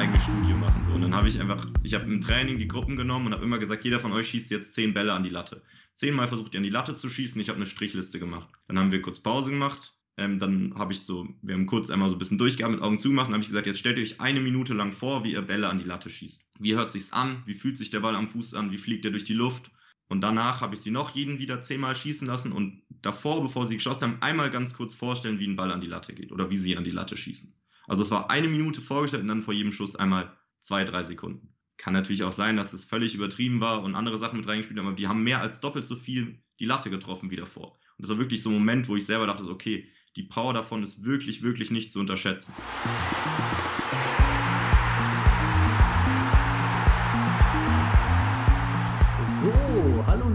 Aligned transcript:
eigene 0.00 0.18
Studie 0.18 0.54
machen. 0.54 0.82
So. 0.82 0.92
Und 0.92 1.02
dann 1.02 1.14
habe 1.14 1.28
ich 1.28 1.38
einfach, 1.38 1.66
ich 1.82 1.92
habe 1.92 2.06
im 2.06 2.22
Training 2.22 2.58
die 2.58 2.68
Gruppen 2.68 2.96
genommen 2.96 3.26
und 3.26 3.34
habe 3.34 3.44
immer 3.44 3.58
gesagt, 3.58 3.84
jeder 3.84 4.00
von 4.00 4.12
euch 4.12 4.28
schießt 4.28 4.50
jetzt 4.50 4.72
zehn 4.72 4.94
Bälle 4.94 5.12
an 5.12 5.24
die 5.24 5.28
Latte. 5.28 5.60
Zehnmal 5.94 6.26
versucht 6.26 6.54
ihr 6.54 6.58
an 6.58 6.64
die 6.64 6.70
Latte 6.70 6.94
zu 6.94 7.10
schießen, 7.10 7.38
ich 7.38 7.50
habe 7.50 7.56
eine 7.56 7.66
Strichliste 7.66 8.18
gemacht. 8.18 8.48
Dann 8.66 8.78
haben 8.78 8.92
wir 8.92 9.02
kurz 9.02 9.20
Pause 9.20 9.50
gemacht, 9.50 9.92
ähm, 10.16 10.38
dann 10.38 10.72
habe 10.74 10.94
ich 10.94 11.00
so, 11.00 11.28
wir 11.42 11.54
haben 11.54 11.66
kurz 11.66 11.90
einmal 11.90 12.08
so 12.08 12.14
ein 12.14 12.18
bisschen 12.18 12.38
durchgehabt, 12.38 12.74
mit 12.74 12.82
Augen 12.82 12.98
zugemacht, 12.98 13.28
und 13.28 13.34
habe 13.34 13.42
ich 13.42 13.50
gesagt, 13.50 13.66
jetzt 13.66 13.78
stellt 13.78 13.98
ihr 13.98 14.04
euch 14.04 14.22
eine 14.22 14.40
Minute 14.40 14.72
lang 14.72 14.94
vor, 14.94 15.22
wie 15.22 15.32
ihr 15.32 15.42
Bälle 15.42 15.68
an 15.68 15.78
die 15.78 15.84
Latte 15.84 16.08
schießt. 16.08 16.46
Wie 16.58 16.74
hört 16.74 16.90
sich's 16.90 17.12
an? 17.12 17.42
Wie 17.44 17.54
fühlt 17.54 17.76
sich 17.76 17.90
der 17.90 18.00
Ball 18.00 18.16
am 18.16 18.28
Fuß 18.28 18.54
an? 18.54 18.72
Wie 18.72 18.78
fliegt 18.78 19.04
er 19.04 19.10
durch 19.10 19.24
die 19.24 19.34
Luft? 19.34 19.70
Und 20.08 20.22
danach 20.22 20.62
habe 20.62 20.74
ich 20.74 20.80
sie 20.80 20.90
noch 20.90 21.14
jeden 21.14 21.40
wieder 21.40 21.60
zehnmal 21.60 21.94
schießen 21.94 22.26
lassen 22.26 22.52
und 22.52 22.80
davor, 23.02 23.42
bevor 23.42 23.66
sie 23.66 23.76
geschossen 23.76 24.02
haben, 24.02 24.22
einmal 24.22 24.48
ganz 24.48 24.72
kurz 24.72 24.94
vorstellen, 24.94 25.40
wie 25.40 25.46
ein 25.46 25.56
Ball 25.56 25.70
an 25.70 25.82
die 25.82 25.86
Latte 25.88 26.14
geht 26.14 26.32
oder 26.32 26.50
wie 26.50 26.56
sie 26.56 26.78
an 26.78 26.84
die 26.84 26.90
Latte 26.90 27.18
schießen. 27.18 27.52
Also 27.90 28.04
es 28.04 28.12
war 28.12 28.30
eine 28.30 28.46
Minute 28.46 28.80
vorgestellt 28.80 29.22
und 29.22 29.28
dann 29.28 29.42
vor 29.42 29.52
jedem 29.52 29.72
Schuss 29.72 29.96
einmal 29.96 30.32
zwei, 30.60 30.84
drei 30.84 31.02
Sekunden. 31.02 31.56
Kann 31.76 31.92
natürlich 31.92 32.22
auch 32.22 32.32
sein, 32.32 32.56
dass 32.56 32.72
es 32.72 32.84
völlig 32.84 33.16
übertrieben 33.16 33.60
war 33.60 33.82
und 33.82 33.96
andere 33.96 34.16
Sachen 34.16 34.38
mit 34.38 34.48
reingespielt 34.48 34.78
haben, 34.78 34.86
aber 34.86 34.94
die 34.94 35.08
haben 35.08 35.24
mehr 35.24 35.40
als 35.40 35.58
doppelt 35.58 35.84
so 35.84 35.96
viel 35.96 36.40
die 36.60 36.66
Latte 36.66 36.88
getroffen 36.88 37.32
wie 37.32 37.36
davor. 37.36 37.72
Und 37.72 38.02
das 38.02 38.10
war 38.10 38.18
wirklich 38.18 38.44
so 38.44 38.50
ein 38.50 38.54
Moment, 38.54 38.86
wo 38.86 38.94
ich 38.94 39.04
selber 39.04 39.26
dachte, 39.26 39.42
okay, 39.42 39.88
die 40.14 40.22
Power 40.22 40.54
davon 40.54 40.84
ist 40.84 41.04
wirklich, 41.04 41.42
wirklich 41.42 41.72
nicht 41.72 41.90
zu 41.90 41.98
unterschätzen. 41.98 42.54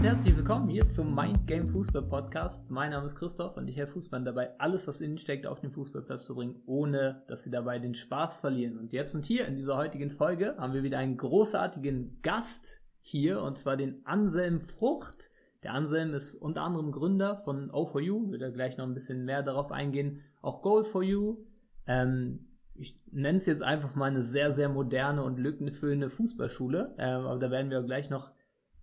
Herzlich 0.02 0.36
willkommen 0.36 0.68
hier 0.68 0.86
zum 0.86 1.14
Mind 1.14 1.46
Game 1.46 1.66
Fußball 1.66 2.02
Podcast. 2.02 2.70
Mein 2.70 2.90
Name 2.90 3.06
ist 3.06 3.16
Christoph 3.16 3.56
und 3.56 3.66
ich 3.66 3.76
helfe 3.76 3.94
Fußballern 3.94 4.26
dabei, 4.26 4.50
alles, 4.60 4.86
was 4.86 5.00
innen 5.00 5.16
steckt, 5.16 5.46
auf 5.46 5.60
den 5.60 5.70
Fußballplatz 5.70 6.26
zu 6.26 6.34
bringen, 6.34 6.60
ohne 6.66 7.22
dass 7.28 7.44
sie 7.44 7.50
dabei 7.50 7.78
den 7.78 7.94
Spaß 7.94 8.40
verlieren. 8.40 8.78
Und 8.78 8.92
jetzt 8.92 9.14
und 9.14 9.24
hier 9.24 9.46
in 9.46 9.56
dieser 9.56 9.76
heutigen 9.76 10.10
Folge 10.10 10.54
haben 10.58 10.74
wir 10.74 10.82
wieder 10.82 10.98
einen 10.98 11.16
großartigen 11.16 12.20
Gast 12.22 12.80
hier 13.00 13.40
und 13.40 13.56
zwar 13.58 13.76
den 13.76 14.04
Anselm 14.04 14.60
Frucht. 14.60 15.30
Der 15.62 15.72
Anselm 15.72 16.12
ist 16.12 16.34
unter 16.34 16.62
anderem 16.62 16.92
Gründer 16.92 17.36
von 17.36 17.70
O4U, 17.70 18.30
wird 18.30 18.42
er 18.42 18.50
gleich 18.50 18.76
noch 18.76 18.84
ein 18.84 18.94
bisschen 18.94 19.24
mehr 19.24 19.42
darauf 19.42 19.72
eingehen. 19.72 20.20
Auch 20.42 20.62
Goal4U. 20.62 21.38
Ähm, 21.86 22.36
ich 22.74 23.00
nenne 23.10 23.38
es 23.38 23.46
jetzt 23.46 23.62
einfach 23.62 23.94
mal 23.94 24.10
eine 24.10 24.22
sehr, 24.22 24.50
sehr 24.50 24.68
moderne 24.68 25.22
und 25.22 25.38
lückenfüllende 25.38 26.10
Fußballschule. 26.10 26.84
Ähm, 26.98 27.20
aber 27.22 27.38
da 27.38 27.50
werden 27.50 27.70
wir 27.70 27.82
gleich 27.82 28.10
noch 28.10 28.35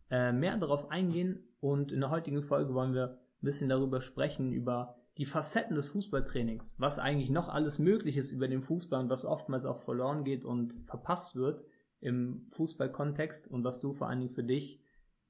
äh, 0.10 0.32
mehr 0.32 0.58
darauf 0.58 0.92
eingehen 0.92 1.48
und 1.60 1.92
in 1.92 2.02
der 2.02 2.10
heutigen 2.10 2.44
Folge 2.44 2.74
wollen 2.74 2.94
wir 2.94 3.20
ein 3.42 3.46
bisschen 3.46 3.70
darüber 3.70 4.02
sprechen, 4.02 4.52
über 4.52 4.96
die 5.18 5.26
Facetten 5.26 5.76
des 5.76 5.90
Fußballtrainings, 5.90 6.76
was 6.80 7.00
eigentlich 7.00 7.30
noch 7.30 7.50
alles 7.50 7.78
möglich 7.78 8.18
ist 8.18 8.32
über 8.32 8.48
den 8.48 8.62
Fußball 8.62 9.04
und 9.04 9.10
was 9.10 9.26
oftmals 9.26 9.66
auch 9.66 9.80
verloren 9.80 10.24
geht 10.24 10.44
und 10.44 10.82
verpasst 10.86 11.36
wird 11.36 11.64
im 12.00 12.48
Fußballkontext 12.52 13.48
und 13.48 13.64
was 13.64 13.80
du 13.80 13.94
vor 13.94 14.10
allen 14.10 14.22
Dingen 14.22 14.34
für 14.34 14.44
dich 14.44 14.82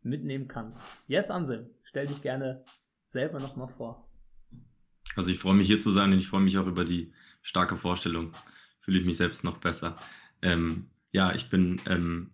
mitnehmen 0.01 0.47
kannst. 0.47 0.79
Jetzt 1.07 1.31
Ansel, 1.31 1.75
stell 1.83 2.07
dich 2.07 2.21
gerne 2.21 2.63
selber 3.05 3.39
nochmal 3.39 3.67
vor. 3.67 4.09
Also 5.15 5.29
ich 5.29 5.39
freue 5.39 5.53
mich 5.53 5.67
hier 5.67 5.79
zu 5.79 5.91
sein 5.91 6.11
und 6.11 6.17
ich 6.17 6.27
freue 6.27 6.41
mich 6.41 6.57
auch 6.57 6.67
über 6.67 6.85
die 6.85 7.13
starke 7.41 7.75
Vorstellung. 7.75 8.33
Fühle 8.79 8.99
ich 8.99 9.05
mich 9.05 9.17
selbst 9.17 9.43
noch 9.43 9.57
besser. 9.57 9.97
Ähm, 10.41 10.89
ja, 11.11 11.33
ich 11.33 11.49
bin 11.49 11.79
ähm, 11.87 12.31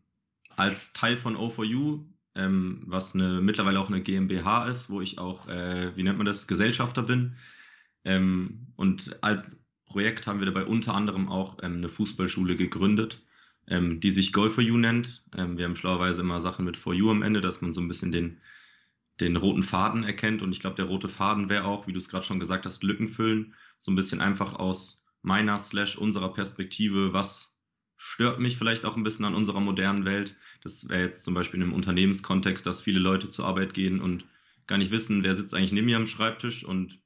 als 0.56 0.94
Teil 0.94 1.18
von 1.18 1.36
O4U 1.36 2.06
ähm, 2.40 2.84
was 2.86 3.14
eine, 3.14 3.42
mittlerweile 3.42 3.80
auch 3.80 3.90
eine 3.90 4.02
GmbH 4.02 4.68
ist, 4.68 4.90
wo 4.90 5.02
ich 5.02 5.18
auch, 5.18 5.48
äh, 5.48 5.96
wie 5.96 6.04
nennt 6.04 6.18
man 6.18 6.26
das, 6.26 6.48
Gesellschafter 6.48 7.04
bin. 7.04 7.36
Ähm, 8.06 8.68
und 8.76 9.22
als 9.22 9.58
Projekt 9.86 10.28
haben 10.28 10.40
wir 10.40 10.46
dabei 10.46 10.66
unter 10.66 10.94
anderem 10.94 11.28
auch 11.28 11.58
ähm, 11.62 11.78
eine 11.78 11.90
Fußballschule 11.90 12.56
gegründet, 12.56 13.22
ähm, 13.68 14.00
die 14.00 14.12
sich 14.12 14.32
Goal 14.32 14.50
for 14.50 14.64
You 14.64 14.78
nennt. 14.78 15.24
Ähm, 15.36 15.58
wir 15.58 15.66
haben 15.66 15.76
schlauerweise 15.76 16.22
immer 16.22 16.40
Sachen 16.40 16.66
mit 16.66 16.78
For 16.78 16.94
You 16.94 17.12
am 17.12 17.24
Ende, 17.24 17.42
dass 17.42 17.62
man 17.62 17.74
so 17.74 17.82
ein 17.82 17.88
bisschen 17.88 18.12
den, 18.12 18.40
den 19.20 19.36
roten 19.36 19.64
Faden 19.64 20.04
erkennt. 20.04 20.42
Und 20.42 20.54
ich 20.54 20.62
glaube, 20.62 20.78
der 20.78 20.86
rote 20.86 21.10
Faden 21.10 21.50
wäre 21.50 21.66
auch, 21.66 21.88
wie 21.88 21.94
du 21.94 22.00
es 22.00 22.10
gerade 22.10 22.26
schon 22.26 22.40
gesagt 22.40 22.66
hast, 22.66 22.84
Lücken 22.84 23.10
füllen. 23.10 23.54
So 23.80 23.92
ein 23.92 23.96
bisschen 23.96 24.22
einfach 24.22 24.54
aus 24.54 25.06
meiner 25.22 25.60
slash 25.60 25.98
unserer 25.98 26.32
Perspektive, 26.32 27.12
was 27.12 27.49
stört 28.00 28.40
mich 28.40 28.58
vielleicht 28.58 28.86
auch 28.86 28.96
ein 28.96 29.04
bisschen 29.04 29.26
an 29.26 29.36
unserer 29.36 29.60
modernen 29.60 30.06
Welt. 30.06 30.38
Das 30.64 30.88
wäre 30.88 31.04
jetzt 31.04 31.26
zum 31.26 31.34
Beispiel 31.34 31.62
im 31.62 31.74
Unternehmenskontext, 31.74 32.66
dass 32.66 32.80
viele 32.82 33.00
Leute 33.00 33.28
zur 33.28 33.46
Arbeit 33.46 33.74
gehen 33.74 34.00
und 34.00 34.26
gar 34.68 34.78
nicht 34.78 34.92
wissen, 34.92 35.24
wer 35.24 35.36
sitzt 35.36 35.54
eigentlich 35.54 35.74
neben 35.74 35.86
mir 35.86 35.98
am 35.98 36.08
Schreibtisch 36.08 36.64
und 36.64 37.02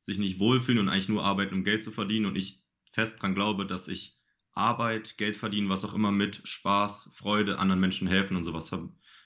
sich 0.00 0.16
nicht 0.16 0.38
wohlfühlen 0.38 0.80
und 0.80 0.88
eigentlich 0.88 1.10
nur 1.10 1.24
arbeiten, 1.24 1.54
um 1.54 1.62
Geld 1.62 1.84
zu 1.84 1.90
verdienen. 1.90 2.24
Und 2.24 2.36
ich 2.36 2.64
fest 2.90 3.18
daran 3.18 3.34
glaube, 3.34 3.66
dass 3.66 3.86
ich 3.86 4.18
Arbeit, 4.52 5.18
Geld 5.18 5.36
verdienen, 5.36 5.68
was 5.68 5.84
auch 5.84 5.92
immer 5.92 6.10
mit 6.10 6.40
Spaß, 6.44 7.10
Freude, 7.12 7.58
anderen 7.58 7.80
Menschen 7.80 8.08
helfen 8.08 8.36
und 8.36 8.44
sowas 8.44 8.74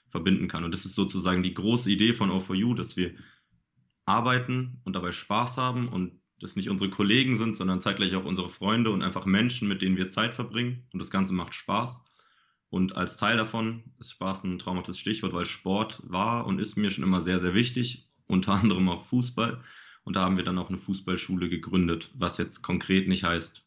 verbinden 0.09 0.49
kann. 0.49 0.65
Und 0.65 0.73
das 0.73 0.85
ist 0.85 0.95
sozusagen 0.95 1.43
die 1.43 1.53
große 1.53 1.89
Idee 1.89 2.13
von 2.13 2.29
O4U, 2.29 2.75
dass 2.75 2.97
wir 2.97 3.15
arbeiten 4.05 4.81
und 4.83 4.97
dabei 4.97 5.13
Spaß 5.13 5.57
haben 5.57 5.87
und 5.87 6.19
das 6.39 6.55
nicht 6.55 6.69
unsere 6.69 6.89
Kollegen 6.89 7.37
sind, 7.37 7.55
sondern 7.55 7.81
zeitgleich 7.81 8.15
auch 8.15 8.25
unsere 8.25 8.49
Freunde 8.49 8.91
und 8.91 9.01
einfach 9.01 9.25
Menschen, 9.25 9.67
mit 9.67 9.81
denen 9.81 9.97
wir 9.97 10.09
Zeit 10.09 10.33
verbringen. 10.33 10.87
Und 10.91 10.99
das 10.99 11.11
Ganze 11.11 11.33
macht 11.33 11.53
Spaß. 11.53 12.03
Und 12.69 12.95
als 12.95 13.17
Teil 13.17 13.37
davon 13.37 13.83
ist 13.99 14.11
Spaß 14.11 14.43
ein 14.43 14.59
traumhaftes 14.59 14.99
Stichwort, 14.99 15.33
weil 15.33 15.45
Sport 15.45 16.01
war 16.03 16.45
und 16.45 16.59
ist 16.59 16.75
mir 16.75 16.91
schon 16.91 17.03
immer 17.03 17.21
sehr, 17.21 17.39
sehr 17.39 17.53
wichtig, 17.53 18.09
unter 18.27 18.53
anderem 18.53 18.89
auch 18.89 19.05
Fußball. 19.05 19.63
Und 20.03 20.15
da 20.15 20.21
haben 20.21 20.37
wir 20.37 20.43
dann 20.43 20.57
auch 20.57 20.69
eine 20.69 20.77
Fußballschule 20.77 21.49
gegründet, 21.49 22.11
was 22.13 22.37
jetzt 22.37 22.61
konkret 22.61 23.07
nicht 23.07 23.23
heißt, 23.23 23.65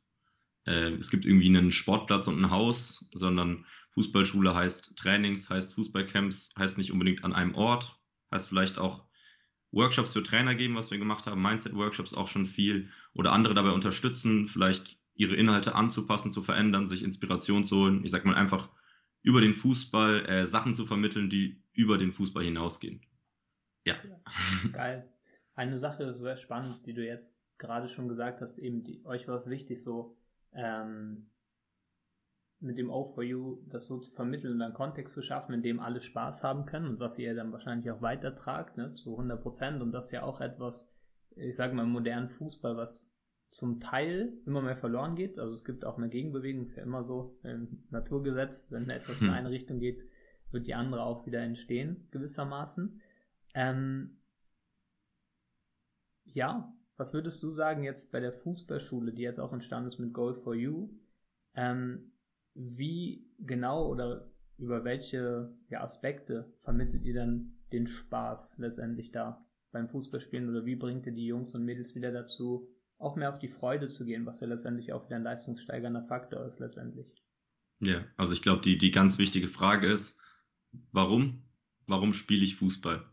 äh, 0.67 0.93
es 0.93 1.11
gibt 1.11 1.25
irgendwie 1.25 1.49
einen 1.49 1.73
Sportplatz 1.73 2.29
und 2.29 2.39
ein 2.39 2.50
Haus, 2.50 3.09
sondern 3.12 3.65
Fußballschule 3.93 4.55
heißt 4.55 4.97
Trainings, 4.97 5.49
heißt 5.49 5.75
Fußballcamps, 5.75 6.55
heißt 6.56 6.79
nicht 6.79 6.93
unbedingt 6.93 7.25
an 7.25 7.33
einem 7.33 7.55
Ort, 7.55 7.99
heißt 8.31 8.49
vielleicht 8.49 8.79
auch 8.79 9.08
Workshops 9.71 10.12
für 10.12 10.23
Trainer 10.23 10.55
geben, 10.55 10.75
was 10.75 10.91
wir 10.91 10.99
gemacht 10.99 11.27
haben, 11.27 11.43
Mindset-Workshops 11.43 12.15
auch 12.15 12.29
schon 12.29 12.47
viel 12.47 12.91
oder 13.15 13.33
andere 13.33 13.55
dabei 13.55 13.71
unterstützen, 13.71 14.49
vielleicht 14.49 14.99
ihre 15.15 15.34
Inhalte 15.34 15.75
anzupassen, 15.75 16.31
zu 16.31 16.43
verändern, 16.43 16.87
sich 16.87 17.03
Inspiration 17.03 17.65
zu 17.65 17.77
holen. 17.77 18.05
Ich 18.05 18.11
sag 18.11 18.25
mal 18.25 18.34
einfach 18.34 18.71
über 19.23 19.41
den 19.41 19.53
Fußball 19.53 20.27
äh, 20.27 20.47
Sachen 20.47 20.75
zu 20.75 20.87
vermitteln, 20.87 21.29
die 21.29 21.62
über 21.73 21.99
den 21.99 22.12
Fußball 22.12 22.45
hinausgehen. 22.45 23.03
Ja. 23.84 23.97
Geil. 24.73 25.12
Eine 25.55 25.79
Sache 25.79 26.15
sehr 26.15 26.37
spannend, 26.37 26.87
die 26.87 26.95
du 26.95 27.05
jetzt 27.05 27.37
gerade 27.59 27.89
schon 27.89 28.09
gesagt 28.09 28.41
hast, 28.41 28.59
eben 28.59 28.85
die, 28.85 29.05
euch 29.05 29.27
war 29.27 29.35
es 29.35 29.50
wichtig, 29.50 29.83
so 29.83 30.17
ähm, 30.53 31.29
mit 32.61 32.77
dem 32.77 32.91
O4U 32.91 33.59
das 33.69 33.87
so 33.87 33.99
zu 34.01 34.13
vermitteln 34.13 34.55
und 34.55 34.63
einen 34.63 34.75
Kontext 34.75 35.15
zu 35.15 35.23
schaffen, 35.23 35.53
in 35.55 35.63
dem 35.63 35.81
alle 35.81 36.01
Spaß 36.01 36.43
haben 36.43 36.67
können 36.67 36.89
und 36.89 37.01
was 37.01 37.19
ihr 37.19 37.35
dann 37.35 37.53
wahrscheinlich 37.53 37.91
auch 37.91 38.03
weitertragt, 38.03 38.77
ne, 38.77 38.95
zu 38.95 39.13
100 39.13 39.41
Prozent. 39.41 39.83
Und 39.83 39.93
das 39.93 40.07
ist 40.07 40.13
ja 40.13 40.23
auch 40.25 40.41
etwas, 40.41 40.93
ich 41.37 41.57
sage 41.57 41.75
mal, 41.75 41.85
im 41.85 41.91
modernen 41.91 42.29
Fußball, 42.29 42.77
was 42.77 43.15
zum 43.51 43.81
Teil 43.81 44.33
immer 44.45 44.61
mehr 44.61 44.77
verloren 44.77 45.15
geht. 45.15 45.39
Also 45.39 45.55
es 45.55 45.65
gibt 45.65 45.85
auch 45.85 45.99
eine 45.99 46.09
Gegenbewegung, 46.09 46.65
ist 46.65 46.77
ja 46.77 46.83
immer 46.83 47.03
so 47.03 47.39
im 47.45 47.85
Naturgesetz, 47.91 48.67
wenn 48.71 48.91
etwas 48.91 49.21
in 49.21 49.29
hm. 49.29 49.35
eine 49.35 49.51
Richtung 49.51 49.79
geht, 49.79 50.03
wird 50.51 50.67
die 50.67 50.75
andere 50.75 51.03
auch 51.03 51.27
wieder 51.27 51.41
entstehen, 51.41 52.09
gewissermaßen. 52.11 53.01
Ähm, 53.55 54.19
ja, 56.25 56.75
was 56.97 57.15
würdest 57.15 57.43
du 57.43 57.51
sagen 57.51 57.85
jetzt 57.85 58.11
bei 58.11 58.21
der 58.21 58.33
Fußballschule, 58.33 59.13
die 59.13 59.23
jetzt 59.23 59.39
auch 59.39 59.53
entstanden 59.53 59.87
ist 59.87 59.99
mit 59.99 60.13
Goal 60.13 60.35
for 60.35 60.55
You? 60.55 60.91
Ähm, 61.55 62.13
wie 62.55 63.27
genau 63.39 63.89
oder 63.89 64.31
über 64.59 64.85
welche 64.85 65.55
ja, 65.69 65.83
Aspekte 65.83 66.53
vermittelt 66.61 67.05
ihr 67.05 67.15
dann 67.15 67.55
den 67.73 67.87
Spaß 67.87 68.59
letztendlich 68.59 69.13
da 69.13 69.47
beim 69.71 69.89
Fußballspielen 69.89 70.49
oder 70.49 70.65
wie 70.65 70.77
bringt 70.77 71.07
ihr 71.07 71.13
die 71.13 71.27
Jungs 71.27 71.55
und 71.55 71.65
Mädels 71.65 71.95
wieder 71.95 72.11
dazu, 72.11 72.69
auch 72.99 73.17
mehr 73.17 73.33
auf 73.33 73.39
die 73.39 73.49
Freude 73.49 73.89
zu 73.89 74.05
gehen, 74.05 74.27
was 74.27 74.41
ja 74.41 74.49
letztendlich 74.49 74.93
auch 74.93 75.06
wieder 75.06 75.17
ein 75.17 75.23
leistungssteigernder 75.23 76.05
Faktor 76.05 76.45
ist 76.47 76.59
letztendlich? 76.59 77.06
Ja, 77.81 78.05
also 78.17 78.33
ich 78.33 78.43
glaube, 78.43 78.62
die, 78.62 78.77
die 78.77 78.91
ganz 78.91 79.19
wichtige 79.19 79.47
Frage 79.47 79.87
ist, 79.93 80.21
warum? 80.91 81.44
Warum 81.87 82.12
spiele 82.12 82.44
ich 82.44 82.56
Fußball? 82.56 83.05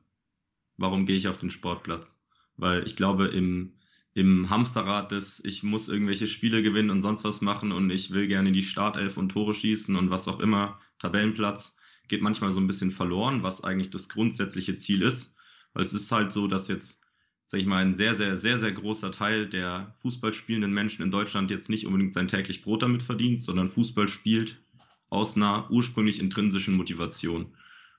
Warum 0.77 1.05
gehe 1.05 1.15
ich 1.15 1.27
auf 1.27 1.37
den 1.37 1.51
Sportplatz? 1.51 2.19
Weil 2.57 2.85
ich 2.85 2.95
glaube, 2.95 3.27
im, 3.27 3.77
im 4.15 4.49
Hamsterrad 4.49 5.11
des, 5.11 5.43
ich 5.43 5.61
muss 5.61 5.89
irgendwelche 5.89 6.29
Spiele 6.29 6.63
gewinnen 6.63 6.89
und 6.89 7.01
sonst 7.01 7.25
was 7.25 7.41
machen 7.41 7.73
und 7.73 7.89
ich 7.89 8.11
will 8.11 8.27
gerne 8.27 8.47
in 8.47 8.53
die 8.53 8.63
Startelf 8.63 9.17
und 9.17 9.29
Tore 9.29 9.53
schießen 9.53 9.95
und 9.95 10.09
was 10.09 10.29
auch 10.29 10.39
immer, 10.39 10.79
Tabellenplatz, 10.99 11.77
geht 12.07 12.21
manchmal 12.21 12.53
so 12.53 12.61
ein 12.61 12.67
bisschen 12.67 12.91
verloren, 12.91 13.43
was 13.43 13.63
eigentlich 13.63 13.89
das 13.89 14.07
grundsätzliche 14.07 14.77
Ziel 14.77 15.01
ist. 15.01 15.35
Weil 15.73 15.83
es 15.83 15.93
ist 15.93 16.09
halt 16.13 16.31
so, 16.31 16.47
dass 16.47 16.69
jetzt, 16.69 17.01
sag 17.45 17.59
ich 17.59 17.65
mal, 17.65 17.81
ein 17.83 17.93
sehr, 17.93 18.15
sehr, 18.15 18.37
sehr, 18.37 18.57
sehr 18.57 18.71
großer 18.71 19.11
Teil 19.11 19.49
der 19.49 19.93
Fußball 19.99 20.31
spielenden 20.31 20.73
Menschen 20.73 21.03
in 21.03 21.11
Deutschland 21.11 21.51
jetzt 21.51 21.69
nicht 21.69 21.85
unbedingt 21.85 22.13
sein 22.13 22.29
täglich 22.29 22.61
Brot 22.61 22.83
damit 22.83 23.03
verdient, 23.03 23.43
sondern 23.43 23.67
Fußball 23.67 24.07
spielt 24.07 24.63
aus 25.09 25.35
einer 25.35 25.69
ursprünglich 25.69 26.21
intrinsischen 26.21 26.75
Motivation. 26.75 27.53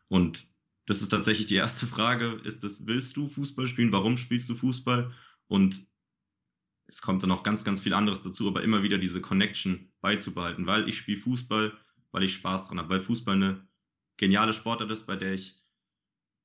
Und 0.08 0.46
das 0.86 1.02
ist 1.02 1.10
tatsächlich 1.10 1.46
die 1.46 1.56
erste 1.56 1.86
Frage, 1.86 2.40
ist 2.44 2.64
das, 2.64 2.86
willst 2.86 3.18
du 3.18 3.28
Fußball 3.28 3.66
spielen? 3.66 3.92
Warum 3.92 4.16
spielst 4.16 4.48
du 4.48 4.54
Fußball? 4.54 5.12
Und 5.48 5.86
es 6.88 7.02
kommt 7.02 7.22
dann 7.22 7.30
noch 7.30 7.42
ganz, 7.42 7.64
ganz 7.64 7.80
viel 7.80 7.94
anderes 7.94 8.22
dazu, 8.22 8.48
aber 8.48 8.62
immer 8.62 8.82
wieder 8.82 8.98
diese 8.98 9.20
Connection 9.20 9.92
beizubehalten, 10.00 10.66
weil 10.66 10.88
ich 10.88 10.96
spiele 10.96 11.20
Fußball, 11.20 11.72
weil 12.12 12.24
ich 12.24 12.34
Spaß 12.34 12.68
dran 12.68 12.78
habe, 12.78 12.90
weil 12.90 13.00
Fußball 13.00 13.34
eine 13.34 13.66
geniale 14.16 14.52
Sportart 14.52 14.90
ist, 14.90 15.06
bei 15.06 15.16
der 15.16 15.34
ich 15.34 15.62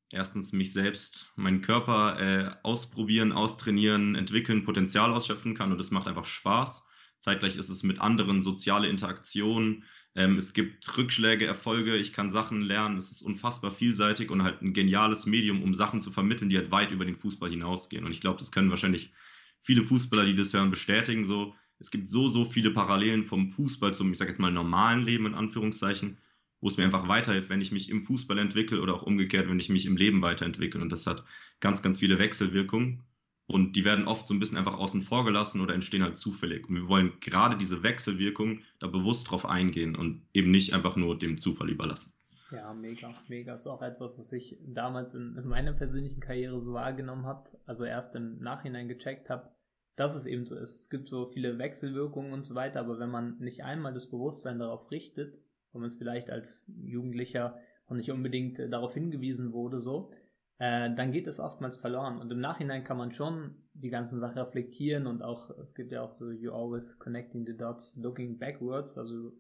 erstens 0.10 0.52
mich 0.52 0.74
selbst, 0.74 1.32
meinen 1.36 1.62
Körper 1.62 2.20
äh, 2.20 2.56
ausprobieren, 2.64 3.32
austrainieren, 3.32 4.16
entwickeln, 4.16 4.64
Potenzial 4.64 5.12
ausschöpfen 5.12 5.56
kann 5.56 5.72
und 5.72 5.78
das 5.78 5.92
macht 5.92 6.08
einfach 6.08 6.26
Spaß. 6.26 6.88
Zeitgleich 7.20 7.56
ist 7.56 7.70
es 7.70 7.84
mit 7.84 8.02
anderen 8.02 8.42
soziale 8.42 8.90
Interaktionen. 8.90 9.84
Ähm, 10.16 10.38
es 10.38 10.54
gibt 10.54 10.98
Rückschläge, 10.98 11.46
Erfolge, 11.46 11.96
ich 11.96 12.14
kann 12.14 12.32
Sachen 12.32 12.62
lernen. 12.62 12.98
Es 12.98 13.12
ist 13.12 13.22
unfassbar 13.22 13.72
vielseitig 13.72 14.32
und 14.32 14.44
halt 14.44 14.62
ein 14.62 14.74
geniales 14.74 15.26
Medium, 15.26 15.64
um 15.64 15.74
Sachen 15.74 16.02
zu 16.02 16.12
vermitteln, 16.12 16.50
die 16.50 16.58
halt 16.58 16.72
weit 16.72 16.92
über 16.92 17.06
den 17.06 17.16
Fußball 17.16 17.50
hinausgehen. 17.50 18.04
Und 18.04 18.12
ich 18.12 18.22
glaube, 18.22 18.40
das 18.40 18.52
können 18.52 18.72
wahrscheinlich 18.72 19.14
viele 19.64 19.84
Fußballer, 19.84 20.26
die 20.26 20.36
das 20.36 20.54
hören, 20.54 20.72
bestätigen. 20.72 21.24
So, 21.24 21.56
es 21.80 21.92
gibt 21.92 22.08
so, 22.08 22.28
so 22.28 22.46
viele 22.46 22.72
Parallelen 22.72 23.26
vom 23.26 23.50
Fußball 23.50 23.94
zum, 23.94 24.12
ich 24.12 24.18
sage 24.18 24.32
jetzt 24.32 24.40
mal, 24.40 24.52
normalen 24.52 25.06
Leben 25.06 25.26
in 25.26 25.34
Anführungszeichen 25.34 26.18
wo 26.62 26.68
es 26.68 26.78
mir 26.78 26.86
einfach 26.86 27.08
weiterhilft, 27.08 27.50
wenn 27.50 27.62
ich 27.62 27.72
mich 27.72 27.90
im 27.90 28.02
Fußball 28.02 28.38
entwickle 28.38 28.82
oder 28.82 28.94
auch 28.94 29.02
umgekehrt, 29.02 29.50
wenn 29.50 29.60
ich 29.60 29.70
mich 29.70 29.86
im 29.88 29.98
Leben 29.98 30.22
weiterentwickle. 30.22 30.80
Und 30.80 30.92
das 30.92 31.08
hat 31.08 31.26
ganz, 31.60 31.82
ganz 31.82 32.00
viele 32.00 32.20
Wechselwirkungen. 32.20 33.04
Und 33.48 33.76
die 33.76 33.84
werden 33.84 34.08
oft 34.08 34.28
so 34.28 34.34
ein 34.34 34.40
bisschen 34.40 34.58
einfach 34.58 34.76
außen 34.76 35.02
vor 35.02 35.26
gelassen 35.26 35.60
oder 35.60 35.74
entstehen 35.74 36.04
halt 36.04 36.16
zufällig. 36.16 36.70
Und 36.70 36.76
wir 36.76 36.88
wollen 36.88 37.14
gerade 37.20 37.58
diese 37.58 37.84
Wechselwirkung 37.84 38.62
da 38.80 38.88
bewusst 38.88 39.30
drauf 39.30 39.46
eingehen 39.46 39.96
und 39.96 40.22
eben 40.34 40.52
nicht 40.52 40.74
einfach 40.74 40.96
nur 40.96 41.18
dem 41.18 41.38
Zufall 41.38 41.70
überlassen. 41.70 42.14
Ja, 42.52 42.74
mega, 42.74 43.14
mega. 43.30 43.54
Ist 43.54 43.68
auch 43.68 43.82
etwas, 43.82 44.18
was 44.18 44.32
ich 44.34 44.58
damals 44.66 45.14
in, 45.16 45.38
in 45.38 45.48
meiner 45.48 45.74
persönlichen 45.74 46.20
Karriere 46.20 46.60
so 46.60 46.74
wahrgenommen 46.74 47.26
habe, 47.26 47.50
also 47.66 47.86
erst 47.86 48.16
im 48.16 48.40
Nachhinein 48.40 48.88
gecheckt 48.88 49.30
habe, 49.30 49.52
dass 49.96 50.16
es 50.16 50.26
eben 50.26 50.46
so 50.46 50.56
ist. 50.56 50.82
Es 50.82 50.90
gibt 50.90 51.08
so 51.08 51.26
viele 51.28 51.58
Wechselwirkungen 51.58 52.34
und 52.34 52.46
so 52.46 52.56
weiter, 52.56 52.82
aber 52.82 53.00
wenn 53.00 53.10
man 53.10 53.38
nicht 53.40 53.64
einmal 53.64 53.94
das 53.94 54.10
Bewusstsein 54.10 54.60
darauf 54.60 54.92
richtet, 54.92 55.38
wo 55.72 55.80
man 55.80 55.88
es 55.88 55.96
vielleicht 55.96 56.30
als 56.30 56.66
Jugendlicher 56.84 57.58
noch 57.88 57.96
nicht 57.96 58.12
unbedingt 58.12 58.60
äh, 58.60 58.70
darauf 58.70 58.94
hingewiesen 58.94 59.54
wurde, 59.54 59.80
so, 59.80 60.12
äh, 60.58 60.94
dann 60.94 61.12
geht 61.12 61.28
es 61.28 61.40
oftmals 61.40 61.78
verloren. 61.78 62.20
Und 62.20 62.32
im 62.32 62.40
Nachhinein 62.40 62.84
kann 62.84 62.98
man 62.98 63.12
schon 63.12 63.56
die 63.74 63.90
ganzen 63.90 64.20
Sachen 64.20 64.38
reflektieren 64.38 65.08
und 65.08 65.22
auch, 65.22 65.50
es 65.60 65.74
gibt 65.74 65.92
ja 65.92 66.02
auch 66.02 66.12
so, 66.12 66.32
you 66.32 66.52
always 66.52 67.00
connecting 67.00 67.46
the 67.46 67.56
dots, 67.56 67.96
looking 67.98 68.38
backwards, 68.38 68.98
also 68.98 69.32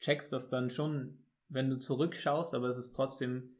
checkst 0.00 0.32
das 0.32 0.48
dann 0.50 0.70
schon, 0.70 1.18
wenn 1.50 1.68
du 1.68 1.76
zurückschaust, 1.76 2.54
aber 2.54 2.68
es 2.68 2.78
ist 2.78 2.92
trotzdem 2.92 3.56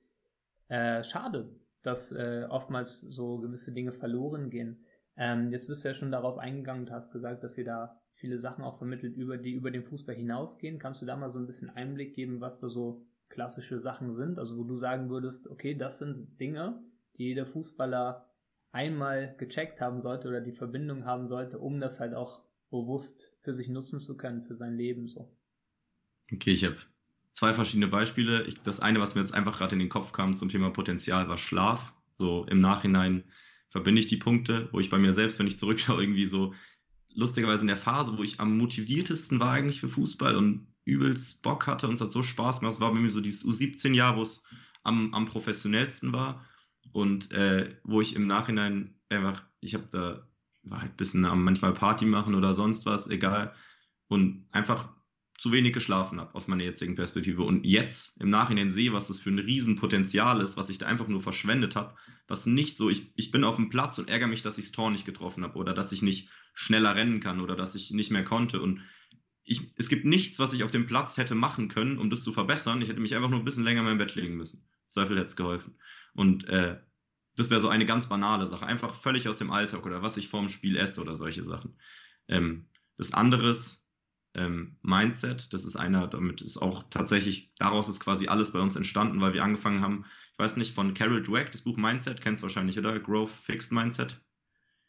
äh, 0.68 1.02
schade, 1.02 1.54
dass 1.82 2.12
äh, 2.12 2.46
oftmals 2.48 3.00
so 3.00 3.38
gewisse 3.38 3.72
Dinge 3.72 3.92
verloren 3.92 4.50
gehen. 4.50 4.84
Ähm, 5.16 5.48
jetzt 5.48 5.66
bist 5.66 5.84
du 5.84 5.88
ja 5.88 5.94
schon 5.94 6.12
darauf 6.12 6.38
eingegangen 6.38 6.84
und 6.84 6.90
hast 6.90 7.12
gesagt, 7.12 7.44
dass 7.44 7.58
ihr 7.58 7.64
da 7.64 8.00
viele 8.14 8.38
Sachen 8.38 8.64
auch 8.64 8.76
vermittelt, 8.76 9.16
über 9.16 9.36
die 9.36 9.52
über 9.52 9.70
den 9.70 9.82
Fußball 9.82 10.14
hinausgehen. 10.14 10.78
Kannst 10.78 11.02
du 11.02 11.06
da 11.06 11.16
mal 11.16 11.28
so 11.28 11.38
ein 11.38 11.46
bisschen 11.46 11.70
Einblick 11.70 12.14
geben, 12.14 12.40
was 12.40 12.58
da 12.58 12.68
so 12.68 13.02
klassische 13.28 13.78
Sachen 13.78 14.12
sind? 14.12 14.38
Also 14.38 14.56
wo 14.56 14.64
du 14.64 14.76
sagen 14.76 15.10
würdest, 15.10 15.48
okay, 15.48 15.74
das 15.74 15.98
sind 15.98 16.40
Dinge, 16.40 16.82
die 17.16 17.24
jeder 17.24 17.46
Fußballer 17.46 18.30
einmal 18.72 19.34
gecheckt 19.36 19.80
haben 19.80 20.00
sollte 20.00 20.28
oder 20.28 20.40
die 20.40 20.52
Verbindung 20.52 21.04
haben 21.04 21.26
sollte, 21.26 21.58
um 21.58 21.80
das 21.80 21.98
halt 21.98 22.14
auch 22.14 22.44
bewusst 22.70 23.34
für 23.40 23.52
sich 23.52 23.68
nutzen 23.68 24.00
zu 24.00 24.16
können, 24.16 24.42
für 24.42 24.54
sein 24.54 24.76
Leben 24.76 25.08
so. 25.08 25.28
Okay, 26.32 26.52
ich 26.52 26.64
habe 26.64 26.76
zwei 27.32 27.54
verschiedene 27.54 27.88
Beispiele. 27.88 28.44
Ich, 28.44 28.60
das 28.60 28.80
eine, 28.80 29.00
was 29.00 29.14
mir 29.14 29.20
jetzt 29.20 29.34
einfach 29.34 29.58
gerade 29.58 29.74
in 29.74 29.80
den 29.80 29.88
Kopf 29.88 30.12
kam 30.12 30.36
zum 30.36 30.48
Thema 30.48 30.70
Potenzial, 30.70 31.28
war 31.28 31.38
Schlaf. 31.38 31.92
So 32.12 32.44
im 32.46 32.60
Nachhinein 32.60 33.24
verbinde 33.70 34.00
ich 34.00 34.08
die 34.08 34.16
Punkte, 34.16 34.68
wo 34.72 34.80
ich 34.80 34.90
bei 34.90 34.98
mir 34.98 35.12
selbst, 35.12 35.38
wenn 35.38 35.46
ich 35.46 35.58
zurückschaue, 35.58 36.02
irgendwie 36.02 36.26
so 36.26 36.54
lustigerweise 37.14 37.62
in 37.62 37.68
der 37.68 37.76
Phase, 37.76 38.16
wo 38.18 38.22
ich 38.22 38.40
am 38.40 38.56
motiviertesten 38.56 39.40
war 39.40 39.52
eigentlich 39.52 39.80
für 39.80 39.88
Fußball 39.88 40.36
und 40.36 40.66
übelst 40.84 41.42
Bock 41.42 41.66
hatte 41.66 41.88
und 41.88 41.94
es 41.94 42.00
hat 42.00 42.10
so 42.10 42.22
Spaß 42.22 42.60
gemacht. 42.60 42.80
War 42.80 42.92
bei 42.92 42.98
mir 42.98 43.10
so 43.10 43.20
dieses 43.20 43.44
U17-Jahr, 43.44 44.16
wo 44.16 44.22
es 44.22 44.42
am, 44.82 45.14
am 45.14 45.26
professionellsten 45.26 46.12
war 46.12 46.44
und 46.92 47.30
äh, 47.32 47.76
wo 47.84 48.00
ich 48.00 48.16
im 48.16 48.26
Nachhinein 48.26 48.94
einfach, 49.08 49.42
ich 49.60 49.74
habe 49.74 49.86
da, 49.90 50.26
war 50.62 50.82
halt 50.82 50.92
ein 50.92 50.96
bisschen 50.96 51.24
am 51.24 51.44
manchmal 51.44 51.72
Party 51.72 52.06
machen 52.06 52.34
oder 52.34 52.54
sonst 52.54 52.86
was, 52.86 53.08
egal, 53.08 53.54
und 54.08 54.46
einfach 54.50 54.88
zu 55.40 55.52
wenig 55.52 55.72
geschlafen 55.72 56.20
habe 56.20 56.34
aus 56.34 56.48
meiner 56.48 56.64
jetzigen 56.64 56.96
Perspektive 56.96 57.44
und 57.44 57.64
jetzt 57.64 58.20
im 58.20 58.28
Nachhinein 58.28 58.70
sehe, 58.70 58.92
was 58.92 59.08
das 59.08 59.20
für 59.20 59.30
ein 59.30 59.38
Riesenpotenzial 59.38 60.42
ist, 60.42 60.58
was 60.58 60.68
ich 60.68 60.76
da 60.76 60.84
einfach 60.84 61.08
nur 61.08 61.22
verschwendet 61.22 61.76
habe, 61.76 61.96
was 62.28 62.44
nicht 62.44 62.76
so, 62.76 62.90
ich, 62.90 63.10
ich 63.16 63.30
bin 63.30 63.42
auf 63.42 63.56
dem 63.56 63.70
Platz 63.70 63.98
und 63.98 64.10
ärgere 64.10 64.28
mich, 64.28 64.42
dass 64.42 64.58
ich 64.58 64.66
das 64.66 64.72
Tor 64.72 64.90
nicht 64.90 65.06
getroffen 65.06 65.42
habe 65.42 65.56
oder 65.56 65.72
dass 65.72 65.92
ich 65.92 66.02
nicht 66.02 66.28
schneller 66.52 66.94
rennen 66.94 67.20
kann 67.20 67.40
oder 67.40 67.56
dass 67.56 67.74
ich 67.74 67.90
nicht 67.90 68.10
mehr 68.10 68.22
konnte 68.22 68.60
und 68.60 68.82
ich, 69.42 69.72
es 69.76 69.88
gibt 69.88 70.04
nichts, 70.04 70.38
was 70.38 70.52
ich 70.52 70.62
auf 70.62 70.72
dem 70.72 70.86
Platz 70.86 71.16
hätte 71.16 71.34
machen 71.34 71.68
können, 71.68 71.96
um 71.96 72.10
das 72.10 72.22
zu 72.22 72.34
verbessern. 72.34 72.82
Ich 72.82 72.90
hätte 72.90 73.00
mich 73.00 73.16
einfach 73.16 73.30
nur 73.30 73.38
ein 73.38 73.44
bisschen 73.46 73.64
länger 73.64 73.80
in 73.80 73.86
mein 73.86 73.98
Bett 73.98 74.16
legen 74.16 74.36
müssen. 74.36 74.68
Zweifel 74.88 75.16
hätte 75.16 75.28
es 75.28 75.36
geholfen. 75.36 75.78
Und 76.12 76.44
äh, 76.50 76.78
das 77.36 77.48
wäre 77.48 77.62
so 77.62 77.70
eine 77.70 77.86
ganz 77.86 78.10
banale 78.10 78.46
Sache, 78.46 78.66
einfach 78.66 78.94
völlig 78.94 79.26
aus 79.26 79.38
dem 79.38 79.50
Alltag 79.50 79.86
oder 79.86 80.02
was 80.02 80.18
ich 80.18 80.28
vorm 80.28 80.50
Spiel 80.50 80.76
esse 80.76 81.00
oder 81.00 81.16
solche 81.16 81.44
Sachen. 81.44 81.78
Ähm, 82.28 82.68
das 82.98 83.14
andere 83.14 83.48
ist, 83.48 83.79
ähm, 84.34 84.76
Mindset. 84.82 85.52
Das 85.52 85.64
ist 85.64 85.76
einer, 85.76 86.06
damit 86.06 86.42
ist 86.42 86.56
auch 86.56 86.84
tatsächlich, 86.90 87.52
daraus 87.58 87.88
ist 87.88 88.00
quasi 88.00 88.28
alles 88.28 88.52
bei 88.52 88.60
uns 88.60 88.76
entstanden, 88.76 89.20
weil 89.20 89.34
wir 89.34 89.44
angefangen 89.44 89.80
haben, 89.80 90.04
ich 90.32 90.38
weiß 90.38 90.56
nicht, 90.56 90.74
von 90.74 90.94
Carol 90.94 91.22
Dweck, 91.22 91.52
das 91.52 91.62
Buch 91.62 91.76
Mindset, 91.76 92.20
kennst 92.20 92.42
du 92.42 92.44
wahrscheinlich, 92.44 92.78
oder? 92.78 92.98
Growth 92.98 93.30
Fixed 93.30 93.72
Mindset. 93.72 94.20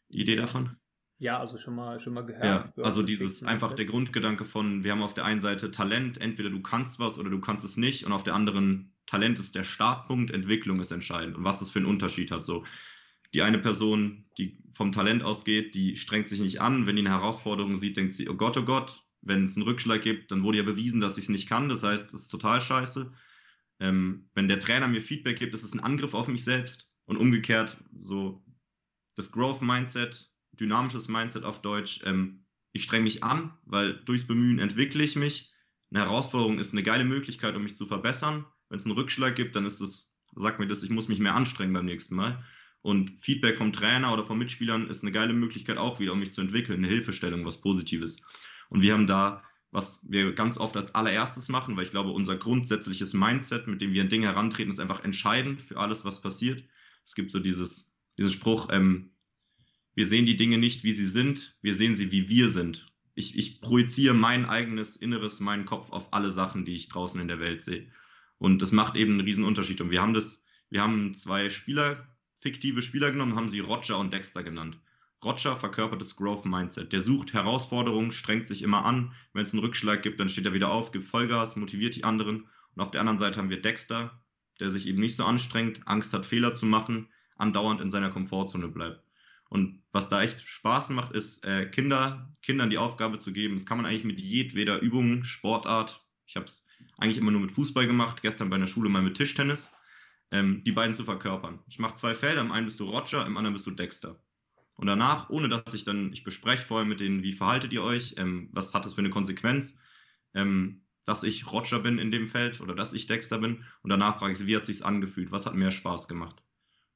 Idee 0.08 0.36
davon? 0.36 0.76
Ja, 1.18 1.38
also 1.38 1.56
schon 1.56 1.76
mal, 1.76 2.00
schon 2.00 2.14
mal 2.14 2.26
gehört. 2.26 2.44
Ja, 2.76 2.82
also 2.82 3.02
dieses 3.02 3.44
einfach 3.44 3.74
der 3.74 3.84
Grundgedanke 3.84 4.44
von, 4.44 4.82
wir 4.82 4.90
haben 4.90 5.02
auf 5.02 5.14
der 5.14 5.24
einen 5.24 5.40
Seite 5.40 5.70
Talent, 5.70 6.20
entweder 6.20 6.50
du 6.50 6.60
kannst 6.60 6.98
was 6.98 7.18
oder 7.18 7.30
du 7.30 7.40
kannst 7.40 7.64
es 7.64 7.76
nicht, 7.76 8.04
und 8.04 8.12
auf 8.12 8.24
der 8.24 8.34
anderen 8.34 8.92
Talent 9.06 9.38
ist 9.38 9.54
der 9.54 9.64
Startpunkt, 9.64 10.32
Entwicklung 10.32 10.80
ist 10.80 10.90
entscheidend 10.90 11.36
und 11.36 11.44
was 11.44 11.62
es 11.62 11.70
für 11.70 11.78
einen 11.78 11.86
Unterschied 11.86 12.30
hat. 12.30 12.42
So, 12.42 12.64
die 13.34 13.42
eine 13.42 13.58
Person, 13.58 14.24
die 14.36 14.58
vom 14.72 14.90
Talent 14.90 15.22
ausgeht, 15.22 15.74
die 15.74 15.96
strengt 15.96 16.28
sich 16.28 16.40
nicht 16.40 16.60
an, 16.60 16.86
wenn 16.86 16.96
die 16.96 17.02
eine 17.02 17.10
Herausforderung 17.10 17.76
sieht, 17.76 17.96
denkt 17.96 18.14
sie, 18.14 18.28
oh 18.28 18.34
Gott, 18.34 18.56
oh 18.56 18.64
Gott, 18.64 19.04
wenn 19.22 19.44
es 19.44 19.56
einen 19.56 19.64
Rückschlag 19.64 20.02
gibt, 20.02 20.30
dann 20.30 20.42
wurde 20.42 20.58
ja 20.58 20.64
bewiesen, 20.64 21.00
dass 21.00 21.16
ich 21.16 21.24
es 21.24 21.30
nicht 21.30 21.48
kann. 21.48 21.68
Das 21.68 21.82
heißt, 21.82 22.08
es 22.12 22.22
ist 22.22 22.28
total 22.28 22.60
scheiße. 22.60 23.12
Ähm, 23.80 24.28
wenn 24.34 24.48
der 24.48 24.60
Trainer 24.60 24.88
mir 24.88 25.00
Feedback 25.00 25.38
gibt, 25.38 25.54
ist 25.54 25.62
es 25.62 25.74
ein 25.74 25.80
Angriff 25.80 26.14
auf 26.14 26.28
mich 26.28 26.44
selbst. 26.44 26.90
Und 27.04 27.16
umgekehrt, 27.16 27.76
so 27.98 28.44
das 29.16 29.32
Growth 29.32 29.62
Mindset, 29.62 30.30
dynamisches 30.52 31.08
Mindset 31.08 31.44
auf 31.44 31.62
Deutsch. 31.62 32.00
Ähm, 32.04 32.44
ich 32.72 32.84
strenge 32.84 33.04
mich 33.04 33.22
an, 33.22 33.52
weil 33.64 33.94
durchs 34.04 34.26
Bemühen 34.26 34.58
entwickle 34.58 35.02
ich 35.02 35.16
mich. 35.16 35.52
Eine 35.90 36.04
Herausforderung 36.04 36.58
ist 36.58 36.72
eine 36.72 36.82
geile 36.82 37.04
Möglichkeit, 37.04 37.54
um 37.54 37.62
mich 37.62 37.76
zu 37.76 37.86
verbessern. 37.86 38.46
Wenn 38.68 38.78
es 38.78 38.86
einen 38.86 38.94
Rückschlag 38.94 39.36
gibt, 39.36 39.56
dann 39.56 39.66
ist 39.66 39.80
es, 39.80 40.12
sagt 40.34 40.58
mir 40.58 40.66
das, 40.66 40.82
ich 40.82 40.90
muss 40.90 41.08
mich 41.08 41.18
mehr 41.18 41.34
anstrengen 41.34 41.74
beim 41.74 41.84
nächsten 41.84 42.14
Mal. 42.14 42.42
Und 42.80 43.20
Feedback 43.20 43.56
vom 43.56 43.72
Trainer 43.72 44.12
oder 44.12 44.24
von 44.24 44.38
Mitspielern 44.38 44.88
ist 44.88 45.02
eine 45.02 45.12
geile 45.12 45.34
Möglichkeit 45.34 45.76
auch 45.76 46.00
wieder, 46.00 46.12
um 46.12 46.20
mich 46.20 46.32
zu 46.32 46.40
entwickeln, 46.40 46.78
eine 46.78 46.88
Hilfestellung, 46.88 47.44
was 47.44 47.60
Positives. 47.60 48.22
Und 48.72 48.80
wir 48.80 48.94
haben 48.94 49.06
da, 49.06 49.42
was 49.70 50.00
wir 50.08 50.32
ganz 50.32 50.56
oft 50.56 50.78
als 50.78 50.94
allererstes 50.94 51.50
machen, 51.50 51.76
weil 51.76 51.84
ich 51.84 51.90
glaube, 51.90 52.08
unser 52.08 52.36
grundsätzliches 52.36 53.12
Mindset, 53.12 53.66
mit 53.66 53.82
dem 53.82 53.92
wir 53.92 54.00
an 54.00 54.08
Dinge 54.08 54.28
herantreten, 54.28 54.72
ist 54.72 54.80
einfach 54.80 55.04
entscheidend 55.04 55.60
für 55.60 55.76
alles, 55.76 56.06
was 56.06 56.22
passiert. 56.22 56.64
Es 57.04 57.14
gibt 57.14 57.32
so 57.32 57.38
dieses, 57.38 57.94
dieses 58.16 58.32
Spruch, 58.32 58.70
ähm, 58.70 59.10
wir 59.94 60.06
sehen 60.06 60.24
die 60.24 60.36
Dinge 60.36 60.56
nicht, 60.56 60.84
wie 60.84 60.94
sie 60.94 61.04
sind, 61.04 61.54
wir 61.60 61.74
sehen 61.74 61.96
sie, 61.96 62.12
wie 62.12 62.30
wir 62.30 62.48
sind. 62.48 62.90
Ich, 63.14 63.36
ich 63.36 63.60
projiziere 63.60 64.14
mein 64.14 64.46
eigenes 64.46 64.96
Inneres, 64.96 65.38
meinen 65.38 65.66
Kopf 65.66 65.92
auf 65.92 66.14
alle 66.14 66.30
Sachen, 66.30 66.64
die 66.64 66.74
ich 66.74 66.88
draußen 66.88 67.20
in 67.20 67.28
der 67.28 67.40
Welt 67.40 67.62
sehe. 67.62 67.92
Und 68.38 68.62
das 68.62 68.72
macht 68.72 68.96
eben 68.96 69.12
einen 69.12 69.20
riesen 69.20 69.44
Unterschied. 69.44 69.82
Und 69.82 69.90
wir 69.90 70.00
haben 70.00 70.14
das, 70.14 70.46
wir 70.70 70.80
haben 70.80 71.14
zwei 71.14 71.50
Spieler, 71.50 72.08
fiktive 72.38 72.80
Spieler 72.80 73.10
genommen, 73.10 73.36
haben 73.36 73.50
sie 73.50 73.60
Roger 73.60 73.98
und 73.98 74.14
Dexter 74.14 74.42
genannt. 74.42 74.80
Roger 75.24 75.54
verkörpert 75.56 76.00
das 76.00 76.16
Growth 76.16 76.44
Mindset. 76.44 76.92
Der 76.92 77.00
sucht 77.00 77.32
Herausforderungen, 77.32 78.10
strengt 78.10 78.46
sich 78.46 78.62
immer 78.62 78.84
an. 78.84 79.14
Wenn 79.32 79.44
es 79.44 79.52
einen 79.52 79.62
Rückschlag 79.62 80.02
gibt, 80.02 80.18
dann 80.18 80.28
steht 80.28 80.46
er 80.46 80.54
wieder 80.54 80.70
auf, 80.70 80.90
gibt 80.90 81.06
Vollgas, 81.06 81.56
motiviert 81.56 81.94
die 81.94 82.04
anderen. 82.04 82.48
Und 82.74 82.82
auf 82.82 82.90
der 82.90 83.00
anderen 83.00 83.18
Seite 83.18 83.38
haben 83.38 83.50
wir 83.50 83.62
Dexter, 83.62 84.22
der 84.58 84.70
sich 84.70 84.86
eben 84.86 85.00
nicht 85.00 85.16
so 85.16 85.24
anstrengt, 85.24 85.80
Angst 85.86 86.12
hat, 86.12 86.26
Fehler 86.26 86.54
zu 86.54 86.66
machen, 86.66 87.08
andauernd 87.36 87.80
in 87.80 87.90
seiner 87.90 88.10
Komfortzone 88.10 88.68
bleibt. 88.68 89.02
Und 89.48 89.82
was 89.92 90.08
da 90.08 90.22
echt 90.22 90.40
Spaß 90.40 90.90
macht, 90.90 91.12
ist, 91.12 91.44
äh, 91.44 91.66
Kinder, 91.66 92.34
Kindern 92.40 92.70
die 92.70 92.78
Aufgabe 92.78 93.18
zu 93.18 93.32
geben. 93.32 93.56
Das 93.56 93.66
kann 93.66 93.76
man 93.76 93.86
eigentlich 93.86 94.04
mit 94.04 94.18
jedweder 94.18 94.80
Übung, 94.80 95.24
Sportart. 95.24 96.02
Ich 96.26 96.36
habe 96.36 96.46
es 96.46 96.66
eigentlich 96.96 97.18
immer 97.18 97.30
nur 97.30 97.42
mit 97.42 97.52
Fußball 97.52 97.86
gemacht, 97.86 98.22
gestern 98.22 98.48
bei 98.48 98.56
einer 98.56 98.66
Schule 98.66 98.88
mal 98.88 99.02
mit 99.02 99.16
Tischtennis. 99.16 99.70
Ähm, 100.30 100.64
die 100.64 100.72
beiden 100.72 100.94
zu 100.94 101.04
verkörpern. 101.04 101.58
Ich 101.68 101.78
mache 101.78 101.96
zwei 101.96 102.14
Felder, 102.14 102.40
im 102.40 102.50
einen 102.50 102.64
bist 102.64 102.80
du 102.80 102.84
Roger, 102.84 103.26
im 103.26 103.36
anderen 103.36 103.52
bist 103.52 103.66
du 103.66 103.72
Dexter. 103.72 104.18
Und 104.82 104.88
danach, 104.88 105.30
ohne 105.30 105.48
dass 105.48 105.74
ich 105.74 105.84
dann, 105.84 106.12
ich 106.12 106.24
bespreche 106.24 106.64
vorher 106.64 106.84
mit 106.84 106.98
denen, 106.98 107.22
wie 107.22 107.30
verhaltet 107.30 107.72
ihr 107.72 107.84
euch, 107.84 108.16
ähm, 108.16 108.48
was 108.50 108.74
hat 108.74 108.84
das 108.84 108.94
für 108.94 109.00
eine 109.00 109.10
Konsequenz, 109.10 109.78
ähm, 110.34 110.82
dass 111.04 111.22
ich 111.22 111.52
Roger 111.52 111.78
bin 111.78 111.98
in 111.98 112.10
dem 112.10 112.28
Feld 112.28 112.60
oder 112.60 112.74
dass 112.74 112.92
ich 112.92 113.06
Dexter 113.06 113.38
bin. 113.38 113.64
Und 113.82 113.90
danach 113.90 114.18
frage 114.18 114.32
ich 114.32 114.38
sie, 114.38 114.48
wie 114.48 114.56
hat 114.56 114.66
sich's 114.66 114.82
angefühlt, 114.82 115.30
was 115.30 115.46
hat 115.46 115.54
mehr 115.54 115.70
Spaß 115.70 116.08
gemacht? 116.08 116.42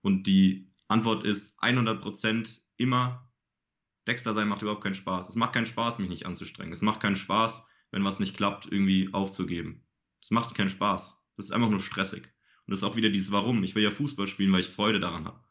Und 0.00 0.26
die 0.26 0.68
Antwort 0.88 1.24
ist 1.24 1.62
100% 1.62 2.58
immer 2.76 3.30
Dexter 4.08 4.34
sein 4.34 4.48
macht 4.48 4.62
überhaupt 4.62 4.82
keinen 4.82 4.96
Spaß. 4.96 5.28
Es 5.28 5.36
macht 5.36 5.52
keinen 5.52 5.66
Spaß, 5.66 6.00
mich 6.00 6.08
nicht 6.08 6.26
anzustrengen. 6.26 6.72
Es 6.72 6.82
macht 6.82 6.98
keinen 6.98 7.14
Spaß, 7.14 7.68
wenn 7.92 8.02
was 8.02 8.18
nicht 8.18 8.36
klappt, 8.36 8.66
irgendwie 8.66 9.14
aufzugeben. 9.14 9.86
Es 10.20 10.32
macht 10.32 10.56
keinen 10.56 10.70
Spaß. 10.70 11.22
Das 11.36 11.46
ist 11.46 11.52
einfach 11.52 11.70
nur 11.70 11.78
stressig. 11.78 12.24
Und 12.66 12.72
das 12.72 12.80
ist 12.80 12.84
auch 12.84 12.96
wieder 12.96 13.10
dieses 13.10 13.30
Warum. 13.30 13.62
Ich 13.62 13.76
will 13.76 13.84
ja 13.84 13.92
Fußball 13.92 14.26
spielen, 14.26 14.50
weil 14.50 14.62
ich 14.62 14.70
Freude 14.70 14.98
daran 14.98 15.24
habe. 15.24 15.45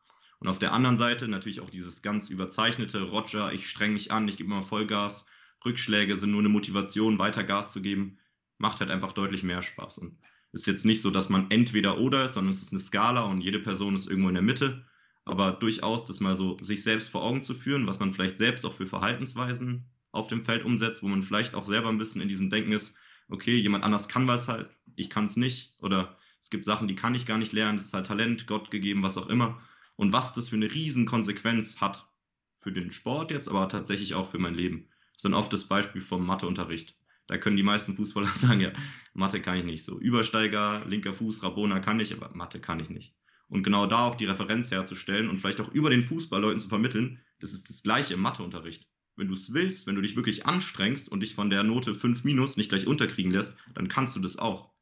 Und 0.45 0.51
auf 0.51 0.59
der 0.59 0.73
anderen 0.73 0.99
Seite 0.99 1.27
natürlich 1.27 1.59
auch 1.59 1.71
dieses 1.71 2.03
ganz 2.03 2.29
überzeichnete 2.29 3.01
Roger, 3.01 3.51
ich 3.51 3.67
streng 3.67 3.93
mich 3.93 4.11
an, 4.11 4.27
ich 4.27 4.37
gebe 4.37 4.51
immer 4.51 4.61
Vollgas. 4.61 5.27
Rückschläge 5.65 6.15
sind 6.15 6.29
nur 6.31 6.41
eine 6.41 6.49
Motivation, 6.49 7.17
weiter 7.17 7.43
Gas 7.43 7.73
zu 7.73 7.81
geben. 7.81 8.19
Macht 8.59 8.79
halt 8.79 8.91
einfach 8.91 9.11
deutlich 9.11 9.41
mehr 9.41 9.63
Spaß. 9.63 9.97
Und 9.97 10.19
ist 10.51 10.67
jetzt 10.67 10.85
nicht 10.85 11.01
so, 11.01 11.09
dass 11.09 11.29
man 11.29 11.49
entweder 11.49 11.97
oder 11.97 12.25
ist, 12.25 12.35
sondern 12.35 12.53
es 12.53 12.61
ist 12.61 12.71
eine 12.71 12.79
Skala 12.79 13.21
und 13.21 13.41
jede 13.41 13.59
Person 13.59 13.95
ist 13.95 14.07
irgendwo 14.07 14.29
in 14.29 14.35
der 14.35 14.43
Mitte 14.43 14.85
aber 15.25 15.51
durchaus 15.51 16.05
das 16.05 16.19
mal 16.19 16.35
so 16.35 16.55
sich 16.61 16.83
selbst 16.83 17.09
vor 17.09 17.23
Augen 17.23 17.43
zu 17.43 17.55
führen, 17.55 17.87
was 17.87 17.99
man 17.99 18.13
vielleicht 18.13 18.37
selbst 18.37 18.63
auch 18.65 18.73
für 18.73 18.85
Verhaltensweisen 18.85 19.85
auf 20.11 20.27
dem 20.27 20.45
Feld 20.45 20.63
umsetzt, 20.63 21.01
wo 21.03 21.07
man 21.07 21.23
vielleicht 21.23 21.55
auch 21.55 21.65
selber 21.65 21.89
ein 21.89 21.97
bisschen 21.97 22.21
in 22.21 22.29
diesem 22.29 22.49
Denken 22.49 22.71
ist, 22.71 22.95
okay, 23.27 23.55
jemand 23.55 23.83
anders 23.83 24.07
kann 24.07 24.27
was 24.27 24.47
halt, 24.47 24.69
ich 24.95 25.09
kann 25.09 25.25
es 25.25 25.35
nicht 25.35 25.75
oder 25.81 26.15
es 26.41 26.51
gibt 26.51 26.63
Sachen, 26.63 26.87
die 26.87 26.95
kann 26.95 27.15
ich 27.15 27.25
gar 27.25 27.39
nicht 27.39 27.53
lernen, 27.53 27.77
das 27.77 27.87
ist 27.87 27.93
halt 27.93 28.05
Talent, 28.05 28.45
Gott 28.45 28.69
gegeben, 28.69 29.01
was 29.01 29.17
auch 29.17 29.27
immer. 29.27 29.59
Und 29.95 30.13
was 30.13 30.33
das 30.33 30.49
für 30.49 30.55
eine 30.55 30.73
Riesenkonsequenz 30.73 31.81
hat 31.81 32.09
für 32.55 32.71
den 32.71 32.91
Sport 32.91 33.31
jetzt, 33.31 33.47
aber 33.47 33.69
tatsächlich 33.69 34.13
auch 34.13 34.27
für 34.27 34.39
mein 34.39 34.55
Leben. 34.55 34.89
Das 35.13 35.17
ist 35.17 35.25
dann 35.25 35.33
oft 35.33 35.53
das 35.53 35.65
Beispiel 35.65 36.01
vom 36.01 36.25
Matheunterricht. 36.25 36.97
Da 37.27 37.37
können 37.37 37.57
die 37.57 37.63
meisten 37.63 37.95
Fußballer 37.95 38.27
sagen, 38.35 38.61
ja, 38.61 38.73
Mathe 39.13 39.41
kann 39.41 39.57
ich 39.57 39.65
nicht. 39.65 39.85
So 39.85 39.99
Übersteiger, 39.99 40.83
linker 40.85 41.13
Fuß, 41.13 41.43
Rabona 41.43 41.79
kann 41.79 41.99
ich, 41.99 42.13
aber 42.13 42.35
Mathe 42.35 42.59
kann 42.59 42.79
ich 42.79 42.89
nicht 42.89 43.15
und 43.47 43.63
genau 43.63 43.85
da 43.85 44.07
auch 44.07 44.15
die 44.15 44.25
Referenz 44.25 44.71
herzustellen 44.71 45.29
und 45.29 45.39
vielleicht 45.39 45.61
auch 45.61 45.71
über 45.71 45.89
den 45.89 46.03
Fußball 46.03 46.41
Leuten 46.41 46.59
zu 46.59 46.67
vermitteln, 46.67 47.21
das 47.39 47.53
ist 47.53 47.69
das 47.69 47.83
gleiche 47.83 48.15
im 48.15 48.21
Matheunterricht. 48.21 48.87
Wenn 49.15 49.27
du 49.27 49.33
es 49.33 49.53
willst, 49.53 49.87
wenn 49.87 49.95
du 49.95 50.01
dich 50.01 50.15
wirklich 50.15 50.45
anstrengst 50.45 51.09
und 51.09 51.21
dich 51.21 51.35
von 51.35 51.49
der 51.49 51.63
Note 51.63 51.95
5 51.95 52.23
minus 52.23 52.57
nicht 52.57 52.69
gleich 52.69 52.85
unterkriegen 52.85 53.31
lässt, 53.31 53.57
dann 53.73 53.87
kannst 53.87 54.15
du 54.15 54.19
das 54.19 54.37
auch. 54.37 54.73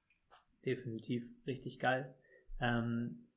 Definitiv, 0.65 1.23
richtig 1.45 1.79
geil. 1.79 2.15
Ähm, 2.59 3.27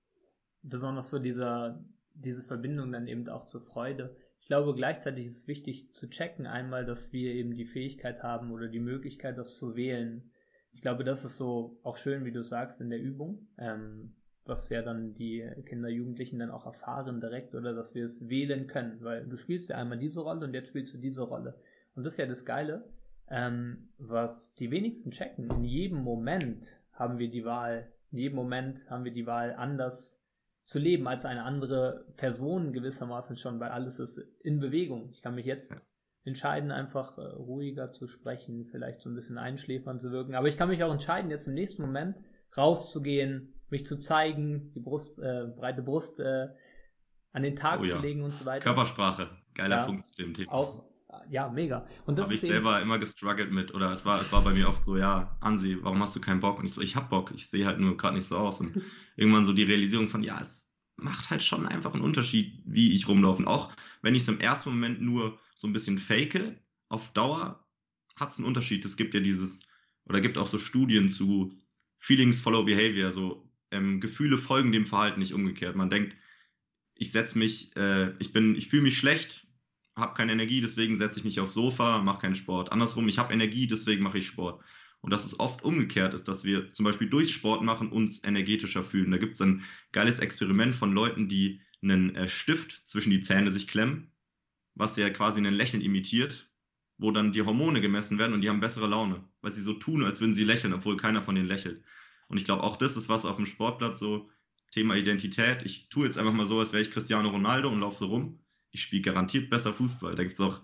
besonders 0.68 1.10
so 1.10 1.18
dieser, 1.18 1.84
diese 2.14 2.42
Verbindung 2.42 2.92
dann 2.92 3.06
eben 3.06 3.28
auch 3.28 3.44
zur 3.44 3.62
Freude. 3.62 4.16
Ich 4.40 4.46
glaube, 4.46 4.74
gleichzeitig 4.74 5.26
ist 5.26 5.36
es 5.36 5.48
wichtig 5.48 5.92
zu 5.92 6.08
checken 6.08 6.46
einmal, 6.46 6.84
dass 6.84 7.12
wir 7.12 7.34
eben 7.34 7.54
die 7.54 7.66
Fähigkeit 7.66 8.22
haben 8.22 8.52
oder 8.52 8.68
die 8.68 8.80
Möglichkeit, 8.80 9.38
das 9.38 9.56
zu 9.56 9.76
wählen. 9.76 10.30
Ich 10.72 10.82
glaube, 10.82 11.04
das 11.04 11.24
ist 11.24 11.36
so 11.36 11.78
auch 11.82 11.96
schön, 11.96 12.24
wie 12.24 12.32
du 12.32 12.42
sagst, 12.42 12.80
in 12.80 12.90
der 12.90 13.00
Übung. 13.00 13.48
Ähm, 13.58 14.14
was 14.46 14.68
ja 14.68 14.82
dann 14.82 15.14
die 15.14 15.44
Kinder, 15.64 15.88
Jugendlichen 15.88 16.38
dann 16.38 16.50
auch 16.50 16.66
erfahren 16.66 17.20
direkt 17.20 17.54
oder 17.54 17.74
dass 17.74 17.94
wir 17.94 18.04
es 18.04 18.28
wählen 18.28 18.66
können, 18.66 19.02
weil 19.02 19.26
du 19.26 19.36
spielst 19.36 19.70
ja 19.70 19.76
einmal 19.76 19.98
diese 19.98 20.20
Rolle 20.20 20.46
und 20.46 20.54
jetzt 20.54 20.68
spielst 20.68 20.94
du 20.94 20.98
diese 20.98 21.22
Rolle. 21.22 21.58
Und 21.94 22.04
das 22.04 22.14
ist 22.14 22.18
ja 22.18 22.26
das 22.26 22.44
Geile, 22.44 22.84
ähm, 23.28 23.88
was 23.98 24.54
die 24.54 24.70
wenigsten 24.70 25.10
checken. 25.10 25.50
In 25.50 25.64
jedem 25.64 26.02
Moment 26.02 26.80
haben 26.92 27.18
wir 27.18 27.28
die 27.28 27.44
Wahl, 27.44 27.90
in 28.12 28.18
jedem 28.18 28.36
Moment 28.36 28.88
haben 28.88 29.04
wir 29.04 29.12
die 29.12 29.26
Wahl, 29.26 29.54
anders 29.54 30.24
zu 30.66 30.80
leben 30.80 31.06
als 31.06 31.24
eine 31.24 31.44
andere 31.44 32.04
Person 32.16 32.72
gewissermaßen 32.72 33.36
schon, 33.36 33.60
weil 33.60 33.70
alles 33.70 34.00
ist 34.00 34.18
in 34.42 34.58
Bewegung. 34.58 35.10
Ich 35.12 35.22
kann 35.22 35.36
mich 35.36 35.46
jetzt 35.46 35.72
entscheiden, 36.24 36.72
einfach 36.72 37.16
äh, 37.18 37.22
ruhiger 37.22 37.92
zu 37.92 38.08
sprechen, 38.08 38.66
vielleicht 38.66 39.00
so 39.00 39.08
ein 39.08 39.14
bisschen 39.14 39.38
einschläfern 39.38 40.00
zu 40.00 40.10
wirken, 40.10 40.34
aber 40.34 40.48
ich 40.48 40.58
kann 40.58 40.68
mich 40.68 40.82
auch 40.82 40.92
entscheiden, 40.92 41.30
jetzt 41.30 41.46
im 41.46 41.54
nächsten 41.54 41.82
Moment 41.82 42.20
rauszugehen, 42.56 43.54
mich 43.70 43.86
zu 43.86 44.00
zeigen, 44.00 44.72
die 44.72 44.80
Brust, 44.80 45.20
äh, 45.20 45.46
breite 45.56 45.82
Brust 45.82 46.18
äh, 46.18 46.48
an 47.30 47.44
den 47.44 47.54
Tag 47.54 47.78
oh, 47.80 47.84
ja. 47.84 47.94
zu 47.94 48.02
legen 48.02 48.24
und 48.24 48.34
so 48.34 48.44
weiter. 48.44 48.64
Körpersprache, 48.64 49.30
geiler 49.54 49.76
ja, 49.76 49.86
Punkt 49.86 50.04
zu 50.04 50.16
dem 50.16 50.34
Thema. 50.34 50.52
Auch, 50.52 50.84
ja, 51.30 51.48
mega. 51.48 51.86
Und 52.06 52.18
das 52.18 52.26
habe 52.26 52.34
ich 52.34 52.40
selber 52.40 52.80
immer 52.80 52.98
gestruggelt 52.98 53.52
mit, 53.52 53.74
oder 53.74 53.92
es 53.92 54.04
war, 54.04 54.20
es 54.20 54.32
war 54.32 54.42
bei 54.42 54.52
mir 54.52 54.68
oft 54.68 54.82
so, 54.84 54.96
ja, 54.96 55.36
Ansi, 55.40 55.78
warum 55.82 56.00
hast 56.00 56.16
du 56.16 56.20
keinen 56.20 56.40
Bock? 56.40 56.58
Und 56.58 56.66
ich 56.66 56.72
so, 56.72 56.80
ich 56.80 56.96
hab 56.96 57.10
Bock, 57.10 57.32
ich 57.34 57.48
sehe 57.48 57.66
halt 57.66 57.80
nur 57.80 57.96
gerade 57.96 58.16
nicht 58.16 58.26
so 58.26 58.36
aus. 58.36 58.60
Und 58.60 58.82
irgendwann 59.16 59.46
so 59.46 59.52
die 59.52 59.64
Realisierung 59.64 60.08
von, 60.08 60.22
ja, 60.22 60.40
es 60.40 60.70
macht 60.96 61.30
halt 61.30 61.42
schon 61.42 61.66
einfach 61.66 61.92
einen 61.92 62.02
Unterschied, 62.02 62.62
wie 62.64 62.92
ich 62.92 63.08
rumlaufe. 63.08 63.42
Und 63.42 63.48
auch 63.48 63.72
wenn 64.02 64.14
ich 64.14 64.22
es 64.22 64.28
im 64.28 64.40
ersten 64.40 64.70
Moment 64.70 65.00
nur 65.00 65.38
so 65.54 65.66
ein 65.66 65.72
bisschen 65.72 65.98
fake, 65.98 66.60
auf 66.88 67.12
Dauer 67.12 67.66
hat 68.16 68.30
es 68.30 68.38
einen 68.38 68.46
Unterschied. 68.46 68.84
Es 68.84 68.96
gibt 68.96 69.14
ja 69.14 69.20
dieses, 69.20 69.66
oder 70.04 70.20
gibt 70.20 70.38
auch 70.38 70.46
so 70.46 70.58
Studien 70.58 71.08
zu 71.08 71.54
Feelings 71.98 72.40
follow 72.40 72.64
Behavior, 72.64 73.10
so 73.10 73.50
ähm, 73.70 74.00
Gefühle 74.00 74.38
folgen 74.38 74.72
dem 74.72 74.86
Verhalten 74.86 75.20
nicht 75.20 75.34
umgekehrt. 75.34 75.76
Man 75.76 75.90
denkt, 75.90 76.16
ich 76.94 77.12
setze 77.12 77.38
mich, 77.38 77.76
äh, 77.76 78.12
ich 78.18 78.32
bin, 78.32 78.56
ich 78.56 78.68
fühle 78.68 78.82
mich 78.82 78.96
schlecht, 78.96 79.45
habe 79.96 80.14
keine 80.14 80.32
Energie, 80.32 80.60
deswegen 80.60 80.96
setze 80.98 81.18
ich 81.18 81.24
mich 81.24 81.40
aufs 81.40 81.54
Sofa, 81.54 82.02
mache 82.02 82.20
keinen 82.20 82.34
Sport. 82.34 82.70
Andersrum, 82.70 83.08
ich 83.08 83.18
habe 83.18 83.32
Energie, 83.32 83.66
deswegen 83.66 84.02
mache 84.02 84.18
ich 84.18 84.26
Sport. 84.26 84.62
Und 85.00 85.10
dass 85.10 85.24
es 85.24 85.40
oft 85.40 85.62
umgekehrt 85.62 86.14
ist, 86.14 86.28
dass 86.28 86.44
wir 86.44 86.72
zum 86.72 86.84
Beispiel 86.84 87.08
durch 87.08 87.32
Sport 87.32 87.62
machen 87.62 87.90
uns 87.92 88.22
energetischer 88.24 88.82
fühlen. 88.82 89.10
Da 89.10 89.18
gibt 89.18 89.34
es 89.34 89.40
ein 89.40 89.64
geiles 89.92 90.18
Experiment 90.18 90.74
von 90.74 90.92
Leuten, 90.92 91.28
die 91.28 91.60
einen 91.82 92.14
äh, 92.14 92.28
Stift 92.28 92.82
zwischen 92.86 93.10
die 93.10 93.20
Zähne 93.20 93.50
sich 93.50 93.68
klemmen, 93.68 94.10
was 94.74 94.96
ja 94.96 95.08
quasi 95.10 95.40
ein 95.40 95.54
Lächeln 95.54 95.82
imitiert, 95.82 96.50
wo 96.98 97.10
dann 97.10 97.32
die 97.32 97.42
Hormone 97.42 97.80
gemessen 97.80 98.18
werden 98.18 98.32
und 98.32 98.40
die 98.40 98.48
haben 98.48 98.60
bessere 98.60 98.86
Laune, 98.86 99.24
weil 99.42 99.52
sie 99.52 99.62
so 99.62 99.74
tun, 99.74 100.04
als 100.04 100.20
würden 100.20 100.34
sie 100.34 100.44
lächeln, 100.44 100.72
obwohl 100.72 100.96
keiner 100.96 101.22
von 101.22 101.34
denen 101.34 101.48
lächelt. 101.48 101.82
Und 102.28 102.38
ich 102.38 102.44
glaube, 102.44 102.64
auch 102.64 102.76
das 102.76 102.96
ist 102.96 103.08
was 103.08 103.24
auf 103.24 103.36
dem 103.36 103.46
Sportplatz 103.46 103.98
so, 103.98 104.28
Thema 104.72 104.96
Identität. 104.96 105.62
Ich 105.64 105.88
tue 105.88 106.06
jetzt 106.06 106.18
einfach 106.18 106.32
mal 106.32 106.46
so, 106.46 106.58
als 106.58 106.72
wäre 106.72 106.82
ich 106.82 106.90
Cristiano 106.90 107.28
Ronaldo 107.28 107.68
und 107.68 107.80
laufe 107.80 107.98
so 107.98 108.06
rum. 108.06 108.40
Ich 108.76 108.82
spiele 108.82 109.00
garantiert 109.00 109.48
besser 109.48 109.72
Fußball. 109.72 110.14
Da 110.16 110.22
gibt 110.22 110.34
es 110.34 110.40
auch 110.40 110.60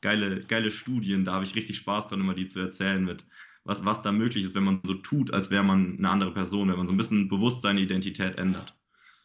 geile, 0.00 0.40
geile 0.40 0.70
Studien, 0.70 1.26
da 1.26 1.32
habe 1.32 1.44
ich 1.44 1.54
richtig 1.54 1.76
Spaß 1.76 2.08
dran, 2.08 2.20
immer 2.20 2.32
die 2.32 2.48
zu 2.48 2.58
erzählen 2.58 3.04
mit, 3.04 3.26
was, 3.64 3.84
was 3.84 4.00
da 4.00 4.12
möglich 4.12 4.44
ist, 4.44 4.54
wenn 4.54 4.64
man 4.64 4.80
so 4.82 4.94
tut, 4.94 5.30
als 5.30 5.50
wäre 5.50 5.62
man 5.62 5.98
eine 5.98 6.08
andere 6.08 6.32
Person, 6.32 6.70
wenn 6.70 6.78
man 6.78 6.86
so 6.86 6.94
ein 6.94 6.96
bisschen 6.96 7.28
bewusst 7.28 7.60
seine 7.60 7.82
Identität 7.82 8.38
ändert. 8.38 8.74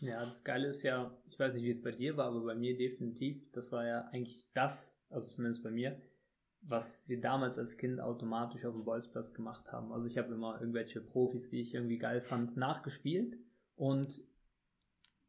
Ja, 0.02 0.26
das 0.26 0.44
Geile 0.44 0.68
ist 0.68 0.84
ja, 0.84 1.18
ich 1.30 1.40
weiß 1.40 1.54
nicht, 1.54 1.64
wie 1.64 1.70
es 1.70 1.82
bei 1.82 1.94
dir 1.94 2.18
war, 2.18 2.26
aber 2.26 2.42
bei 2.42 2.56
mir 2.56 2.78
definitiv, 2.78 3.42
das 3.54 3.72
war 3.72 3.88
ja 3.88 4.02
eigentlich 4.12 4.48
das, 4.54 5.02
also 5.10 5.30
zumindest 5.30 5.64
bei 5.64 5.72
mir, 5.72 6.02
was 6.60 7.08
wir 7.08 7.22
damals 7.22 7.58
als 7.58 7.78
Kind 7.78 8.02
automatisch 8.02 8.66
auf 8.66 8.74
dem 8.74 8.84
Bolzplatz 8.84 9.34
gemacht 9.34 9.72
haben. 9.72 9.94
Also 9.94 10.08
ich 10.08 10.18
habe 10.18 10.34
immer 10.34 10.60
irgendwelche 10.60 11.00
Profis, 11.00 11.50
die 11.50 11.62
ich 11.62 11.74
irgendwie 11.74 11.98
geil 11.98 12.20
fand, 12.20 12.58
nachgespielt. 12.58 13.38
Und 13.76 14.20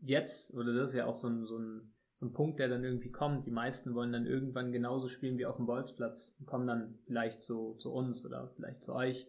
jetzt, 0.00 0.54
oder 0.54 0.75
das 0.75 0.90
ist 0.90 0.97
ja 0.97 1.06
auch 1.06 1.14
so 1.14 1.28
ein, 1.28 1.47
so 1.47 1.56
ein, 1.56 1.92
so 2.20 2.26
ein 2.26 2.34
Punkt, 2.34 2.58
der 2.58 2.68
dann 2.68 2.84
irgendwie 2.84 3.10
kommt, 3.10 3.46
die 3.46 3.50
meisten 3.50 3.94
wollen 3.94 4.12
dann 4.12 4.26
irgendwann 4.26 4.72
genauso 4.72 5.08
spielen 5.08 5.38
wie 5.38 5.46
auf 5.46 5.56
dem 5.56 5.64
Bolzplatz 5.64 6.36
und 6.38 6.44
kommen 6.44 6.66
dann 6.66 6.98
vielleicht 7.06 7.42
so 7.42 7.72
zu 7.76 7.94
uns 7.94 8.26
oder 8.26 8.50
vielleicht 8.56 8.84
zu 8.84 8.94
euch, 8.94 9.26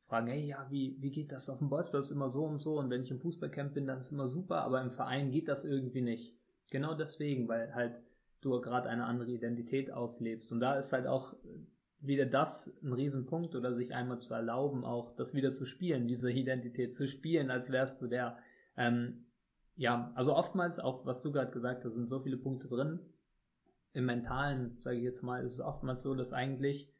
fragen, 0.00 0.26
hey, 0.26 0.44
ja, 0.44 0.66
wie, 0.68 0.96
wie 0.98 1.12
geht 1.12 1.30
das 1.30 1.48
auf 1.48 1.58
dem 1.58 1.68
Bolzplatz 1.68 2.10
immer 2.10 2.28
so 2.28 2.44
und 2.44 2.58
so 2.58 2.80
und 2.80 2.90
wenn 2.90 3.04
ich 3.04 3.12
im 3.12 3.20
Fußballcamp 3.20 3.74
bin, 3.74 3.86
dann 3.86 3.98
ist 3.98 4.10
immer 4.10 4.26
super, 4.26 4.62
aber 4.62 4.82
im 4.82 4.90
Verein 4.90 5.30
geht 5.30 5.46
das 5.46 5.64
irgendwie 5.64 6.00
nicht. 6.00 6.34
Genau 6.72 6.94
deswegen, 6.94 7.46
weil 7.46 7.76
halt 7.76 7.94
du 8.40 8.60
gerade 8.60 8.88
eine 8.88 9.04
andere 9.04 9.30
Identität 9.30 9.92
auslebst. 9.92 10.50
Und 10.50 10.58
da 10.58 10.74
ist 10.74 10.92
halt 10.92 11.06
auch 11.06 11.36
wieder 12.00 12.26
das 12.26 12.76
ein 12.82 12.92
Riesenpunkt 12.92 13.54
oder 13.54 13.72
sich 13.72 13.94
einmal 13.94 14.18
zu 14.18 14.34
erlauben, 14.34 14.84
auch 14.84 15.12
das 15.12 15.36
wieder 15.36 15.52
zu 15.52 15.64
spielen, 15.64 16.08
diese 16.08 16.32
Identität 16.32 16.96
zu 16.96 17.06
spielen, 17.06 17.52
als 17.52 17.70
wärst 17.70 18.02
du 18.02 18.08
der. 18.08 18.36
Ähm, 18.76 19.20
ja, 19.76 20.12
also 20.14 20.34
oftmals, 20.34 20.78
auch 20.78 21.06
was 21.06 21.20
du 21.20 21.32
gerade 21.32 21.50
gesagt 21.50 21.84
hast, 21.84 21.94
sind 21.94 22.08
so 22.08 22.20
viele 22.20 22.36
Punkte 22.36 22.68
drin. 22.68 23.00
Im 23.92 24.06
Mentalen, 24.06 24.78
sage 24.80 24.96
ich 24.96 25.02
jetzt 25.02 25.22
mal, 25.22 25.44
ist 25.44 25.54
es 25.54 25.60
oftmals 25.60 26.02
so, 26.02 26.14
dass 26.14 26.32
eigentlich 26.32 26.92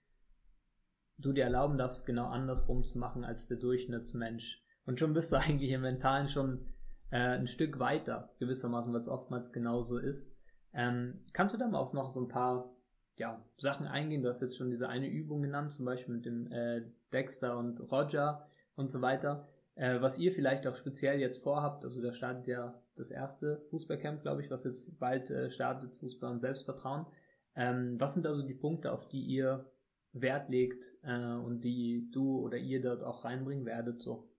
du 1.19 1.33
dir 1.33 1.45
erlauben 1.45 1.79
darfst, 1.79 2.07
genau 2.07 2.27
andersrum 2.27 2.85
zu 2.85 2.99
machen 2.99 3.25
als 3.25 3.47
der 3.47 3.59
Durchschnittsmensch. 3.59 4.63
Und 4.85 4.99
schon 4.99 5.15
bist 5.15 5.33
du 5.33 5.37
eigentlich 5.41 5.71
im 5.71 5.83
Mentalen 5.83 6.29
schon 6.29 6.67
äh, 7.11 7.39
ein 7.39 7.47
Stück 7.47 7.79
weiter, 7.79 8.35
gewissermaßen, 8.39 8.93
weil 8.93 9.01
es 9.01 9.09
oftmals 9.09 9.53
genauso 9.53 9.99
ist. 9.99 10.35
Ähm, 10.73 11.25
kannst 11.33 11.55
du 11.55 11.59
da 11.59 11.69
mal 11.69 11.79
auf 11.79 11.93
noch 11.93 12.11
so 12.11 12.21
ein 12.21 12.29
paar 12.29 12.75
ja, 13.17 13.45
Sachen 13.59 13.87
eingehen? 13.87 14.23
Du 14.23 14.29
hast 14.29 14.41
jetzt 14.41 14.57
schon 14.57 14.71
diese 14.71 14.89
eine 14.89 15.09
Übung 15.09 15.43
genannt, 15.43 15.73
zum 15.73 15.85
Beispiel 15.85 16.15
mit 16.15 16.25
dem 16.25 16.51
äh, 16.51 16.83
Dexter 17.13 17.59
und 17.59 17.81
Roger 17.93 18.47
und 18.75 18.91
so 18.91 19.03
weiter. 19.03 19.49
Äh, 19.75 20.01
was 20.01 20.19
ihr 20.19 20.33
vielleicht 20.33 20.67
auch 20.67 20.77
speziell 20.77 21.21
jetzt 21.21 21.43
vorhabt, 21.43 21.85
also 21.85 22.03
da 22.03 22.13
startet 22.13 22.47
ja 22.47 22.81
das 22.95 23.11
erste 23.11 23.65
Fußballcamp, 23.71 24.23
glaube 24.23 24.43
ich, 24.43 24.51
was 24.51 24.65
jetzt 24.65 24.99
bald 24.99 25.31
äh, 25.31 25.51
startet, 25.51 25.97
Fußball 25.97 26.31
und 26.31 26.41
Selbstvertrauen. 26.41 27.07
Ähm, 27.55 27.99
was 27.99 28.15
sind 28.15 28.27
also 28.27 28.47
die 28.47 28.55
Punkte, 28.55 28.93
auf 28.93 29.09
die 29.09 29.23
ihr 29.23 29.71
Wert 30.13 30.49
legt 30.49 30.93
äh, 31.03 31.35
und 31.35 31.63
die 31.63 32.11
du 32.11 32.39
oder 32.39 32.59
ihr 32.59 32.83
dort 32.83 33.03
auch 33.03 33.25
reinbringen 33.25 33.65
werdet? 33.65 34.03
So? 34.03 34.31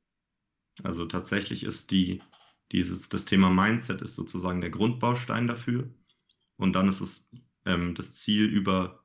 Also 0.84 1.06
tatsächlich 1.06 1.64
ist 1.64 1.92
die, 1.92 2.22
dieses, 2.72 3.10
das 3.10 3.26
Thema 3.26 3.50
Mindset 3.50 4.02
ist 4.02 4.16
sozusagen 4.16 4.62
der 4.62 4.70
Grundbaustein 4.70 5.48
dafür. 5.48 5.90
Und 6.58 6.76
dann 6.76 6.88
ist 6.88 7.02
es 7.02 7.32
ähm, 7.66 7.96
das 7.96 8.16
Ziel 8.16 8.46
über 8.46 9.03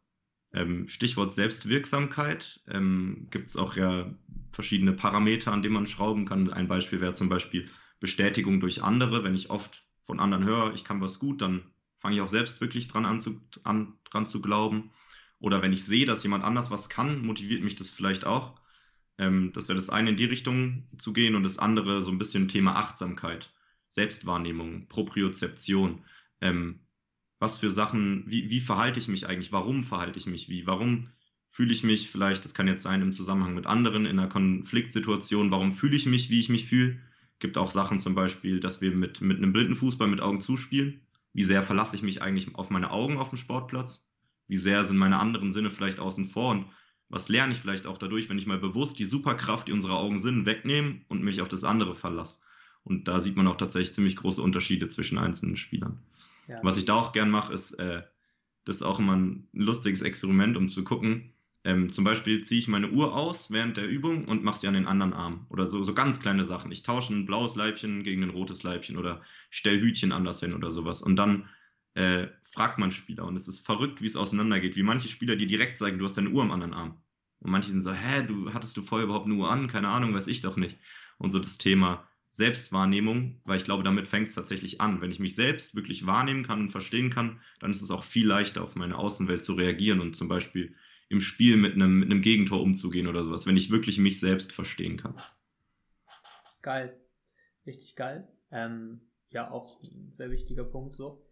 ähm, 0.52 0.88
Stichwort 0.88 1.33
Selbstwirksamkeit. 1.33 2.61
Ähm, 2.69 3.28
Gibt 3.31 3.49
es 3.49 3.57
auch 3.57 3.76
ja 3.76 4.12
verschiedene 4.50 4.93
Parameter, 4.93 5.52
an 5.52 5.62
denen 5.62 5.75
man 5.75 5.87
schrauben 5.87 6.25
kann. 6.25 6.52
Ein 6.52 6.69
Beispiel 6.69 7.00
wäre 7.00 7.12
zum 7.12 7.28
Beispiel 7.28 7.69
Bestätigung 8.00 8.61
durch 8.61 8.83
andere. 8.83 9.25
Wenn 9.25 9.35
ich 9.35 9.50
oft 9.50 9.85
von 10.02 10.21
anderen 10.21 10.45
höre, 10.45 10.75
ich 10.75 10.85
kann 10.85 11.00
was 11.00 11.19
gut, 11.19 11.43
dann 11.43 11.62
fange 11.97 12.17
ich 12.17 12.21
auch 12.21 12.28
selbst 12.28 12.61
wirklich 12.61 12.88
dran 12.88 13.05
an 13.05 13.21
zu, 13.21 13.40
an, 13.64 13.95
dran 14.11 14.26
zu 14.26 14.40
glauben. 14.40 14.90
Oder 15.40 15.62
wenn 15.62 15.73
ich 15.73 15.85
sehe, 15.85 16.07
dass 16.07 16.23
jemand 16.23 16.45
anders 16.45 16.71
was 16.71 16.88
kann, 16.88 17.23
motiviert 17.25 17.62
mich 17.62 17.76
das 17.76 17.90
vielleicht 17.90 18.25
auch. 18.25 18.61
Ähm, 19.19 19.52
das 19.52 19.69
wäre 19.69 19.76
das 19.76 19.90
eine 19.90 20.11
in 20.11 20.17
die 20.17 20.25
Richtung 20.25 20.88
zu 20.99 21.12
gehen 21.12 21.35
und 21.35 21.43
das 21.43 21.59
andere 21.59 22.02
so 22.02 22.11
ein 22.11 22.19
bisschen 22.19 22.49
Thema 22.49 22.76
Achtsamkeit, 22.76 23.52
Selbstwahrnehmung, 23.90 24.88
Propriozeption. 24.88 26.05
Ähm, 26.40 26.81
was 27.38 27.59
für 27.59 27.71
Sachen, 27.71 28.25
wie, 28.26 28.50
wie 28.50 28.61
verhalte 28.61 28.99
ich 28.99 29.09
mich 29.09 29.26
eigentlich? 29.26 29.52
Warum 29.52 29.85
verhalte 29.85 30.18
ich 30.18 30.26
mich 30.26 30.49
wie? 30.49 30.66
Warum 30.66 31.09
fühle 31.50 31.73
ich 31.73 31.83
mich 31.83 32.11
vielleicht, 32.11 32.45
das 32.45 32.54
kann 32.54 32.68
jetzt 32.68 32.83
sein 32.83 33.02
im 33.02 33.12
Zusammenhang 33.12 33.54
mit 33.54 33.66
anderen 33.66 34.07
in 34.07 34.18
einer 34.18 34.28
Konfliktsituation, 34.28 35.50
warum 35.50 35.73
fühle 35.73 35.97
ich 35.97 36.07
mich, 36.07 36.30
wie 36.30 36.40
ich 36.40 36.49
mich 36.49 36.66
fühle? 36.66 36.99
Gibt 37.38 37.57
auch 37.57 37.71
Sachen 37.71 37.99
zum 37.99 38.14
Beispiel, 38.14 38.61
dass 38.61 38.80
wir 38.80 38.90
mit, 38.95 39.21
mit 39.21 39.38
einem 39.38 39.52
blinden 39.52 39.76
Fußball 39.76 40.09
mit 40.09 40.21
Augen 40.21 40.40
zuspielen. 40.40 41.00
Wie 41.33 41.45
sehr 41.45 41.62
verlasse 41.62 41.95
ich 41.95 42.02
mich 42.02 42.23
eigentlich 42.23 42.54
auf 42.57 42.71
meine 42.71 42.90
Augen 42.90 43.16
auf 43.16 43.30
dem 43.30 43.38
Sportplatz? 43.38 44.11
Wie 44.49 44.57
sehr 44.57 44.85
sind 44.85 44.97
meine 44.97 45.18
anderen 45.18 45.52
Sinne 45.52 45.71
vielleicht 45.71 46.00
außen 46.00 46.26
vor? 46.26 46.50
Und 46.50 46.66
was 47.09 47.28
lerne 47.28 47.52
ich 47.52 47.59
vielleicht 47.59 47.87
auch 47.87 47.99
dadurch, 47.99 48.28
wenn 48.28 48.38
ich 48.38 48.47
mal 48.47 48.59
bewusst 48.59 48.99
die 48.99 49.04
Superkraft, 49.04 49.68
die 49.68 49.73
unsere 49.73 49.97
Augen 49.97 50.21
sind, 50.21 50.47
wegnehme 50.47 51.00
und 51.09 51.23
mich 51.23 51.40
auf 51.40 51.49
das 51.49 51.64
andere 51.64 51.95
verlasse? 51.95 52.38
Und 52.83 53.07
da 53.07 53.21
sieht 53.21 53.37
man 53.37 53.47
auch 53.47 53.57
tatsächlich 53.57 53.95
ziemlich 53.95 54.16
große 54.16 54.42
Unterschiede 54.42 54.88
zwischen 54.88 55.18
einzelnen 55.18 55.57
Spielern. 55.57 56.00
Ja. 56.49 56.61
Was 56.62 56.76
ich 56.76 56.85
da 56.85 56.95
auch 56.95 57.12
gern 57.12 57.31
mache, 57.31 57.52
ist, 57.52 57.73
äh, 57.73 58.02
das 58.64 58.76
ist 58.76 58.83
auch 58.83 58.99
immer 58.99 59.17
ein 59.17 59.49
lustiges 59.52 60.02
Experiment, 60.02 60.57
um 60.57 60.69
zu 60.69 60.85
gucken, 60.85 61.33
ähm, 61.64 61.93
zum 61.93 62.05
Beispiel 62.05 62.43
ziehe 62.43 62.59
ich 62.59 62.69
meine 62.69 62.90
Uhr 62.90 63.14
aus 63.14 63.50
während 63.50 63.76
der 63.76 63.88
Übung 63.88 64.25
und 64.26 64.45
mache 64.45 64.59
sie 64.59 64.69
an 64.69 64.75
den 64.75 64.87
anderen 64.87 65.12
Arm. 65.12 65.47
Oder 65.50 65.67
so, 65.67 65.83
so 65.83 65.93
ganz 65.93 66.21
kleine 66.21 66.45
Sachen. 66.45 66.71
Ich 66.71 66.83
tausche 66.83 67.12
ein 67.12 67.26
blaues 67.26 67.57
Leibchen 67.57 68.05
gegen 68.05 68.23
ein 68.23 68.31
rotes 68.31 68.62
Leibchen 68.62 68.97
oder 68.97 69.23
stelle 69.50 69.81
Hütchen 69.81 70.12
anders 70.12 70.40
hin 70.40 70.55
oder 70.55 70.71
sowas. 70.71 71.02
Und 71.02 71.17
dann 71.17 71.49
äh, 71.95 72.28
fragt 72.43 72.78
man 72.78 72.93
Spieler. 72.93 73.26
Und 73.26 73.37
es 73.37 73.49
ist 73.49 73.67
verrückt, 73.67 74.00
wie 74.00 74.07
es 74.07 74.17
auseinandergeht. 74.17 74.76
Wie 74.76 74.83
manche 74.83 75.09
Spieler 75.09 75.37
dir 75.37 75.47
direkt 75.47 75.78
sagen, 75.78 75.99
du 75.99 76.05
hast 76.05 76.17
deine 76.17 76.31
Uhr 76.31 76.43
am 76.43 76.52
anderen 76.52 76.75
Arm. 76.75 77.02
Und 77.40 77.50
manche 77.50 77.71
sind 77.71 77.81
so, 77.81 77.93
hä, 77.93 78.23
du 78.23 78.55
hattest 78.55 78.76
du 78.76 78.83
vorher 78.83 79.05
überhaupt 79.05 79.26
eine 79.26 79.35
Uhr 79.35 79.50
an? 79.50 79.69
Keine 79.69 79.88
Ahnung, 79.88 80.14
weiß 80.14 80.28
ich 80.28 80.40
doch 80.40 80.57
nicht. 80.57 80.78
Und 81.19 81.33
so 81.33 81.38
das 81.38 81.59
Thema 81.59 82.09
Selbstwahrnehmung, 82.31 83.41
weil 83.45 83.57
ich 83.57 83.65
glaube, 83.65 83.83
damit 83.83 84.07
fängt 84.07 84.29
es 84.29 84.35
tatsächlich 84.35 84.81
an. 84.81 85.01
Wenn 85.01 85.11
ich 85.11 85.19
mich 85.19 85.35
selbst 85.35 85.75
wirklich 85.75 86.07
wahrnehmen 86.07 86.47
kann 86.47 86.61
und 86.61 86.71
verstehen 86.71 87.11
kann, 87.11 87.41
dann 87.61 87.71
ist 87.71 87.83
es 87.83 87.91
auch 87.91 88.05
viel 88.05 88.27
leichter, 88.27 88.63
auf 88.63 88.77
meine 88.77 88.97
Außenwelt 88.97 89.43
zu 89.43 89.55
reagieren 89.55 90.01
und 90.01 90.15
zum 90.15 90.29
Beispiel 90.29 90.75
im 91.09 91.21
Spiel 91.21 91.57
mit 91.57 91.75
einem, 91.75 91.99
mit 91.99 92.11
einem 92.11 92.21
Gegentor 92.21 92.61
umzugehen 92.61 93.07
oder 93.07 93.25
sowas, 93.25 93.47
wenn 93.47 93.57
ich 93.57 93.71
wirklich 93.71 93.99
mich 93.99 94.21
selbst 94.21 94.53
verstehen 94.53 94.99
kann. 94.99 95.21
Geil. 96.63 97.01
Richtig 97.67 97.97
geil. 97.97 98.29
Ähm, 98.51 99.01
ja, 99.31 99.51
auch 99.51 99.83
ein 99.83 100.13
sehr 100.15 100.31
wichtiger 100.31 100.65
Punkt 100.65 100.95
so. 100.95 101.25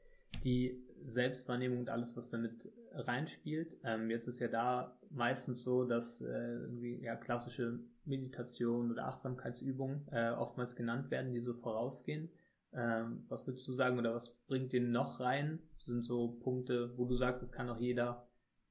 Die 0.45 0.83
Selbstwahrnehmung 1.05 1.81
und 1.81 1.89
alles, 1.89 2.17
was 2.17 2.31
damit 2.31 2.73
reinspielt. 2.93 3.77
Ähm, 3.85 4.11
jetzt 4.11 4.27
ist 4.27 4.41
ja 4.41 4.49
da 4.49 4.96
meistens 5.11 5.65
so, 5.65 5.85
dass 5.85 6.21
äh, 6.21 6.55
irgendwie 6.61 7.03
ja, 7.03 7.17
klassische 7.17 7.81
Meditation 8.05 8.91
oder 8.91 9.07
Achtsamkeitsübungen 9.07 10.07
äh, 10.11 10.31
oftmals 10.31 10.77
genannt 10.77 11.11
werden, 11.11 11.35
die 11.35 11.41
so 11.41 11.55
vorausgehen. 11.55 12.31
Ähm, 12.73 13.25
was 13.29 13.47
würdest 13.47 13.67
du 13.69 13.73
sagen 13.73 13.99
oder 13.99 14.15
was 14.15 14.37
bringt 14.47 14.73
den 14.73 14.91
noch 14.91 15.21
rein? 15.21 15.61
Sind 15.79 16.05
so 16.05 16.39
Punkte, 16.43 16.97
wo 16.97 17.05
du 17.05 17.15
sagst, 17.15 17.43
es 17.43 17.53
kann 17.53 17.69
auch 17.69 17.81
jeder 17.81 18.29